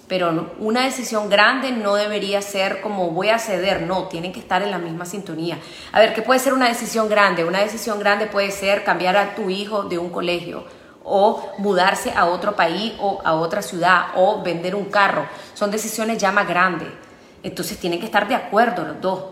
Pero 0.09 0.53
una 0.59 0.85
decisión 0.85 1.29
grande 1.29 1.71
no 1.71 1.95
debería 1.95 2.41
ser 2.41 2.81
como 2.81 3.11
voy 3.11 3.29
a 3.29 3.39
ceder, 3.39 3.83
no, 3.83 4.05
tienen 4.05 4.33
que 4.33 4.41
estar 4.41 4.63
en 4.63 4.71
la 4.71 4.79
misma 4.79 5.05
sintonía. 5.05 5.59
A 5.93 6.01
ver, 6.01 6.15
¿qué 6.15 6.23
puede 6.23 6.41
ser 6.41 6.55
una 6.55 6.67
decisión 6.69 7.09
grande? 7.11 7.45
Una 7.45 7.61
decisión 7.61 7.99
grande 7.99 8.27
puede 8.27 8.51
ser 8.51 8.85
cambiar 8.85 9.17
a 9.19 9.35
tu 9.35 9.51
hijo 9.51 9.83
de 9.83 9.99
un 9.99 10.09
colegio 10.09 10.65
o 11.05 11.53
mudarse 11.59 12.11
a 12.15 12.27
otro 12.27 12.57
país 12.57 12.95
o 13.01 13.21
a 13.23 13.35
otra 13.35 13.61
ciudad 13.61 14.07
o 14.15 14.43
vender 14.43 14.75
un 14.75 14.87
carro. 14.87 15.27
Son 15.55 15.71
decisiones 15.71 16.19
ya 16.19 16.33
más 16.33 16.49
grandes. 16.49 16.89
Entonces 17.43 17.79
tienen 17.79 18.01
que 18.01 18.07
estar 18.07 18.27
de 18.27 18.35
acuerdo 18.35 18.85
los 18.85 19.01
dos. 19.01 19.25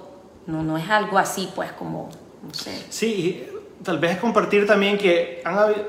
No, 0.47 0.63
no 0.63 0.77
es 0.77 0.89
algo 0.89 1.19
así, 1.19 1.51
pues, 1.55 1.73
como, 1.73 2.09
no 2.43 2.55
sé. 2.55 2.85
Sí, 2.89 3.47
tal 3.83 3.99
vez 3.99 4.19
compartir 4.19 4.67
también 4.67 4.97
que 4.97 5.43
han 5.45 5.59
habido 5.59 5.89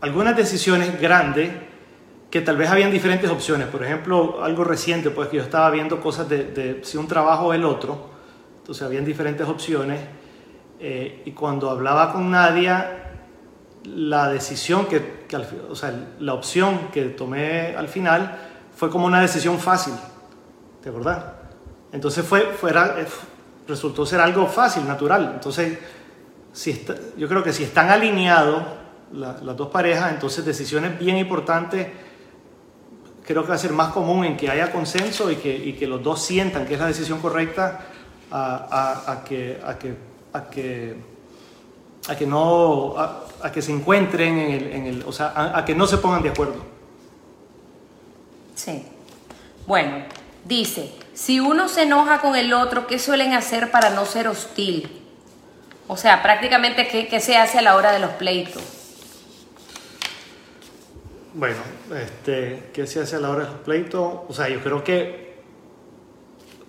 algunas 0.00 0.36
decisiones 0.36 1.00
grandes 1.00 1.50
que 2.34 2.40
tal 2.40 2.56
vez 2.56 2.68
habían 2.68 2.90
diferentes 2.90 3.30
opciones. 3.30 3.68
Por 3.68 3.84
ejemplo, 3.84 4.42
algo 4.42 4.64
reciente, 4.64 5.10
pues 5.10 5.28
que 5.28 5.36
yo 5.36 5.44
estaba 5.44 5.70
viendo 5.70 6.00
cosas 6.00 6.28
de, 6.28 6.42
de 6.46 6.80
si 6.82 6.96
un 6.96 7.06
trabajo 7.06 7.46
o 7.46 7.52
el 7.54 7.64
otro. 7.64 8.10
Entonces 8.58 8.82
habían 8.82 9.04
diferentes 9.04 9.46
opciones. 9.46 10.00
eh, 10.80 11.22
y 11.24 11.30
cuando 11.30 11.70
hablaba 11.70 12.12
con 12.12 12.32
Nadia, 12.32 13.12
la 13.84 14.28
decisión 14.30 14.86
que, 14.86 15.24
que 15.28 15.36
al 15.36 15.46
o 15.70 15.76
sea, 15.76 15.94
la 16.18 16.34
opción 16.34 16.88
que 16.92 17.04
tomé 17.04 17.76
al 17.76 17.86
final 17.86 18.36
fue 18.76 18.90
como 18.90 19.06
una 19.06 19.20
decisión 19.20 19.60
fácil. 19.60 19.94
¿De 20.82 20.90
verdad? 20.90 21.34
Entonces 21.92 22.24
fue, 22.26 22.40
fuera, 22.60 22.96
eh, 22.98 23.06
resultó 23.68 24.04
ser 24.04 24.20
algo 24.20 24.48
fácil, 24.48 24.88
natural. 24.88 25.30
Entonces, 25.34 25.78
si 26.52 26.72
está- 26.72 26.96
yo 27.16 27.28
creo 27.28 27.44
que 27.44 27.52
si 27.52 27.62
están 27.62 27.90
alineados 27.90 28.60
la- 29.12 29.38
las 29.40 29.56
dos 29.56 29.68
parejas, 29.68 30.12
entonces 30.12 30.44
decisiones 30.44 30.98
bien 30.98 31.16
importantes, 31.16 31.86
creo 33.26 33.42
que 33.42 33.48
va 33.50 33.54
a 33.54 33.58
ser 33.58 33.72
más 33.72 33.92
común 33.92 34.24
en 34.24 34.36
que 34.36 34.50
haya 34.50 34.70
consenso 34.70 35.30
y 35.30 35.36
que, 35.36 35.54
y 35.54 35.72
que 35.74 35.86
los 35.86 36.02
dos 36.02 36.22
sientan 36.22 36.66
que 36.66 36.74
es 36.74 36.80
la 36.80 36.86
decisión 36.86 37.20
correcta 37.20 37.80
a, 38.30 39.12
a- 39.12 39.24
que, 39.24 39.60
a, 39.64 39.78
que, 39.78 39.94
a, 40.32 40.44
que, 40.50 40.96
a 42.08 42.16
que 42.16 42.26
no 42.26 42.94
a, 42.98 43.24
a 43.42 43.52
que 43.52 43.62
se 43.62 43.72
encuentren 43.72 44.38
en 44.38 44.50
el, 44.52 44.72
en 44.72 44.86
el- 44.86 45.02
o 45.06 45.12
sea, 45.12 45.28
a, 45.34 45.58
a 45.58 45.64
que 45.64 45.74
no 45.74 45.86
se 45.86 45.98
pongan 45.98 46.22
de 46.22 46.30
acuerdo. 46.30 46.56
Sí. 48.54 48.84
Bueno, 49.66 50.04
dice, 50.44 50.92
si 51.14 51.40
uno 51.40 51.68
se 51.68 51.82
enoja 51.82 52.20
con 52.20 52.36
el 52.36 52.52
otro, 52.52 52.86
¿qué 52.86 52.98
suelen 52.98 53.32
hacer 53.32 53.70
para 53.70 53.90
no 53.90 54.04
ser 54.04 54.28
hostil? 54.28 55.00
O 55.88 55.96
sea, 55.96 56.22
prácticamente, 56.22 56.88
¿qué, 56.88 57.08
qué 57.08 57.20
se 57.20 57.36
hace 57.36 57.58
a 57.58 57.62
la 57.62 57.76
hora 57.76 57.92
de 57.92 57.98
los 57.98 58.10
pleitos? 58.12 58.62
Bueno, 61.36 61.56
este, 61.92 62.70
¿qué 62.72 62.86
se 62.86 63.00
hace 63.00 63.16
a 63.16 63.18
la 63.18 63.30
hora 63.30 63.44
de 63.44 63.50
los 63.50 63.58
pleitos? 63.62 64.20
O 64.28 64.32
sea, 64.32 64.48
yo 64.48 64.60
creo 64.60 64.84
que 64.84 65.34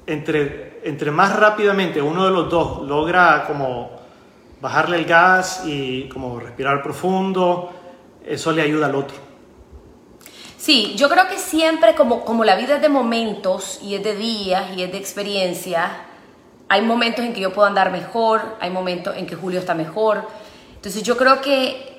entre, 0.08 0.80
entre 0.84 1.12
más 1.12 1.36
rápidamente 1.36 2.02
uno 2.02 2.26
de 2.26 2.32
los 2.32 2.50
dos 2.50 2.82
logra 2.82 3.46
como 3.46 3.92
bajarle 4.62 4.98
el 4.98 5.06
gas 5.06 5.62
y 5.68 6.10
como 6.10 6.40
respirar 6.40 6.82
profundo, 6.82 7.74
eso 8.26 8.52
le 8.54 8.64
ayuda 8.64 8.88
al 8.88 8.96
otro. 8.96 9.16
Sí, 10.58 10.96
yo 10.98 11.10
creo 11.10 11.28
que 11.28 11.38
siempre, 11.38 11.94
como, 11.94 12.26
como 12.26 12.44
la 12.44 12.56
vida 12.56 12.78
es 12.78 12.82
de 12.82 12.90
momentos 12.90 13.80
y 13.84 13.94
es 13.94 14.04
de 14.04 14.16
días 14.16 14.76
y 14.76 14.82
es 14.82 14.92
de 14.92 14.98
experiencias, 14.98 15.92
hay 16.70 16.82
momentos 16.82 17.24
en 17.24 17.36
que 17.36 17.40
yo 17.42 17.54
puedo 17.54 17.68
andar 17.68 17.92
mejor, 17.92 18.42
hay 18.60 18.72
momentos 18.72 19.16
en 19.16 19.28
que 19.28 19.36
Julio 19.36 19.60
está 19.60 19.76
mejor. 19.76 20.28
Entonces 20.74 21.04
yo 21.04 21.18
creo 21.18 21.40
que 21.40 21.95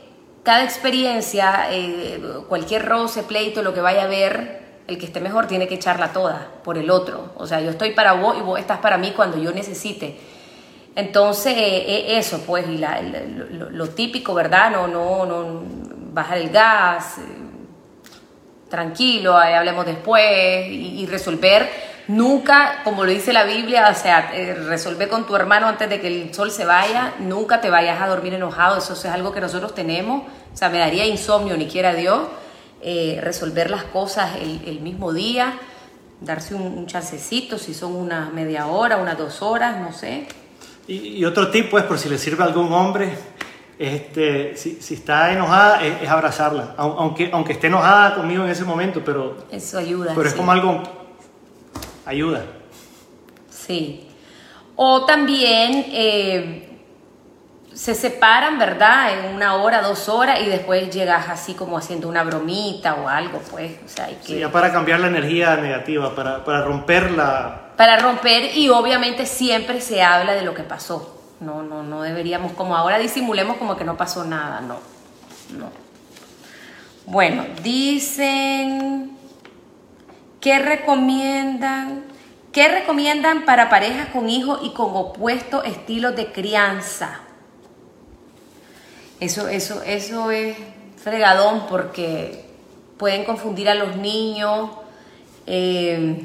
cada 0.46 0.62
experiencia, 0.62 1.66
eh, 1.72 2.20
cualquier 2.48 2.86
roce, 2.86 3.24
pleito, 3.24 3.62
lo 3.64 3.74
que 3.74 3.80
vaya 3.80 4.04
a 4.04 4.06
ver, 4.06 4.62
el 4.86 4.96
que 4.96 5.06
esté 5.06 5.20
mejor 5.20 5.48
tiene 5.48 5.66
que 5.66 5.74
echarla 5.74 6.12
toda 6.12 6.46
por 6.62 6.78
el 6.78 6.88
otro. 6.88 7.32
O 7.36 7.48
sea, 7.48 7.60
yo 7.60 7.70
estoy 7.70 7.90
para 7.90 8.12
vos 8.12 8.36
y 8.38 8.42
vos 8.42 8.60
estás 8.60 8.78
para 8.78 8.96
mí 8.96 9.10
cuando 9.10 9.38
yo 9.38 9.50
necesite. 9.50 10.16
Entonces, 10.94 11.52
eh, 11.56 11.84
eh, 11.88 12.18
eso, 12.18 12.44
pues, 12.46 12.66
y 12.68 12.78
la- 12.78 13.02
lo, 13.02 13.88
típico, 13.88 14.34
¿verdad? 14.34 14.70
No, 14.70 14.86
no, 14.86 15.26
no, 15.26 15.62
bajar 16.12 16.38
el 16.38 16.50
gas, 16.50 17.18
eh, 17.18 17.22
tranquilo, 18.70 19.36
hablemos 19.36 19.84
después 19.84 20.66
y, 20.68 21.00
y 21.02 21.06
resolver 21.06 21.68
Nunca, 22.08 22.82
como 22.84 23.04
lo 23.04 23.10
dice 23.10 23.32
la 23.32 23.44
Biblia, 23.44 23.88
o 23.90 23.94
sea, 23.94 24.30
eh, 24.32 24.54
resuelve 24.54 25.08
con 25.08 25.26
tu 25.26 25.34
hermano 25.34 25.66
antes 25.66 25.88
de 25.88 26.00
que 26.00 26.06
el 26.06 26.32
sol 26.32 26.52
se 26.52 26.64
vaya, 26.64 27.14
nunca 27.18 27.60
te 27.60 27.68
vayas 27.68 28.00
a 28.00 28.06
dormir 28.06 28.32
enojado, 28.34 28.78
eso 28.78 28.92
es 28.92 29.04
algo 29.06 29.32
que 29.32 29.40
nosotros 29.40 29.74
tenemos, 29.74 30.22
o 30.22 30.56
sea, 30.56 30.68
me 30.68 30.78
daría 30.78 31.04
insomnio, 31.04 31.56
ni 31.56 31.66
quiera 31.66 31.94
Dios, 31.94 32.28
eh, 32.80 33.18
resolver 33.22 33.70
las 33.70 33.82
cosas 33.84 34.36
el, 34.40 34.78
mismo 34.80 35.12
día, 35.12 35.58
darse 36.20 36.54
un, 36.54 36.86
chancecito, 36.86 37.58
si 37.58 37.74
son 37.74 37.96
una 37.96 38.30
media 38.32 38.68
hora, 38.68 38.98
unas 38.98 39.18
dos 39.18 39.42
horas, 39.42 39.80
no 39.80 39.92
sé. 39.92 40.28
Y, 40.86 41.24
otro 41.24 41.50
tip, 41.50 41.70
pues, 41.70 41.82
por 41.82 41.98
si 41.98 42.08
le 42.08 42.18
sirve 42.18 42.44
a 42.44 42.46
algún 42.46 42.72
hombre, 42.72 43.18
este, 43.80 44.56
si, 44.56 44.80
si 44.80 44.94
está 44.94 45.32
enojada, 45.32 45.84
es, 45.84 46.08
abrazarla, 46.08 46.74
aunque, 46.76 47.30
aunque 47.32 47.54
esté 47.54 47.66
enojada 47.66 48.14
conmigo 48.14 48.44
en 48.44 48.50
ese 48.50 48.64
momento, 48.64 49.02
pero... 49.04 49.36
Eso 49.50 49.78
ayuda. 49.78 50.12
Pero 50.14 50.28
es 50.28 50.34
como 50.34 50.52
algo 50.52 50.95
ayuda. 52.06 52.44
Sí. 53.50 54.08
O 54.76 55.04
también 55.04 55.86
eh, 55.88 56.78
se 57.74 57.94
separan, 57.94 58.58
¿verdad? 58.58 59.18
En 59.18 59.34
una 59.34 59.56
hora, 59.56 59.82
dos 59.82 60.08
horas 60.08 60.40
y 60.40 60.46
después 60.46 60.88
llegas 60.90 61.28
así 61.28 61.54
como 61.54 61.76
haciendo 61.76 62.08
una 62.08 62.24
bromita 62.24 62.94
o 62.94 63.08
algo, 63.08 63.40
pues. 63.50 63.72
O 63.84 63.88
sea, 63.88 64.06
hay 64.06 64.14
que... 64.14 64.26
Sí, 64.28 64.38
ya 64.38 64.50
para 64.50 64.72
cambiar 64.72 65.00
la 65.00 65.08
energía 65.08 65.56
negativa, 65.56 66.14
para, 66.14 66.44
para 66.44 66.62
romper 66.62 67.10
la... 67.10 67.72
Para 67.76 67.98
romper 67.98 68.56
y 68.56 68.70
obviamente 68.70 69.26
siempre 69.26 69.80
se 69.82 70.02
habla 70.02 70.34
de 70.34 70.42
lo 70.42 70.54
que 70.54 70.62
pasó. 70.62 71.20
No, 71.40 71.62
no, 71.62 71.82
no 71.82 72.00
deberíamos, 72.00 72.52
como 72.52 72.76
ahora 72.76 72.98
disimulemos 72.98 73.58
como 73.58 73.76
que 73.76 73.84
no 73.84 73.96
pasó 73.96 74.24
nada, 74.24 74.62
no. 74.62 74.78
No. 75.58 75.70
Bueno, 77.04 77.44
dicen... 77.62 79.15
¿Qué 80.46 80.60
recomiendan? 80.60 82.04
¿Qué 82.52 82.68
recomiendan 82.68 83.44
para 83.44 83.68
parejas 83.68 84.10
con 84.10 84.30
hijos 84.30 84.60
y 84.62 84.70
con 84.74 84.94
opuestos 84.94 85.64
estilos 85.64 86.14
de 86.14 86.30
crianza? 86.30 87.18
Eso, 89.18 89.48
eso, 89.48 89.82
eso 89.82 90.30
es 90.30 90.56
fregadón 91.02 91.66
porque 91.68 92.44
pueden 92.96 93.24
confundir 93.24 93.68
a 93.68 93.74
los 93.74 93.96
niños. 93.96 94.70
Eh, 95.48 96.24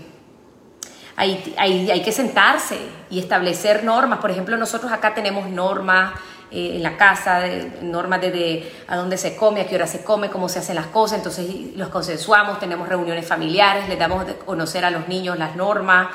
hay, 1.15 1.55
hay, 1.57 2.03
que 2.03 2.11
sentarse 2.11 2.77
y 3.09 3.17
establecer 3.17 3.83
normas. 3.83 4.19
Por 4.19 4.29
ejemplo, 4.29 4.55
nosotros 4.55 4.91
acá 4.91 5.15
tenemos 5.15 5.49
normas 5.49 6.13
eh, 6.51 6.75
en 6.75 6.83
la 6.83 6.97
casa, 6.97 7.41
normas 7.81 8.19
de, 8.19 8.69
a 8.87 8.97
dónde 8.97 9.17
se 9.17 9.37
come, 9.37 9.61
a 9.61 9.67
qué 9.67 9.75
hora 9.75 9.87
se 9.87 10.03
come, 10.03 10.29
cómo 10.29 10.49
se 10.49 10.59
hacen 10.59 10.75
las 10.75 10.87
cosas, 10.87 11.19
entonces 11.19 11.47
los 11.77 11.87
consensuamos, 11.87 12.59
tenemos 12.59 12.89
reuniones 12.89 13.25
familiares, 13.25 13.87
les 13.87 13.97
damos 13.97 14.27
a 14.27 14.33
conocer 14.33 14.83
a 14.83 14.91
los 14.91 15.07
niños 15.07 15.39
las 15.39 15.55
normas, 15.55 16.09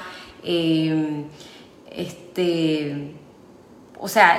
eh, 0.45 1.24
este, 1.91 3.14
o 3.99 4.09
sea, 4.09 4.39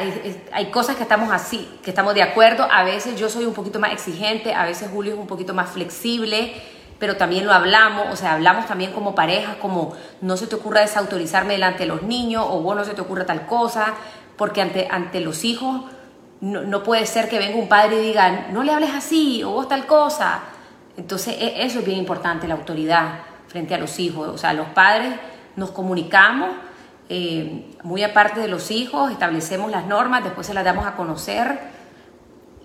hay 0.52 0.68
cosas 0.68 0.96
que 0.98 1.04
estamos 1.04 1.34
así, 1.34 1.68
que 1.82 1.90
estamos 1.90 2.14
de 2.14 2.22
acuerdo, 2.22 2.68
a 2.72 2.84
veces 2.84 3.20
yo 3.20 3.28
soy 3.28 3.46
un 3.46 3.56
poquito 3.56 3.80
más 3.80 3.92
exigente, 3.92 4.54
a 4.54 4.66
veces 4.66 4.90
Julio 4.94 5.14
es 5.14 5.20
un 5.20 5.26
poquito 5.26 5.56
más 5.56 5.72
flexible, 5.72 6.54
pero 7.00 7.18
también 7.18 7.46
lo 7.46 7.54
hablamos, 7.54 8.08
o 8.12 8.16
sea, 8.16 8.34
hablamos 8.34 8.68
también 8.68 8.92
como 8.92 9.16
pareja, 9.16 9.58
como 9.60 9.96
no 10.22 10.38
se 10.38 10.46
te 10.46 10.56
ocurra 10.56 10.82
desautorizarme 10.82 11.54
delante 11.54 11.80
de 11.80 11.88
los 11.88 12.04
niños 12.04 12.46
o 12.48 12.62
vos 12.62 12.76
no 12.76 12.86
se 12.86 12.94
te 12.94 13.02
ocurra 13.02 13.26
tal 13.26 13.48
cosa, 13.48 13.96
porque 14.38 14.62
ante, 14.62 14.88
ante 14.90 15.20
los 15.20 15.44
hijos 15.44 15.82
no, 16.40 16.84
puede 16.84 17.06
ser 17.06 17.30
que 17.30 17.40
venga 17.40 17.58
un 17.58 17.68
padre 17.68 18.02
y 18.02 18.08
diga, 18.08 18.48
no 18.52 18.64
le 18.64 18.72
hables 18.72 18.92
así 18.92 19.44
o 19.44 19.52
vos 19.52 19.68
tal 19.68 19.86
cosa. 19.88 20.42
Entonces 20.96 21.36
e, 21.40 21.66
eso 21.66 21.80
es 21.80 21.86
bien 21.86 21.98
importante, 21.98 22.48
la 22.48 22.54
autoridad 22.54 23.20
frente 23.48 23.74
a 23.74 23.78
los 23.78 24.00
hijos. 24.00 24.28
O 24.30 24.38
sea, 24.38 24.54
los 24.54 24.68
padres 24.68 25.14
nos 25.56 25.72
comunicamos, 25.72 26.50
eh, 27.10 27.72
muy 27.84 28.04
aparte 28.04 28.40
de 28.40 28.48
los 28.48 28.70
hijos, 28.70 29.12
establecemos 29.12 29.72
las 29.72 29.88
normas, 29.88 30.24
después 30.24 30.46
se 30.46 30.54
las 30.54 30.64
damos 30.64 30.86
a 30.86 30.96
conocer 30.96 31.60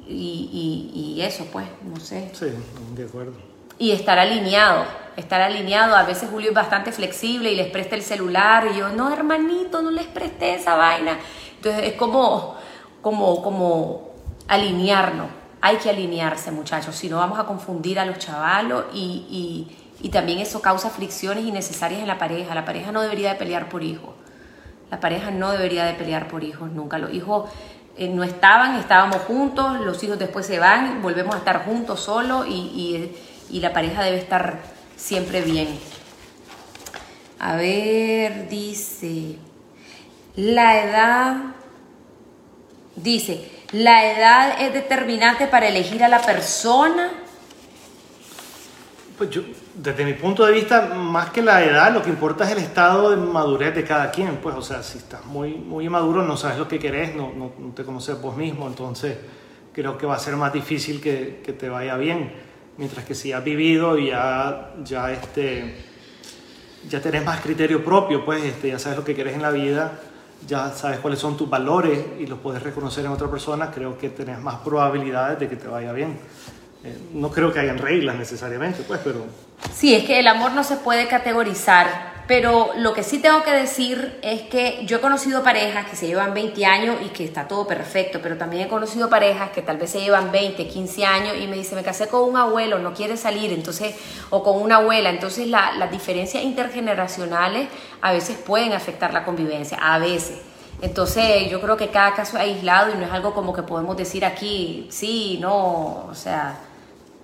y, 0.07 1.15
y 1.17 1.23
eso, 1.23 1.47
pues, 1.51 1.67
no 1.83 1.97
sé. 1.97 2.31
Sí, 2.35 2.47
de 2.95 3.05
acuerdo. 3.05 3.33
Y 3.79 3.93
estar 3.93 4.19
alineado, 4.19 4.85
estar 5.17 5.41
alineado. 5.41 5.97
A 5.97 6.03
veces 6.03 6.29
Julio 6.31 6.51
es 6.51 6.55
bastante 6.55 6.93
flexible 6.93 7.51
y 7.51 7.57
les 7.57 7.69
presta 7.69 7.97
el 7.97 8.03
celular 8.03 8.69
y 8.73 8.79
yo, 8.79 8.91
no, 8.91 9.13
hermanito, 9.13 9.81
no 9.81 9.91
les 9.91 10.07
presté 10.07 10.57
esa 10.57 10.77
vaina. 10.77 11.19
Entonces 11.63 11.93
es 11.93 11.97
como, 11.97 12.57
como, 13.03 13.41
como 13.41 14.11
alinearnos. 14.49 15.29
Hay 15.61 15.77
que 15.77 15.91
alinearse, 15.91 16.51
muchachos, 16.51 16.97
si 16.97 17.09
no 17.09 17.19
vamos 17.19 17.39
a 17.39 17.45
confundir 17.45 18.01
a 18.01 18.05
los 18.05 18.19
chavalos 18.19 18.87
y, 18.93 19.69
y, 20.01 20.09
también 20.09 20.41
eso 20.41 20.61
causa 20.61 20.91
fricciones 20.91 21.45
innecesarias 21.45 22.01
en 22.01 22.09
la 22.09 22.19
pareja. 22.19 22.53
La 22.57 22.65
pareja 22.65 22.91
no 22.91 23.01
debería 23.01 23.35
de 23.35 23.37
pelear 23.37 23.69
por 23.69 23.85
hijos. 23.85 24.11
La 24.91 24.99
pareja 24.99 25.31
no 25.31 25.53
debería 25.53 25.85
de 25.85 25.95
pelear 25.95 26.27
por 26.27 26.43
hijos 26.43 26.69
nunca. 26.73 26.99
Los 26.99 27.15
hijos 27.15 27.49
eh, 27.97 28.09
no 28.09 28.25
estaban, 28.25 28.75
estábamos 28.81 29.19
juntos, 29.19 29.81
los 29.83 30.03
hijos 30.03 30.19
después 30.19 30.45
se 30.45 30.59
van, 30.59 31.01
volvemos 31.01 31.37
a 31.37 31.39
estar 31.39 31.65
juntos 31.65 32.01
solo 32.01 32.45
y, 32.45 33.15
y 33.49 33.61
la 33.61 33.73
pareja 33.73 34.03
debe 34.03 34.19
estar 34.19 34.59
siempre 34.97 35.43
bien. 35.43 35.79
A 37.39 37.55
ver, 37.55 38.49
dice... 38.49 39.39
La 40.37 40.83
edad, 40.83 41.37
dice, 42.97 43.51
la 43.73 44.13
edad 44.13 44.63
es 44.63 44.73
determinante 44.73 45.47
para 45.47 45.69
elegir 45.69 46.03
a 46.03 46.09
la 46.09 46.23
persona. 46.23 47.11
Pues 49.19 49.29
yo, 49.29 49.43
desde 49.75 50.07
mi 50.07 50.15
punto 50.15 50.47
de 50.47 50.53
vista, 50.53 50.95
más 50.95 51.31
que 51.31 51.43
la 51.43 51.63
edad, 51.63 51.93
lo 51.93 52.03
que 52.03 52.09
importa 52.09 52.45
es 52.45 52.53
el 52.53 52.59
estado 52.59 53.11
de 53.11 53.17
madurez 53.17 53.75
de 53.75 53.85
cada 53.85 54.11
quien. 54.11 54.37
Pues, 54.37 54.57
o 54.57 54.63
sea, 54.63 54.83
si 54.83 54.99
estás 54.99 55.27
muy, 55.27 55.55
muy 55.55 55.89
maduro, 55.91 56.23
no 56.23 56.39
sabes 56.39 56.57
lo 56.57 56.67
que 56.67 56.79
querés, 56.79 57.15
no, 57.15 57.33
no, 57.37 57.53
te 57.75 57.85
conoces 57.85 58.19
vos 58.19 58.35
mismo, 58.35 58.67
entonces 58.67 59.19
creo 59.75 59.99
que 59.99 60.07
va 60.07 60.17
a 60.17 60.19
ser 60.19 60.37
más 60.37 60.53
difícil 60.53 61.01
que, 61.01 61.43
que 61.45 61.53
te 61.53 61.69
vaya 61.69 61.97
bien. 61.97 62.33
Mientras 62.79 63.05
que 63.05 63.15
si 63.15 63.33
has 63.33 63.45
vivido 63.45 63.99
y 63.99 64.09
ya, 64.09 64.73
ya, 64.83 65.13
este, 65.13 65.77
ya 66.89 67.03
tenés 67.03 67.23
más 67.23 67.43
criterio 67.43 67.85
propio, 67.85 68.25
pues 68.25 68.43
este, 68.43 68.69
ya 68.69 68.79
sabes 68.79 68.97
lo 68.97 69.05
que 69.05 69.15
querés 69.15 69.35
en 69.35 69.43
la 69.43 69.51
vida, 69.51 70.01
ya 70.47 70.71
sabes 70.71 71.01
cuáles 71.01 71.19
son 71.19 71.37
tus 71.37 71.49
valores 71.49 71.99
y 72.19 72.27
los 72.27 72.39
puedes 72.39 72.63
reconocer 72.63 73.05
en 73.05 73.13
otra 73.13 73.29
persona, 73.31 73.71
creo 73.71 73.99
que 73.99 74.11
tenés 74.11 74.39
más 74.41 74.57
probabilidades 74.57 75.39
de 75.39 75.49
que 75.49 75.57
te 75.57 75.69
vaya 75.69 75.93
bien. 75.93 76.19
Eh, 76.85 76.99
no 77.15 77.31
creo 77.31 77.53
que 77.53 77.61
hayan 77.61 77.79
reglas 77.79 78.17
necesariamente, 78.17 78.83
pues, 78.83 79.01
pero... 79.05 79.25
Sí, 79.73 79.95
es 79.95 80.05
que 80.05 80.19
el 80.19 80.27
amor 80.27 80.53
no 80.53 80.65
se 80.65 80.77
puede 80.77 81.07
categorizar 81.07 82.12
pero 82.27 82.71
lo 82.77 82.93
que 82.93 83.03
sí 83.03 83.19
tengo 83.19 83.43
que 83.43 83.51
decir 83.51 84.19
es 84.23 84.43
que 84.43 84.83
yo 84.87 84.99
he 84.99 85.01
conocido 85.01 85.43
parejas 85.43 85.89
que 85.91 85.97
se 85.97 86.07
llevan 86.07 86.35
20 86.35 86.65
años 86.65 86.97
y 87.05 87.09
que 87.09 87.25
está 87.25 87.49
todo 87.49 87.67
perfecto, 87.67 88.21
pero 88.23 88.37
también 88.37 88.67
he 88.67 88.69
conocido 88.69 89.11
parejas 89.11 89.51
que 89.51 89.61
tal 89.61 89.77
vez 89.77 89.91
se 89.91 90.01
llevan 90.01 90.31
20, 90.31 90.69
15 90.69 91.05
años 91.05 91.37
y 91.41 91.47
me 91.49 91.57
dicen, 91.57 91.77
me 91.77 91.83
casé 91.83 92.09
con 92.09 92.29
un 92.29 92.37
abuelo, 92.37 92.79
no 92.79 92.95
quiere 92.95 93.17
salir, 93.17 93.53
entonces, 93.53 93.97
o 94.31 94.43
con 94.43 94.63
una 94.63 94.77
abuela. 94.77 95.11
Entonces 95.11 95.49
las 95.49 95.91
diferencias 95.91 96.45
intergeneracionales 96.45 97.69
a 98.01 98.13
veces 98.13 98.37
pueden 98.37 98.73
afectar 98.73 99.13
la 99.13 99.25
convivencia, 99.25 99.79
a 99.81 99.99
veces. 99.99 100.39
Entonces 100.81 101.51
yo 101.51 101.61
creo 101.61 101.77
que 101.77 101.89
cada 101.89 102.15
caso 102.15 102.37
es 102.37 102.43
aislado 102.43 102.93
y 102.93 102.99
no 102.99 103.05
es 103.05 103.13
algo 103.13 103.35
como 103.35 103.53
que 103.53 103.63
podemos 103.63 103.97
decir 103.97 104.25
aquí, 104.25 104.87
sí, 104.91 105.39
no, 105.41 106.07
o 106.09 106.15
sea 106.15 106.59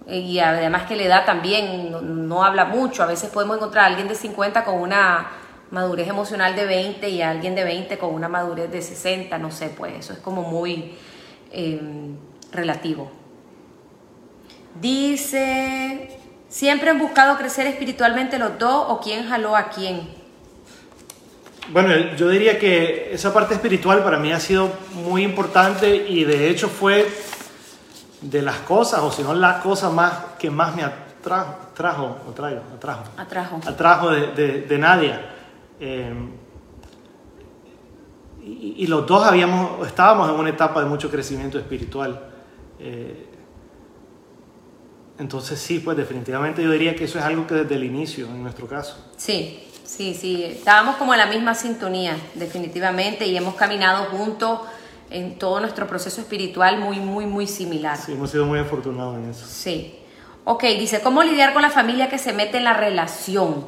y 0.08 0.38
además 0.38 0.86
que 0.86 0.96
la 0.96 1.02
edad 1.02 1.24
también 1.26 1.90
no, 2.28 2.42
habla 2.42 2.64
mucho. 2.64 3.02
A 3.02 3.06
veces 3.06 3.28
podemos 3.30 3.56
encontrar 3.56 3.84
a 3.84 3.88
alguien 3.88 4.08
de 4.08 4.14
50 4.14 4.64
con 4.64 4.76
una 4.76 5.28
madurez 5.70 6.08
emocional 6.08 6.56
de 6.56 6.64
20 6.64 7.08
y 7.10 7.20
a 7.20 7.30
alguien 7.30 7.54
de 7.54 7.64
20 7.64 7.98
con 7.98 8.14
una 8.14 8.28
madurez 8.28 8.70
de 8.70 8.80
60, 8.80 9.36
no 9.38 9.50
sé, 9.50 9.68
pues 9.68 9.98
eso 9.98 10.14
es 10.14 10.18
como 10.20 10.42
muy 10.42 10.94
em, 11.52 12.16
relativo. 12.52 13.10
Dice, 14.80 16.18
¿siempre 16.48 16.88
han 16.88 16.98
buscado 16.98 17.36
crecer 17.36 17.66
espiritualmente 17.66 18.38
los 18.38 18.58
dos 18.58 18.86
o 18.88 19.00
quién 19.00 19.28
jaló 19.28 19.56
a 19.56 19.68
quién? 19.68 20.08
Bueno, 21.70 22.16
yo 22.16 22.30
diría 22.30 22.58
que 22.58 23.10
esa 23.12 23.34
parte 23.34 23.52
espiritual 23.52 24.02
para 24.02 24.16
mí 24.16 24.32
ha 24.32 24.40
sido 24.40 24.72
muy 24.94 25.22
importante 25.22 25.94
y 26.08 26.24
de 26.24 26.48
hecho 26.48 26.70
fue 26.70 27.06
de 28.20 28.42
las 28.42 28.58
cosas, 28.58 29.00
o 29.00 29.12
si 29.12 29.22
no 29.22 29.34
la 29.34 29.60
cosa 29.60 29.90
más 29.90 30.12
que 30.38 30.50
más 30.50 30.74
me 30.74 30.82
atrajo, 30.82 31.54
trajo, 31.74 32.16
o 32.28 32.32
traigo, 32.32 32.62
atrajo, 32.74 33.04
atrajo, 33.16 33.60
atrajo 33.66 34.10
de, 34.10 34.62
de, 34.62 34.78
Nadia. 34.78 35.34
Eh, 35.78 36.12
y, 38.42 38.86
los 38.86 39.06
dos 39.06 39.26
habíamos, 39.26 39.86
estábamos 39.86 40.30
en 40.30 40.36
una 40.36 40.48
etapa 40.48 40.80
de 40.80 40.86
mucho 40.86 41.10
crecimiento 41.10 41.58
espiritual. 41.58 42.18
Eh, 42.78 43.26
entonces 45.18 45.58
sí, 45.58 45.80
pues 45.80 45.96
definitivamente 45.96 46.62
yo 46.62 46.70
diría 46.70 46.94
que 46.94 47.04
eso 47.04 47.18
es 47.18 47.24
algo 47.24 47.46
que 47.46 47.54
desde 47.54 47.74
el 47.74 47.84
inicio, 47.84 48.26
en 48.26 48.42
nuestro 48.42 48.66
caso. 48.66 48.96
Sí, 49.16 49.68
sí, 49.84 50.14
sí, 50.14 50.44
estábamos 50.44 50.96
como 50.96 51.12
en 51.12 51.18
la 51.18 51.26
misma 51.26 51.54
sintonía, 51.54 52.16
definitivamente, 52.34 53.26
y 53.26 53.36
hemos 53.36 53.54
caminado 53.54 54.04
juntos 54.06 54.60
en 55.10 55.38
todo 55.38 55.60
nuestro 55.60 55.86
proceso 55.86 56.20
espiritual 56.20 56.78
muy, 56.78 57.00
muy, 57.00 57.26
muy 57.26 57.46
similar. 57.46 57.96
Sí, 57.96 58.12
hemos 58.12 58.30
sido 58.30 58.46
muy 58.46 58.58
afortunados 58.58 59.16
en 59.16 59.30
eso. 59.30 59.46
Sí. 59.46 59.98
Ok, 60.44 60.62
dice, 60.62 61.00
¿cómo 61.00 61.22
lidiar 61.22 61.52
con 61.52 61.62
la 61.62 61.70
familia 61.70 62.08
que 62.08 62.18
se 62.18 62.32
mete 62.32 62.58
en 62.58 62.64
la 62.64 62.74
relación? 62.74 63.66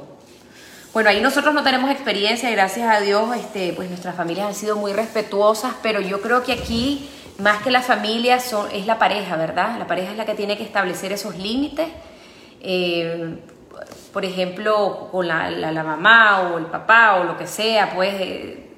Bueno, 0.93 1.11
ahí 1.11 1.21
nosotros 1.21 1.55
no 1.55 1.63
tenemos 1.63 1.91
experiencia, 1.91 2.51
gracias 2.51 2.89
a 2.89 3.01
Dios, 3.01 3.37
este, 3.37 3.73
pues 3.75 3.89
nuestras 3.89 4.17
familias 4.17 4.49
han 4.49 4.55
sido 4.55 4.77
muy 4.77 4.93
respetuosas, 4.93 5.75
pero 5.83 6.01
yo 6.01 6.21
creo 6.21 6.43
que 6.43 6.53
aquí, 6.53 7.09
más 7.39 7.63
que 7.63 7.71
la 7.71 7.83
familia, 7.83 8.41
son, 8.41 8.67
es 8.73 8.87
la 8.87 8.99
pareja, 8.99 9.37
¿verdad? 9.37 9.79
La 9.79 9.87
pareja 9.87 10.11
es 10.11 10.17
la 10.17 10.27
que 10.27 10.35
tiene 10.35 10.57
que 10.57 10.65
establecer 10.65 11.13
esos 11.13 11.37
límites. 11.37 11.87
Eh, 12.61 13.39
por 14.13 14.25
ejemplo, 14.25 15.09
con 15.13 15.29
la, 15.29 15.51
la, 15.51 15.85
mamá 15.85 16.41
o 16.41 16.59
el 16.59 16.67
papá 16.67 17.17
o 17.17 17.25
lo 17.25 17.37
que 17.39 17.47
sea, 17.47 17.95
pues 17.95 18.15
eh, 18.19 18.70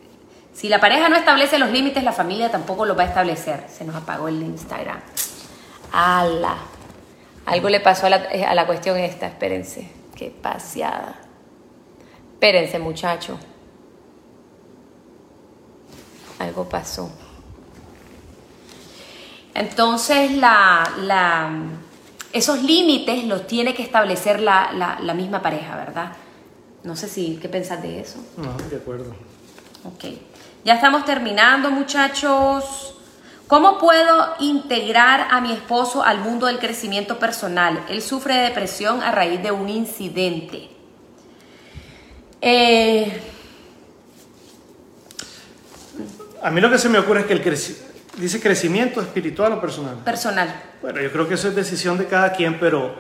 si 0.53 0.68
la 0.68 0.80
pareja 0.80 1.09
no 1.09 1.16
establece 1.16 1.59
los 1.59 1.70
límites, 1.70 2.05
la 2.05 2.12
familia 2.12 2.50
tampoco 2.50 2.84
los 2.84 2.96
va 2.96 3.03
a 3.03 3.07
establecer. 3.07 3.64
Se 3.68 3.84
nos 3.84 3.96
apagó 3.96 4.28
el 4.28 4.42
Instagram. 4.42 5.00
¡Hala! 5.92 6.57
Algo 7.46 7.68
le 7.68 7.80
pasó 7.80 8.07
a 8.07 8.11
la, 8.11 8.16
eh, 8.32 8.44
a 8.44 8.55
la 8.55 8.66
cuestión 8.66 8.98
esta, 8.98 9.26
espérense. 9.26 9.90
Qué 10.14 10.30
paseada. 10.30 11.16
Espérense, 12.34 12.78
muchacho. 12.78 13.38
Algo 16.38 16.68
pasó. 16.68 17.11
Entonces, 19.55 20.32
la, 20.32 21.50
esos 22.32 22.62
límites 22.62 23.24
los 23.24 23.46
tiene 23.46 23.74
que 23.74 23.82
establecer 23.82 24.40
la, 24.40 24.72
la, 24.72 25.14
misma 25.14 25.42
pareja, 25.42 25.76
¿verdad? 25.76 26.12
No 26.84 26.96
sé 26.96 27.09
si, 27.09 27.36
¿qué 27.36 27.48
pensás 27.48 27.82
de 27.82 28.00
eso? 28.00 28.18
No, 28.36 28.57
de 28.68 28.76
acuerdo. 28.76 29.14
Ok. 29.84 30.05
Ya 30.65 30.75
estamos 30.75 31.05
terminando, 31.05 31.73
muchachos. 31.73 32.95
¿Cómo 33.49 33.79
puedo 33.79 34.37
integrar 34.39 35.27
a 35.31 35.41
mi 35.41 35.53
esposo 35.53 36.05
al 36.05 36.21
mundo 36.21 36.47
del 36.47 36.61
crecimiento 36.61 37.19
personal? 37.19 37.85
Él 37.89 38.01
sufre 38.01 38.35
de 38.35 38.41
depresión 38.45 39.03
a 39.03 39.11
raíz 39.11 39.43
de 39.43 39.51
un 39.51 39.69
incidente. 39.69 40.69
Eh, 42.41 43.21
a 46.41 46.51
mí 46.51 46.61
lo 46.61 46.71
que 46.71 46.79
se 46.79 46.89
me 46.89 47.01
ocurre 47.01 47.23
es 47.23 47.27
que 47.27 47.33
el 47.33 47.43
dice 48.19 48.41
crecimiento 48.41 49.01
espiritual 49.01 49.55
o 49.55 49.61
personal. 49.61 49.97
Personal. 50.05 50.63
Bueno, 50.81 51.01
yo 51.01 51.11
creo 51.11 51.27
que 51.27 51.35
eso 51.35 51.49
es 51.49 51.57
decisión 51.57 51.99
de 51.99 52.07
cada 52.07 52.33
quien, 52.33 52.61
pero, 52.61 52.95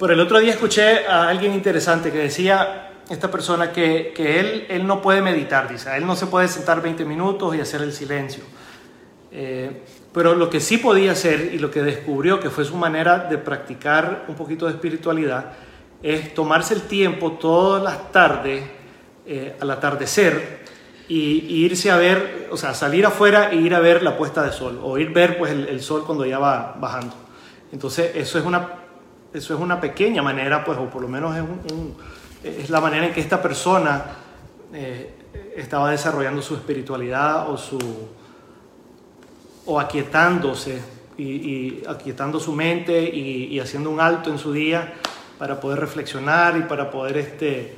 pero 0.00 0.14
el 0.14 0.20
otro 0.20 0.38
día 0.38 0.52
escuché 0.52 1.06
a 1.06 1.28
alguien 1.28 1.52
interesante 1.52 2.10
que 2.10 2.18
decía, 2.18 2.91
esta 3.12 3.30
persona, 3.30 3.72
que, 3.72 4.12
que 4.14 4.40
él, 4.40 4.66
él 4.68 4.86
no 4.86 5.02
puede 5.02 5.22
meditar, 5.22 5.70
dice, 5.70 5.96
él 5.96 6.06
no 6.06 6.16
se 6.16 6.26
puede 6.26 6.48
sentar 6.48 6.82
20 6.82 7.04
minutos 7.04 7.54
y 7.54 7.60
hacer 7.60 7.82
el 7.82 7.92
silencio. 7.92 8.44
Eh, 9.30 9.82
pero 10.12 10.34
lo 10.34 10.50
que 10.50 10.60
sí 10.60 10.76
podía 10.76 11.12
hacer 11.12 11.52
y 11.54 11.58
lo 11.58 11.70
que 11.70 11.82
descubrió 11.82 12.38
que 12.38 12.50
fue 12.50 12.64
su 12.64 12.76
manera 12.76 13.18
de 13.18 13.38
practicar 13.38 14.26
un 14.28 14.34
poquito 14.34 14.66
de 14.66 14.72
espiritualidad 14.72 15.52
es 16.02 16.34
tomarse 16.34 16.74
el 16.74 16.82
tiempo 16.82 17.32
todas 17.32 17.82
las 17.82 18.12
tardes, 18.12 18.62
eh, 19.24 19.56
al 19.60 19.70
atardecer, 19.70 20.62
y, 21.08 21.64
irse 21.64 21.90
a 21.90 21.96
ver, 21.96 22.48
o 22.50 22.56
sea, 22.56 22.74
salir 22.74 23.06
afuera 23.06 23.50
e 23.52 23.56
ir 23.56 23.74
a 23.74 23.80
ver 23.80 24.02
la 24.02 24.16
puesta 24.16 24.42
de 24.42 24.52
sol, 24.52 24.80
o 24.82 24.98
ir 24.98 25.10
ver 25.12 25.38
pues, 25.38 25.52
el, 25.52 25.80
sol 25.80 26.04
cuando 26.04 26.24
ya 26.24 26.38
va 26.38 26.76
bajando. 26.78 27.14
Entonces, 27.70 28.12
eso 28.14 28.38
es 28.38 28.44
una, 28.44 28.68
eso 29.32 29.54
es 29.54 29.60
una 29.60 29.80
pequeña 29.80 30.22
manera, 30.22 30.64
pues, 30.64 30.78
o 30.78 30.90
por 30.90 31.02
lo 31.02 31.08
menos 31.08 31.36
es, 31.36 31.42
es 32.42 32.70
la 32.70 32.80
manera 32.80 33.06
en 33.06 33.12
que 33.12 33.20
esta 33.20 33.40
persona 33.40 34.04
eh, 34.72 35.14
estaba 35.56 35.90
desarrollando 35.90 36.42
su 36.42 36.54
espiritualidad 36.54 37.50
o 37.50 37.56
su 37.56 37.78
o 39.64 39.78
aquietándose 39.78 40.82
y, 41.16 41.82
aquietando 41.86 42.40
su 42.40 42.52
mente 42.52 43.00
y, 43.02 43.60
haciendo 43.60 43.90
un 43.90 44.00
alto 44.00 44.30
en 44.30 44.38
su 44.38 44.52
día 44.52 44.94
para 45.38 45.60
poder 45.60 45.78
reflexionar 45.78 46.56
y 46.56 46.62
para 46.62 46.90
poder, 46.90 47.16
este, 47.16 47.74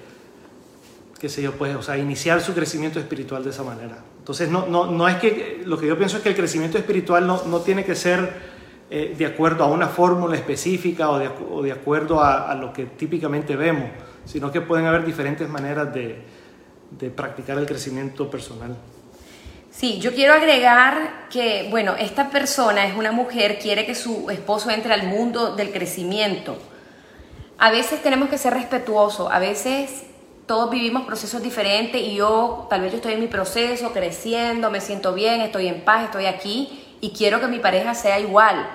qué 1.20 1.28
sé 1.28 1.42
yo, 1.42 1.52
pues, 1.52 1.76
o 1.76 1.82
sea, 1.82 1.98
iniciar 1.98 2.40
su 2.40 2.54
crecimiento 2.54 2.98
espiritual 2.98 3.44
de 3.44 3.50
esa 3.50 3.62
manera. 3.62 3.98
Entonces, 4.18 4.48
no, 4.48 4.66
no, 4.66 4.86
no 4.86 5.08
es 5.08 5.16
que, 5.16 5.62
lo 5.66 5.76
que 5.76 5.86
yo 5.86 5.98
pienso 5.98 6.16
es 6.16 6.22
que 6.22 6.30
el 6.30 6.36
crecimiento 6.36 6.78
espiritual 6.78 7.26
no, 7.26 7.44
no 7.44 7.60
tiene 7.60 7.84
que 7.84 7.94
ser 7.94 8.54
eh, 8.90 9.14
de 9.16 9.26
acuerdo 9.26 9.64
a 9.64 9.66
una 9.66 9.88
fórmula 9.88 10.36
específica 10.36 11.08
o 11.10 11.18
de, 11.62 11.72
acuerdo 11.72 12.22
a, 12.22 12.54
lo 12.54 12.72
que 12.72 12.84
típicamente 12.84 13.56
vemos, 13.56 13.88
sino 14.24 14.50
que 14.50 14.60
pueden 14.60 14.86
haber 14.86 15.04
diferentes 15.04 15.48
maneras 15.48 15.92
de, 15.92 16.22
de 16.90 17.10
practicar 17.10 17.58
el 17.58 17.66
crecimiento 17.66 18.30
personal. 18.30 18.76
Sí, 19.70 19.98
yo 19.98 20.14
quiero 20.14 20.34
agregar 20.34 21.26
que, 21.30 21.66
bueno, 21.70 21.94
esta 21.98 22.30
persona 22.30 22.86
es 22.86 22.96
una 22.96 23.10
mujer, 23.10 23.58
quiere 23.58 23.84
que 23.86 23.94
su 23.94 24.30
esposo 24.30 24.70
entre 24.70 24.94
al 24.94 25.08
mundo 25.08 25.56
del 25.56 25.72
crecimiento 25.72 26.58
a 27.58 27.70
veces 27.70 28.02
tenemos 28.02 28.28
que 28.28 28.38
ser 28.38 28.54
respetuosos, 28.54 29.30
a 29.30 29.38
veces 29.38 30.04
todos 30.46 30.70
vivimos 30.70 31.04
procesos 31.04 31.42
diferentes 31.42 32.00
y 32.00 32.16
yo 32.16 32.66
tal 32.68 32.82
vez 32.82 32.90
yo 32.90 32.96
estoy 32.96 33.14
en 33.14 33.20
mi 33.20 33.26
proceso, 33.26 33.92
creciendo, 33.92 34.70
me 34.70 34.80
siento 34.80 35.14
bien, 35.14 35.40
estoy 35.40 35.68
en 35.68 35.82
paz, 35.82 36.04
estoy 36.04 36.26
aquí 36.26 36.96
y 37.00 37.10
quiero 37.10 37.40
que 37.40 37.46
mi 37.46 37.60
pareja 37.60 37.94
sea 37.94 38.18
igual 38.18 38.66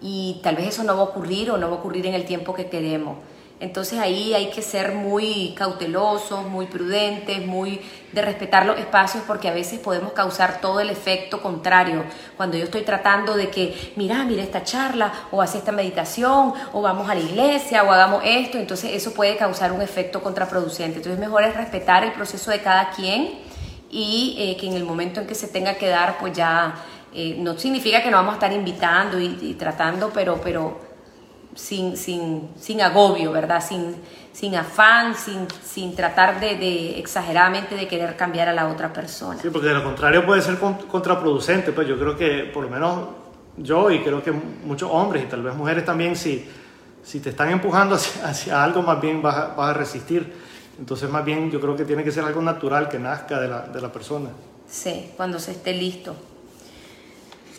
y 0.00 0.40
tal 0.42 0.56
vez 0.56 0.68
eso 0.68 0.82
no 0.82 0.96
va 0.96 1.02
a 1.02 1.04
ocurrir 1.04 1.50
o 1.50 1.56
no 1.56 1.70
va 1.70 1.76
a 1.76 1.78
ocurrir 1.78 2.06
en 2.06 2.14
el 2.14 2.24
tiempo 2.24 2.54
que 2.54 2.68
queremos. 2.68 3.18
Entonces 3.60 4.00
ahí 4.00 4.34
hay 4.34 4.50
que 4.50 4.62
ser 4.62 4.92
muy 4.92 5.54
cautelosos, 5.56 6.44
muy 6.46 6.66
prudentes, 6.66 7.46
muy 7.46 7.80
de 8.12 8.20
respetar 8.20 8.66
los 8.66 8.78
espacios 8.78 9.22
porque 9.26 9.48
a 9.48 9.54
veces 9.54 9.78
podemos 9.78 10.12
causar 10.12 10.60
todo 10.60 10.80
el 10.80 10.90
efecto 10.90 11.40
contrario. 11.40 12.04
Cuando 12.36 12.56
yo 12.56 12.64
estoy 12.64 12.82
tratando 12.82 13.36
de 13.36 13.50
que, 13.50 13.92
mira, 13.96 14.24
mira 14.24 14.42
esta 14.42 14.64
charla 14.64 15.12
o 15.30 15.40
hace 15.40 15.58
esta 15.58 15.70
meditación 15.70 16.52
o 16.72 16.82
vamos 16.82 17.08
a 17.08 17.14
la 17.14 17.20
iglesia 17.20 17.84
o 17.84 17.92
hagamos 17.92 18.22
esto, 18.24 18.58
entonces 18.58 18.90
eso 18.92 19.14
puede 19.14 19.36
causar 19.36 19.70
un 19.70 19.82
efecto 19.82 20.20
contraproducente. 20.20 20.96
Entonces 20.96 21.18
mejor 21.18 21.44
es 21.44 21.56
respetar 21.56 22.02
el 22.02 22.12
proceso 22.12 22.50
de 22.50 22.60
cada 22.60 22.90
quien 22.90 23.38
y 23.88 24.34
eh, 24.36 24.56
que 24.56 24.66
en 24.66 24.74
el 24.74 24.84
momento 24.84 25.20
en 25.20 25.28
que 25.28 25.36
se 25.36 25.46
tenga 25.46 25.74
que 25.74 25.88
dar, 25.88 26.18
pues 26.18 26.32
ya 26.32 26.74
eh, 27.14 27.36
no 27.38 27.56
significa 27.56 28.02
que 28.02 28.10
no 28.10 28.16
vamos 28.16 28.32
a 28.32 28.34
estar 28.34 28.52
invitando 28.52 29.20
y, 29.20 29.38
y 29.40 29.54
tratando, 29.54 30.10
pero, 30.12 30.40
pero 30.42 30.83
sin, 31.54 31.96
sin, 31.96 32.48
sin 32.58 32.82
agobio, 32.82 33.32
¿verdad? 33.32 33.64
Sin, 33.66 33.96
sin 34.32 34.56
afán, 34.56 35.14
sin, 35.14 35.46
sin 35.62 35.94
tratar 35.94 36.40
de, 36.40 36.56
de, 36.56 36.98
exageradamente 36.98 37.76
de 37.76 37.86
querer 37.86 38.16
cambiar 38.16 38.48
a 38.48 38.52
la 38.52 38.68
otra 38.68 38.92
persona. 38.92 39.40
Sí, 39.40 39.48
porque 39.50 39.68
de 39.68 39.74
lo 39.74 39.84
contrario 39.84 40.26
puede 40.26 40.42
ser 40.42 40.58
contraproducente, 40.58 41.72
pues 41.72 41.86
yo 41.86 41.98
creo 41.98 42.16
que 42.16 42.50
por 42.52 42.64
lo 42.64 42.70
menos 42.70 43.08
yo 43.56 43.90
y 43.90 44.00
creo 44.00 44.22
que 44.22 44.32
muchos 44.32 44.90
hombres 44.92 45.24
y 45.24 45.26
tal 45.26 45.42
vez 45.42 45.54
mujeres 45.54 45.84
también, 45.84 46.16
si, 46.16 46.44
si 47.02 47.20
te 47.20 47.30
están 47.30 47.50
empujando 47.50 47.94
hacia, 47.94 48.28
hacia 48.28 48.64
algo, 48.64 48.82
más 48.82 49.00
bien 49.00 49.22
vas 49.22 49.36
a, 49.36 49.46
vas 49.54 49.70
a, 49.70 49.74
resistir. 49.74 50.32
Entonces 50.78 51.08
más 51.08 51.24
bien 51.24 51.50
yo 51.52 51.60
creo 51.60 51.76
que 51.76 51.84
tiene 51.84 52.02
que 52.02 52.10
ser 52.10 52.24
algo 52.24 52.42
natural 52.42 52.88
que 52.88 52.98
nazca 52.98 53.38
de 53.38 53.46
la, 53.46 53.60
de 53.60 53.80
la 53.80 53.92
persona. 53.92 54.30
Sí, 54.68 55.12
cuando 55.16 55.38
se 55.38 55.52
esté 55.52 55.72
listo. 55.72 56.16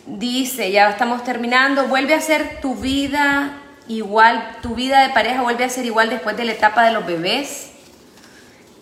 Dice, 0.06 0.70
ya 0.70 0.90
estamos 0.90 1.24
terminando, 1.24 1.88
vuelve 1.88 2.14
a 2.14 2.20
ser 2.20 2.60
tu 2.60 2.76
vida 2.76 3.62
igual, 3.88 4.58
tu 4.62 4.74
vida 4.74 5.02
de 5.02 5.10
pareja 5.10 5.42
vuelve 5.42 5.64
a 5.64 5.68
ser 5.68 5.84
igual 5.84 6.10
después 6.10 6.36
de 6.36 6.44
la 6.44 6.52
etapa 6.52 6.84
de 6.84 6.92
los 6.92 7.06
bebés. 7.06 7.72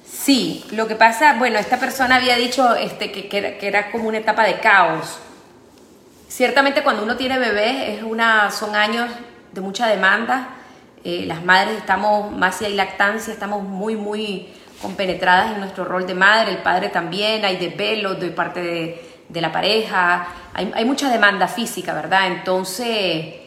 Sí, 0.06 0.64
lo 0.70 0.86
que 0.88 0.94
pasa, 0.94 1.34
bueno, 1.38 1.58
esta 1.58 1.78
persona 1.78 2.16
había 2.16 2.36
dicho 2.36 2.74
este, 2.76 3.12
que, 3.12 3.28
que, 3.28 3.38
era, 3.38 3.58
que 3.58 3.66
era 3.68 3.90
como 3.90 4.08
una 4.08 4.18
etapa 4.18 4.44
de 4.44 4.58
caos. 4.60 5.18
Ciertamente 6.28 6.82
cuando 6.82 7.02
uno 7.02 7.16
tiene 7.16 7.38
bebés 7.38 7.98
es 7.98 8.02
una, 8.02 8.50
son 8.50 8.74
años 8.74 9.10
de 9.52 9.60
mucha 9.60 9.86
demanda. 9.86 10.48
Eh, 11.04 11.24
las 11.26 11.44
madres 11.44 11.76
estamos, 11.76 12.32
más 12.32 12.56
si 12.56 12.64
hay 12.64 12.74
lactancia, 12.74 13.32
estamos 13.32 13.62
muy, 13.62 13.96
muy 13.96 14.48
compenetradas 14.80 15.52
en 15.52 15.60
nuestro 15.60 15.84
rol 15.84 16.06
de 16.06 16.14
madre, 16.14 16.50
el 16.52 16.58
padre 16.58 16.88
también, 16.88 17.44
hay 17.44 17.56
desvelos 17.56 18.18
de 18.18 18.30
parte 18.30 18.62
de, 18.62 19.12
de 19.28 19.40
la 19.40 19.52
pareja, 19.52 20.26
hay, 20.54 20.72
hay 20.74 20.84
mucha 20.84 21.10
demanda 21.10 21.46
física, 21.46 21.92
¿verdad? 21.92 22.26
Entonces 22.28 23.43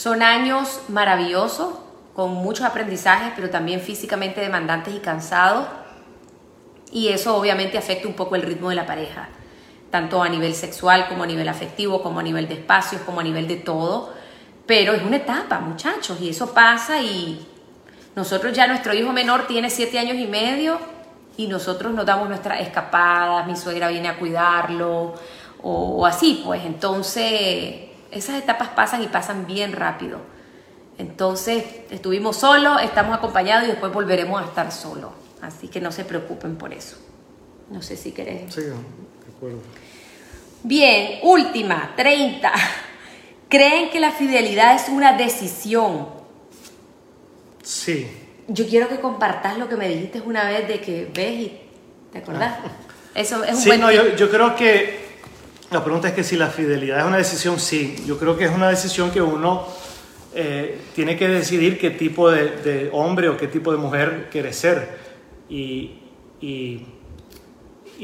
son 0.00 0.22
años 0.22 0.80
maravillosos, 0.88 1.74
con 2.14 2.32
muchos 2.32 2.64
aprendizajes, 2.64 3.34
pero 3.36 3.50
también 3.50 3.82
físicamente 3.82 4.40
demandantes 4.40 4.94
y 4.94 4.98
cansados. 4.98 5.66
Y 6.90 7.08
eso 7.08 7.36
obviamente 7.36 7.76
afecta 7.76 8.08
un 8.08 8.14
poco 8.14 8.34
el 8.34 8.40
ritmo 8.40 8.70
de 8.70 8.76
la 8.76 8.86
pareja, 8.86 9.28
tanto 9.90 10.22
a 10.22 10.30
nivel 10.30 10.54
sexual 10.54 11.06
como 11.06 11.24
a 11.24 11.26
nivel 11.26 11.46
afectivo, 11.50 12.02
como 12.02 12.18
a 12.18 12.22
nivel 12.22 12.48
de 12.48 12.54
espacios, 12.54 13.02
como 13.02 13.20
a 13.20 13.22
nivel 13.22 13.46
de 13.46 13.56
todo. 13.56 14.14
Pero 14.64 14.94
es 14.94 15.02
una 15.02 15.16
etapa, 15.16 15.60
muchachos, 15.60 16.18
y 16.18 16.30
eso 16.30 16.54
pasa 16.54 16.98
y 17.02 17.46
nosotros 18.16 18.54
ya 18.54 18.66
nuestro 18.68 18.94
hijo 18.94 19.12
menor 19.12 19.46
tiene 19.46 19.68
siete 19.68 19.98
años 19.98 20.16
y 20.16 20.26
medio 20.26 20.78
y 21.36 21.46
nosotros 21.46 21.92
nos 21.92 22.06
damos 22.06 22.26
nuestras 22.26 22.62
escapadas, 22.62 23.46
mi 23.46 23.54
suegra 23.54 23.88
viene 23.88 24.08
a 24.08 24.18
cuidarlo 24.18 25.12
o, 25.62 25.98
o 25.98 26.06
así, 26.06 26.40
pues 26.42 26.64
entonces 26.64 27.89
esas 28.10 28.36
etapas 28.36 28.70
pasan 28.70 29.02
y 29.02 29.08
pasan 29.08 29.46
bien 29.46 29.72
rápido. 29.72 30.20
Entonces, 30.98 31.64
estuvimos 31.90 32.36
solos, 32.36 32.82
estamos 32.82 33.16
acompañados 33.16 33.64
y 33.64 33.70
después 33.70 33.92
volveremos 33.92 34.42
a 34.42 34.44
estar 34.44 34.70
solos. 34.70 35.10
Así 35.40 35.68
que 35.68 35.80
no 35.80 35.92
se 35.92 36.04
preocupen 36.04 36.56
por 36.56 36.72
eso. 36.74 36.96
No 37.70 37.80
sé 37.80 37.96
si 37.96 38.12
querés. 38.12 38.52
Sí, 38.52 38.62
de 38.62 38.74
acuerdo. 39.36 39.60
Bien, 40.62 41.20
última, 41.22 41.94
30. 41.96 42.52
¿Creen 43.48 43.90
que 43.90 43.98
la 43.98 44.12
fidelidad 44.12 44.76
es 44.76 44.88
una 44.88 45.16
decisión? 45.16 46.20
Sí. 47.62 48.10
yo 48.48 48.66
quiero 48.66 48.88
que 48.88 48.98
compartas 48.98 49.56
lo 49.58 49.68
que 49.68 49.76
me 49.76 49.88
dijiste 49.88 50.20
una 50.20 50.44
vez 50.44 50.66
de 50.66 50.80
que 50.80 51.08
ves 51.14 51.40
y 51.40 51.60
te 52.12 52.18
acordás. 52.18 52.58
Ah. 52.64 52.70
Eso 53.14 53.44
es 53.44 53.54
un 53.54 53.60
sí, 53.60 53.70
no, 53.78 53.90
yo, 53.90 54.16
yo 54.16 54.30
creo 54.30 54.54
que 54.54 55.09
la 55.70 55.84
pregunta 55.84 56.08
es 56.08 56.14
que 56.14 56.24
si 56.24 56.36
la 56.36 56.48
fidelidad 56.48 56.98
es 56.98 57.04
una 57.04 57.16
decisión, 57.16 57.60
sí. 57.60 57.96
Yo 58.04 58.18
creo 58.18 58.36
que 58.36 58.44
es 58.44 58.50
una 58.50 58.68
decisión 58.68 59.10
que 59.10 59.22
uno 59.22 59.66
eh, 60.34 60.80
tiene 60.94 61.16
que 61.16 61.28
decidir 61.28 61.78
qué 61.78 61.90
tipo 61.90 62.30
de, 62.30 62.90
hombre 62.92 63.28
o 63.28 63.36
qué 63.36 63.46
tipo 63.46 63.70
de 63.70 63.78
mujer 63.78 64.28
quiere 64.30 64.52
ser 64.52 64.98
y, 65.48 65.98
y, 66.40 66.86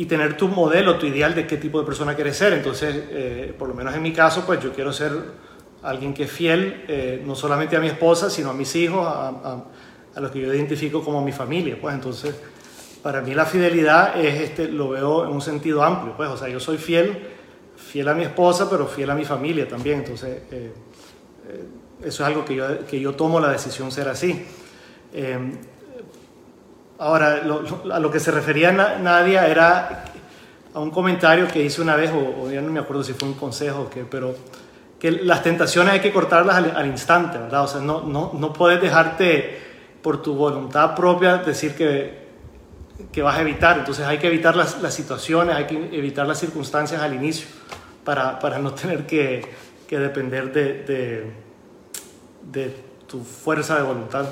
tener 0.09 0.37
tu 0.37 0.47
modelo, 0.47 0.99
tu 0.99 1.07
ideal 1.07 1.35
de 1.35 1.47
qué 1.47 1.57
tipo 1.57 1.81
de 1.81 1.87
persona 1.87 2.15
quieres 2.15 2.37
ser. 2.37 2.53
Entonces, 2.53 3.05
eh, 3.11 3.55
por 3.59 3.69
lo 3.69 3.75
menos 3.75 3.95
en 3.95 4.03
mi 4.03 4.13
caso, 4.13 4.45
pues 4.47 4.61
yo 4.61 4.73
quiero 4.73 4.93
ser 4.93 5.13
alguien 5.83 6.15
que 6.15 6.25
es 6.25 6.31
fiel 6.31 6.85
eh, 6.87 7.23
no 7.27 7.35
solamente 7.35 7.77
a 7.77 7.81
mi 7.81 7.89
esposa, 7.89 8.31
sino 8.31 8.51
a 8.51 8.55
mis 8.55 8.75
hijos, 8.77 9.05
a, 9.05 9.65
a, 10.15 10.21
los 10.21 10.31
que 10.31 10.41
yo 10.41 10.55
identifico 10.55 11.03
como 11.03 11.21
mi 11.25 11.33
familia. 11.33 11.77
Pues 11.81 11.95
entonces, 11.95 12.35
para 13.03 13.21
mí 13.23 13.35
la 13.35 13.45
fidelidad 13.45 14.21
es, 14.21 14.41
este, 14.41 14.69
lo 14.69 14.91
veo 14.91 15.25
en 15.25 15.31
un 15.31 15.41
sentido 15.41 15.83
amplio. 15.83 16.17
Pues, 16.17 16.29
o 16.29 16.37
sea, 16.37 16.49
yo 16.49 16.61
soy 16.61 16.79
fiel, 16.79 17.36
fiel 17.87 18.09
a 18.09 18.15
mi 18.15 18.25
esposa, 18.25 18.69
pero 18.69 18.87
fiel 18.87 19.11
a 19.11 19.15
mi 19.15 19.25
familia 19.25 19.69
también. 19.69 20.01
Entonces, 20.01 20.43
eso 22.03 22.23
es 22.23 22.29
algo 22.29 22.45
que 22.45 22.55
yo, 22.55 22.87
que 22.87 23.01
yo 23.01 23.15
tomo 23.15 23.41
la 23.41 23.51
decisión 23.51 23.91
ser 23.91 24.09
así. 24.09 24.45
Eh, 25.13 25.39
ahora, 26.99 27.43
a 27.93 27.99
lo 27.99 28.11
que 28.11 28.21
se 28.21 28.31
refería 28.31 28.73
Nadia 28.73 29.47
era 29.47 30.05
a 30.75 30.81
un 30.81 30.91
comentario 30.91 31.49
que 31.49 31.63
hice 31.63 31.81
una 31.81 31.97
vez, 31.97 32.11
o, 32.13 32.51
ya 32.51 32.61
no 32.61 32.71
me 32.71 32.81
acuerdo 32.81 33.03
si 33.03 33.15
fue 33.15 33.29
un 33.29 33.35
consejo, 33.35 33.83
o 33.83 33.91
qué, 33.91 34.05
pero 34.05 34.35
que 34.99 35.11
las 35.11 35.43
tentaciones 35.43 35.95
hay 35.95 36.01
que 36.01 36.13
cortarlas 36.13 36.57
al, 36.57 36.87
instante, 36.87 37.39
¿verdad? 37.39 37.65
O 37.65 37.69
sea, 37.69 37.81
no, 37.81 38.03
no, 38.03 38.33
no 38.35 38.53
puedes 38.53 38.81
dejarte 38.81 39.59
por 40.03 40.23
tu 40.23 40.35
voluntad 40.35 40.95
propia 40.95 41.39
decir 41.39 41.75
que, 41.75 42.26
que 43.13 43.23
vas 43.23 43.37
a 43.37 43.41
evitar. 43.41 43.79
Entonces 43.79 44.07
hay 44.07 44.19
que 44.19 44.27
evitar 44.27 44.57
las, 44.57 44.81
las, 44.83 44.95
situaciones, 44.95 45.55
hay 45.55 45.67
que 45.67 45.77
evitar 45.93 46.27
las 46.27 46.39
circunstancias 46.39 47.01
al 47.03 47.15
inicio 47.15 47.47
para, 48.05 48.39
para 48.39 48.59
no 48.59 48.73
tener 48.75 49.07
que, 49.07 49.45
que 49.87 49.99
depender 49.99 50.53
de 50.53 51.47
de 52.51 52.85
tu 53.07 53.23
fuerza 53.23 53.77
de 53.77 53.83
voluntad. 53.83 54.27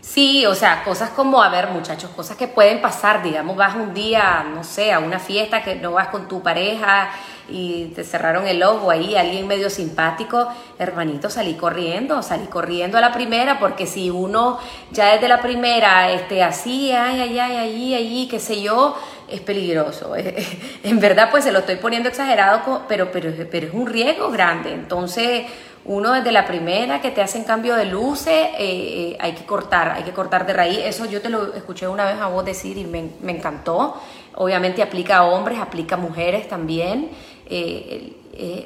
Sí, 0.00 0.46
o 0.46 0.54
sea, 0.54 0.82
cosas 0.82 1.10
como, 1.10 1.42
a 1.42 1.50
ver 1.50 1.68
muchachos, 1.68 2.10
cosas 2.10 2.36
que 2.36 2.48
pueden 2.48 2.80
pasar, 2.80 3.22
digamos, 3.22 3.54
vas 3.56 3.76
un 3.76 3.92
día, 3.92 4.46
no 4.54 4.64
sé, 4.64 4.92
a 4.92 4.98
una 4.98 5.18
fiesta 5.18 5.62
que 5.62 5.74
no 5.76 5.92
vas 5.92 6.08
con 6.08 6.26
tu 6.26 6.42
pareja 6.42 7.10
y 7.50 7.92
te 7.94 8.04
cerraron 8.04 8.46
el 8.46 8.62
ojo 8.62 8.90
ahí, 8.90 9.16
alguien 9.16 9.46
medio 9.46 9.70
simpático, 9.70 10.48
hermanito, 10.78 11.30
salí 11.30 11.54
corriendo, 11.54 12.22
salí 12.22 12.46
corriendo 12.46 12.98
a 12.98 13.00
la 13.00 13.12
primera, 13.12 13.58
porque 13.58 13.86
si 13.86 14.10
uno 14.10 14.58
ya 14.92 15.12
desde 15.12 15.28
la 15.28 15.40
primera, 15.40 16.10
este, 16.12 16.42
así, 16.42 16.92
ay, 16.92 17.20
ay, 17.20 17.38
ay, 17.38 17.56
allí, 17.56 17.94
allí, 17.94 18.28
qué 18.28 18.38
sé 18.38 18.62
yo, 18.62 18.96
es 19.28 19.40
peligroso. 19.40 20.14
en 20.82 21.00
verdad, 21.00 21.28
pues 21.30 21.44
se 21.44 21.52
lo 21.52 21.60
estoy 21.60 21.76
poniendo 21.76 22.08
exagerado, 22.08 22.82
pero, 22.88 23.10
pero, 23.12 23.32
pero 23.50 23.66
es 23.66 23.74
un 23.74 23.86
riesgo 23.86 24.30
grande. 24.30 24.72
Entonces, 24.72 25.46
uno 25.84 26.12
desde 26.12 26.30
la 26.30 26.46
primera 26.46 27.00
que 27.00 27.10
te 27.10 27.22
hacen 27.22 27.44
cambio 27.44 27.74
de 27.74 27.86
luces, 27.86 28.34
eh, 28.34 28.52
eh, 28.58 29.16
hay 29.18 29.32
que 29.32 29.44
cortar, 29.44 29.92
hay 29.92 30.02
que 30.02 30.12
cortar 30.12 30.46
de 30.46 30.52
raíz. 30.52 30.78
Eso 30.84 31.06
yo 31.06 31.22
te 31.22 31.30
lo 31.30 31.54
escuché 31.54 31.88
una 31.88 32.04
vez 32.04 32.20
a 32.20 32.28
vos 32.28 32.44
decir 32.44 32.76
y 32.76 32.84
me, 32.84 33.10
encantó. 33.32 33.94
Obviamente 34.34 34.82
aplica 34.82 35.18
a 35.18 35.24
hombres, 35.24 35.58
aplica 35.58 35.94
a 35.94 35.98
mujeres 35.98 36.48
también. 36.48 37.10
Eh, 37.50 38.16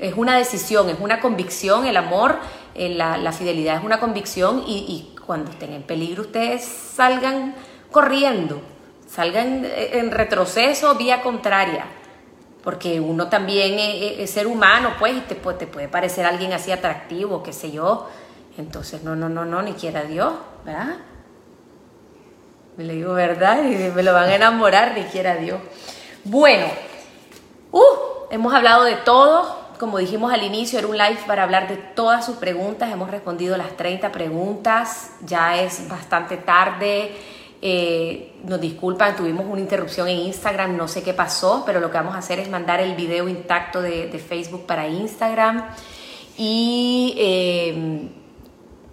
es 0.03 0.15
una 0.17 0.37
decisión, 0.37 0.89
es 0.89 1.01
una 1.01 1.19
convicción, 1.21 1.87
el 1.87 1.97
amor, 1.97 2.39
la, 2.77 3.33
fidelidad 3.33 3.79
es 3.79 3.85
una 3.85 3.99
convicción 3.99 4.63
y, 4.67 4.77
y 4.77 5.17
cuando 5.27 5.51
estén 5.51 5.73
en 5.73 5.83
peligro 5.83 6.23
ustedes 6.23 6.65
salgan 6.65 7.57
corriendo, 7.91 8.61
salgan 9.09 9.65
en 9.65 10.13
retroceso, 10.13 10.95
vía 10.95 11.23
contraria 11.23 11.87
porque 12.65 12.99
uno 12.99 13.29
también 13.29 13.77
es, 13.79 14.31
ser 14.31 14.47
humano, 14.47 14.95
pues, 14.99 15.15
y 15.15 15.21
te, 15.21 15.35
te, 15.35 15.67
puede 15.67 15.87
parecer 15.87 16.25
alguien 16.25 16.55
así 16.55 16.73
atractivo, 16.73 17.43
qué 17.43 17.53
sé 17.53 17.71
yo. 17.71 18.09
Entonces, 18.57 19.03
no, 19.03 19.15
no, 19.15 19.29
no, 19.29 19.45
no, 19.45 19.61
ni 19.61 19.75
quiera 19.75 20.05
Dios, 20.05 20.33
¿verdad? 20.65 20.97
Me 22.79 22.85
le 22.85 22.95
digo 22.95 23.13
verdad 23.13 23.63
y 23.63 23.77
me 23.95 24.03
lo 24.03 24.15
van 24.15 24.31
a 24.31 24.37
enamorar, 24.37 24.95
ni 24.97 25.03
quiera 25.05 25.37
Dios. 25.37 25.61
Bueno, 26.25 26.67
uh, 27.71 27.83
hemos 28.35 28.53
hablado 28.53 28.83
de 28.85 28.97
todo. 28.97 29.65
Como 29.79 29.99
dijimos 29.99 30.33
al 30.33 30.43
inicio, 30.43 30.79
era 30.79 30.89
un 30.89 30.99
live 30.99 31.19
para 31.27 31.45
hablar 31.45 31.69
de 31.69 31.77
todas 31.77 32.27
sus 32.27 32.37
preguntas. 32.37 32.93
Hemos 32.93 33.11
respondido 33.11 33.57
las 33.57 33.77
30 33.77 34.11
preguntas. 34.11 35.13
Ya 35.25 35.61
es 35.61 35.89
bastante 35.89 36.37
tarde. 36.37 37.13
Eh, 37.63 38.35
nos 38.45 38.61
disculpan, 38.61 39.17
tuvimos 39.17 39.47
una 39.49 39.61
interrupción 39.61 40.09
en 40.09 40.19
Instagram, 40.19 40.77
no 40.77 40.87
sé 40.87 41.03
qué 41.03 41.15
pasó, 41.15 41.63
pero 41.65 41.81
lo 41.81 41.91
que 41.91 41.97
vamos 41.97 42.15
a 42.15 42.19
hacer 42.19 42.39
es 42.39 42.51
mandar 42.51 42.81
el 42.81 42.95
video 42.95 43.27
intacto 43.27 43.81
de, 43.81 44.09
Facebook 44.19 44.67
para 44.67 44.87
Instagram. 44.87 45.65
Y 46.37 47.15
eh, 47.17 48.09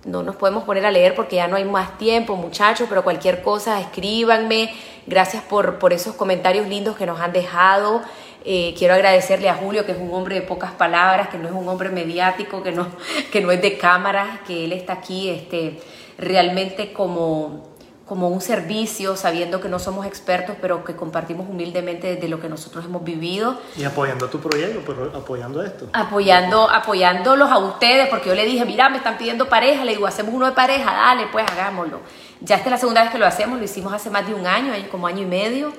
no 0.05 0.23
nos 0.23 0.35
podemos 0.35 0.63
poner 0.63 0.85
a 0.85 0.91
leer 0.91 1.15
porque 1.15 1.37
ya 1.37 1.47
no 1.47 1.55
hay 1.55 1.65
más 1.65 1.97
tiempo, 1.97 2.35
muchachos, 2.35 2.87
pero 2.87 3.03
cualquier 3.03 3.41
cosa, 3.41 3.79
escríbanme. 3.81 4.73
Gracias 5.07 5.43
por, 5.43 5.79
por 5.79 5.93
esos 5.93 6.15
comentarios 6.15 6.67
lindos 6.67 6.95
que 6.95 7.05
nos 7.05 7.19
han 7.19 7.33
dejado. 7.33 8.01
Eh, 8.43 8.73
quiero 8.77 8.93
agradecerle 8.93 9.49
a 9.49 9.55
Julio, 9.55 9.85
que 9.85 9.91
es 9.91 9.97
un 9.99 10.13
hombre 10.13 10.35
de 10.35 10.41
pocas 10.41 10.71
palabras, 10.71 11.29
que 11.29 11.37
no 11.37 11.47
es 11.47 11.53
un 11.53 11.67
hombre 11.67 11.89
mediático, 11.89 12.63
que 12.63 12.71
no, 12.71 12.87
que 13.31 13.41
no 13.41 13.51
es 13.51 13.61
de 13.61 13.77
cámara, 13.77 14.41
que 14.47 14.65
él 14.65 14.73
está 14.73 14.93
aquí 14.93 15.29
este, 15.29 15.79
realmente 16.17 16.93
como 16.93 17.71
como 18.11 18.27
un 18.27 18.41
servicio, 18.41 19.15
sabiendo 19.15 19.61
que 19.61 19.69
no 19.69 19.79
somos 19.79 20.05
expertos, 20.05 20.57
pero 20.59 20.83
que 20.83 20.97
compartimos 20.97 21.47
humildemente 21.47 22.17
de 22.17 22.27
lo 22.27 22.41
que 22.41 22.49
nosotros 22.49 22.83
hemos 22.83 23.05
vivido. 23.05 23.57
Y 23.77 23.85
apoyando 23.85 24.27
tu 24.27 24.37
proyecto, 24.37 24.81
pero 24.85 25.17
apoyando 25.17 25.63
esto. 25.63 25.87
Apoyando, 25.93 26.69
apoyándolos 26.69 27.49
a 27.49 27.59
ustedes, 27.59 28.09
porque 28.09 28.27
yo 28.27 28.35
le 28.35 28.43
dije, 28.43 28.65
mira, 28.65 28.89
me 28.89 28.97
están 28.97 29.17
pidiendo 29.17 29.47
pareja, 29.47 29.85
le 29.85 29.93
digo, 29.93 30.07
hacemos 30.07 30.33
uno 30.33 30.45
de 30.47 30.51
pareja, 30.51 30.91
dale, 30.91 31.27
pues 31.31 31.49
hagámoslo. 31.49 32.01
Ya 32.41 32.57
esta 32.57 32.67
es 32.67 32.71
la 32.71 32.77
segunda 32.79 33.01
vez 33.01 33.11
que 33.11 33.17
lo 33.17 33.25
hacemos, 33.25 33.57
lo 33.57 33.63
hicimos 33.63 33.93
hace 33.93 34.09
más 34.09 34.27
de 34.27 34.33
un 34.33 34.45
año, 34.45 34.73
como 34.91 35.07
año 35.07 35.21
y 35.21 35.27
medio. 35.27 35.71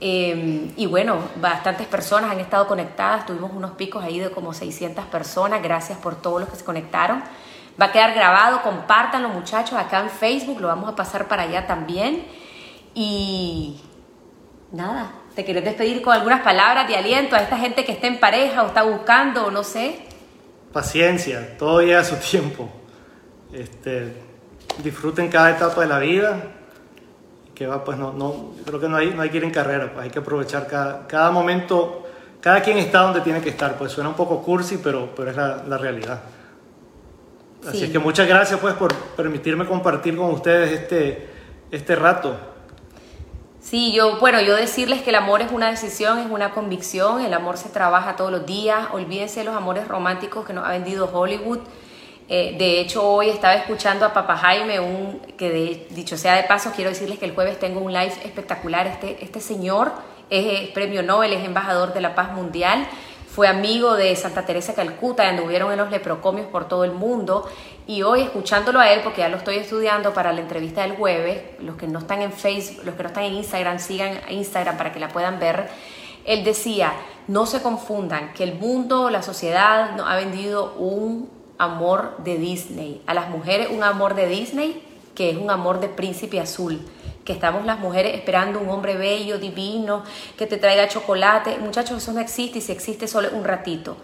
Em, 0.00 0.72
y 0.76 0.86
bueno, 0.86 1.18
bastantes 1.40 1.86
personas 1.86 2.30
han 2.30 2.40
estado 2.40 2.66
conectadas, 2.66 3.24
tuvimos 3.24 3.52
unos 3.54 3.72
picos 3.72 4.04
ahí 4.04 4.18
de 4.18 4.30
como 4.30 4.52
600 4.52 5.06
personas, 5.06 5.62
gracias 5.62 5.98
por 5.98 6.16
todos 6.16 6.40
los 6.40 6.50
que 6.50 6.56
se 6.56 6.64
conectaron. 6.64 7.22
Va 7.80 7.86
a 7.86 7.92
quedar 7.92 8.14
grabado, 8.14 8.62
compártanlo 8.62 9.28
muchachos 9.28 9.78
acá 9.78 10.00
en 10.00 10.10
Facebook, 10.10 10.60
lo 10.60 10.68
vamos 10.68 10.88
a 10.88 10.96
pasar 10.96 11.28
para 11.28 11.42
allá 11.42 11.66
también. 11.66 12.26
Y 12.94 13.80
nada, 14.72 15.12
te 15.34 15.44
quieres 15.44 15.64
despedir 15.64 16.02
con 16.02 16.14
algunas 16.14 16.40
palabras 16.40 16.88
de 16.88 16.96
aliento 16.96 17.36
a 17.36 17.40
esta 17.40 17.58
gente 17.58 17.84
que 17.84 17.92
está 17.92 18.06
en 18.06 18.18
pareja 18.18 18.62
o 18.62 18.68
está 18.68 18.82
buscando 18.82 19.46
o 19.46 19.50
no 19.50 19.62
sé. 19.62 19.98
Paciencia, 20.72 21.56
todo 21.58 21.80
llega 21.80 22.00
a 22.00 22.04
su 22.04 22.16
tiempo. 22.16 22.68
Este, 23.52 24.14
disfruten 24.82 25.28
cada 25.28 25.50
etapa 25.50 25.82
de 25.82 25.86
la 25.86 25.98
vida. 25.98 26.55
Que 27.56 27.66
va, 27.66 27.82
pues 27.82 27.98
no, 27.98 28.12
no, 28.12 28.52
creo 28.64 28.78
que 28.78 28.88
no 28.88 28.96
hay, 28.96 29.10
no 29.10 29.22
hay 29.22 29.30
que 29.30 29.38
ir 29.38 29.44
en 29.44 29.50
carrera, 29.50 29.90
pues 29.92 30.04
hay 30.04 30.10
que 30.10 30.20
aprovechar 30.20 30.68
cada, 30.68 31.08
cada 31.08 31.32
momento, 31.32 32.06
cada 32.40 32.60
quien 32.60 32.78
está 32.78 33.00
donde 33.00 33.22
tiene 33.22 33.40
que 33.40 33.48
estar. 33.48 33.76
Pues 33.76 33.90
suena 33.90 34.10
un 34.10 34.14
poco 34.14 34.42
cursi, 34.42 34.78
pero, 34.78 35.08
pero 35.16 35.30
es 35.30 35.36
la, 35.36 35.64
la 35.66 35.78
realidad. 35.78 36.20
Así 37.66 37.90
que 37.90 37.98
muchas 37.98 38.28
gracias 38.28 38.60
pues 38.60 38.74
por 38.74 38.94
permitirme 38.94 39.66
compartir 39.66 40.16
con 40.16 40.30
ustedes 40.30 40.70
este, 40.70 41.28
este 41.70 41.96
rato. 41.96 42.36
Sí, 43.60 43.92
yo, 43.92 44.20
bueno, 44.20 44.40
yo 44.40 44.54
decirles 44.54 45.02
que 45.02 45.10
el 45.10 45.16
amor 45.16 45.40
es 45.40 45.50
una 45.50 45.68
decisión, 45.68 46.18
es 46.20 46.30
una 46.30 46.52
convicción, 46.52 47.20
el 47.22 47.34
amor 47.34 47.56
se 47.56 47.68
trabaja 47.68 48.14
todos 48.14 48.30
los 48.30 48.46
días, 48.46 48.86
olvídense 48.92 49.40
de 49.40 49.46
los 49.46 49.56
amores 49.56 49.88
románticos 49.88 50.46
que 50.46 50.52
nos 50.52 50.64
ha 50.64 50.68
vendido 50.68 51.10
Hollywood. 51.12 51.58
Eh, 52.28 52.56
de 52.58 52.80
hecho, 52.80 53.08
hoy 53.08 53.28
estaba 53.28 53.54
escuchando 53.54 54.04
a 54.04 54.12
Papá 54.12 54.36
Jaime, 54.36 54.80
un, 54.80 55.20
que 55.36 55.86
dicho 55.90 56.16
sea 56.16 56.34
de 56.34 56.42
paso, 56.42 56.72
quiero 56.74 56.90
decirles 56.90 57.18
que 57.18 57.26
el 57.26 57.34
jueves 57.34 57.58
tengo 57.58 57.80
un 57.80 57.92
live 57.92 58.12
espectacular. 58.24 58.86
Este, 58.86 59.22
este 59.22 59.40
señor 59.40 59.92
es, 60.28 60.62
es 60.62 60.68
premio 60.70 61.02
Nobel, 61.02 61.32
es 61.32 61.44
embajador 61.44 61.94
de 61.94 62.00
la 62.00 62.14
paz 62.14 62.32
mundial 62.32 62.86
fue 63.36 63.48
amigo 63.48 63.96
de 63.96 64.16
Santa 64.16 64.46
Teresa 64.46 64.72
de 64.72 64.76
Calcuta, 64.76 65.28
anduvieron 65.28 65.70
en 65.70 65.76
los 65.76 65.90
leprocomios 65.90 66.46
por 66.46 66.68
todo 66.68 66.84
el 66.84 66.92
mundo. 66.92 67.46
Y 67.86 68.00
hoy, 68.00 68.22
escuchándolo 68.22 68.80
a 68.80 68.90
él, 68.90 69.02
porque 69.04 69.20
ya 69.20 69.28
lo 69.28 69.36
estoy 69.36 69.56
estudiando 69.56 70.14
para 70.14 70.32
la 70.32 70.40
entrevista 70.40 70.80
del 70.80 70.96
jueves, 70.96 71.42
los 71.60 71.76
que 71.76 71.86
no 71.86 71.98
están 71.98 72.22
en 72.22 72.32
Facebook, 72.32 72.86
los 72.86 72.94
que 72.94 73.02
no 73.02 73.08
están 73.10 73.24
en 73.24 73.34
Instagram, 73.34 73.78
sigan 73.78 74.20
Instagram 74.30 74.78
para 74.78 74.90
que 74.90 75.00
la 75.00 75.08
puedan 75.08 75.38
ver. 75.38 75.68
Él 76.24 76.44
decía, 76.44 76.94
no 77.28 77.44
se 77.44 77.60
confundan, 77.60 78.32
que 78.32 78.42
el 78.42 78.54
mundo, 78.54 79.10
la 79.10 79.20
sociedad 79.20 79.94
nos 79.96 80.08
ha 80.08 80.16
vendido 80.16 80.72
un 80.76 81.28
amor 81.58 82.16
de 82.18 82.38
Disney. 82.38 83.02
A 83.06 83.14
las 83.14 83.30
mujeres 83.30 83.68
un 83.70 83.82
amor 83.82 84.14
de 84.14 84.26
Disney, 84.28 84.82
que 85.14 85.30
es 85.30 85.36
un 85.36 85.50
amor 85.50 85.80
de 85.80 85.88
príncipe 85.88 86.40
azul 86.40 86.80
que 87.26 87.32
estamos 87.32 87.66
las 87.66 87.78
mujeres 87.78 88.14
esperando 88.14 88.60
un 88.60 88.70
hombre 88.70 88.96
bello, 88.96 89.38
divino, 89.38 90.04
que 90.38 90.46
te 90.46 90.56
traiga 90.56 90.88
chocolate. 90.88 91.58
Muchachos, 91.58 91.98
eso 91.98 92.12
no 92.12 92.20
existe 92.20 92.58
y 92.58 92.62
si 92.62 92.72
existe 92.72 93.08
solo 93.08 93.28
un 93.32 93.44
ratito. 93.44 93.98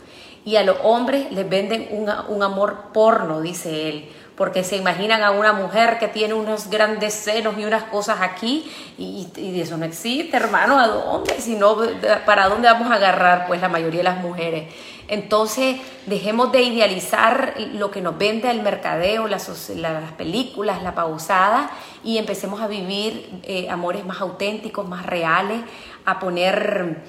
Y 0.44 0.56
a 0.56 0.64
los 0.64 0.76
hombres 0.82 1.30
les 1.30 1.48
venden 1.48 1.88
un, 1.92 2.42
amor 2.42 2.90
porno, 2.92 3.40
dice 3.40 3.88
él 3.88 4.08
porque 4.36 4.64
se 4.64 4.76
imaginan 4.76 5.22
a 5.22 5.30
una 5.30 5.52
mujer 5.52 5.98
que 6.00 6.08
tiene 6.08 6.32
unos 6.34 6.68
grandes 6.70 7.12
senos 7.12 7.54
y 7.58 7.64
unas 7.64 7.84
cosas 7.84 8.22
aquí, 8.22 8.68
y, 8.98 9.28
y 9.36 9.60
eso 9.60 9.76
no 9.76 9.84
existe, 9.84 10.36
hermano, 10.36 10.80
¿a 10.80 10.88
dónde? 10.88 11.38
Si 11.38 11.54
no, 11.54 11.76
¿para 12.24 12.48
dónde 12.48 12.66
vamos 12.66 12.90
a 12.90 12.94
agarrar? 12.94 13.46
Pues 13.46 13.60
la 13.60 13.68
mayoría 13.68 13.98
de 13.98 14.04
las 14.04 14.16
mujeres. 14.16 14.72
Entonces, 15.12 15.78
dejemos 16.06 16.52
de 16.52 16.62
idealizar 16.62 17.52
lo 17.74 17.90
que 17.90 18.00
nos 18.00 18.16
vende 18.16 18.50
el 18.50 18.62
mercadeo, 18.62 19.28
las, 19.28 19.68
las 19.68 20.12
películas, 20.12 20.82
la 20.82 20.94
pausada, 20.94 21.70
y 22.02 22.16
empecemos 22.16 22.62
a 22.62 22.66
vivir 22.66 23.28
eh, 23.42 23.68
amores 23.68 24.06
más 24.06 24.22
auténticos, 24.22 24.88
más 24.88 25.04
reales, 25.04 25.60
a 26.06 26.18
poner 26.18 27.02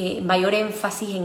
eh, 0.00 0.20
mayor 0.22 0.54
énfasis 0.54 1.16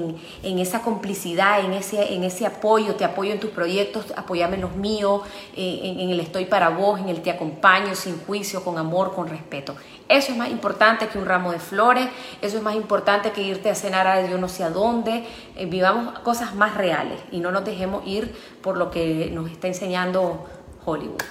en, 0.41 0.57
esa 0.57 0.82
complicidad, 0.82 1.63
en 1.63 1.74
ese, 1.74 2.15
en 2.15 2.24
ese 2.24 2.47
apoyo, 2.47 2.95
te 2.95 3.05
apoyo 3.05 3.32
en 3.32 3.39
tus 3.39 3.51
proyectos, 3.51 4.11
apoyame 4.17 4.55
en 4.55 4.61
los 4.61 4.76
míos, 4.76 5.21
eh, 5.55 5.95
en, 5.99 6.09
el 6.09 6.19
estoy 6.19 6.45
para 6.45 6.69
vos, 6.69 6.99
en 6.99 7.07
el 7.07 7.21
te 7.21 7.30
acompaño 7.30 7.93
sin 7.93 8.17
juicio, 8.26 8.63
con 8.63 8.80
amor, 8.80 9.13
con 9.13 9.28
respeto. 9.28 9.76
Eso 10.09 10.32
es 10.32 10.38
más 10.39 10.49
importante 10.49 11.07
que 11.07 11.19
un 11.19 11.28
ramo 11.28 11.51
de 11.51 11.59
flores, 11.59 12.07
eso 12.41 12.57
es 12.57 12.63
más 12.63 12.74
importante 12.74 13.32
que 13.32 13.43
irte 13.43 13.69
a 13.69 13.76
cenar 13.76 14.07
a 14.07 14.26
yo 14.26 14.39
no 14.39 14.49
sé 14.49 14.63
a 14.63 14.71
dónde. 14.71 15.24
Eh, 15.55 15.67
vivamos 15.67 16.17
cosas 16.21 16.55
más 16.55 16.74
reales 16.74 17.19
y 17.32 17.41
no 17.41 17.51
nos 17.51 17.63
dejemos 17.65 18.01
ir 18.07 18.36
por 18.63 18.78
lo 18.78 18.89
que 18.89 19.30
nos 19.32 19.51
está 19.51 19.67
enseñando 19.67 20.47
Hollywood. 20.84 21.21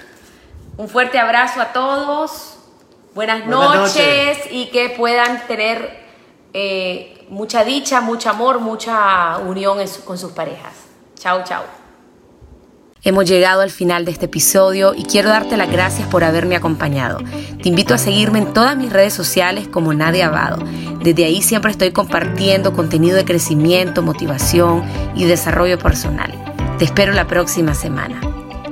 Un 0.77 0.87
fuerte 0.87 1.19
abrazo 1.19 1.59
a 1.59 1.73
todos. 1.73 2.57
Buenas, 3.13 3.45
noches, 3.45 4.37
y 4.49 4.67
que 4.67 4.91
puedan 4.91 5.45
tener 5.45 6.03
mucha 7.29 7.63
dicha, 7.63 8.01
mucho 8.01 8.29
amor, 8.29 8.59
mucha 8.59 9.37
unión 9.37 9.77
con 10.05 10.17
sus 10.17 10.31
parejas. 10.31 10.73
Chao, 11.15 11.43
chao. 11.43 11.63
Hemos 13.05 13.25
llegado 13.25 13.61
al 13.61 13.69
final 13.69 14.05
de 14.05 14.11
este 14.11 14.27
episodio 14.27 14.93
y 14.95 15.03
quiero 15.03 15.27
darte 15.27 15.57
las 15.57 15.69
gracias 15.69 16.07
por 16.07 16.23
haberme 16.23 16.55
acompañado. 16.55 17.19
Te 17.61 17.67
invito 17.67 17.93
a 17.93 17.97
seguirme 17.97 18.39
en 18.39 18.53
todas 18.53 18.77
mis 18.77 18.93
redes 18.93 19.13
sociales 19.13 19.67
como 19.67 19.93
Nadia 19.93 20.27
Abado. 20.27 20.63
Desde 21.01 21.25
ahí 21.25 21.41
siempre 21.41 21.71
estoy 21.71 21.91
compartiendo 21.91 22.71
contenido 22.71 23.17
de 23.17 23.25
crecimiento, 23.25 24.03
motivación 24.03 24.83
y 25.15 25.25
desarrollo 25.25 25.77
personal. 25.77 26.31
Te 26.79 26.85
espero 26.85 27.11
la 27.11 27.27
próxima 27.27 27.73
semana. 27.73 28.42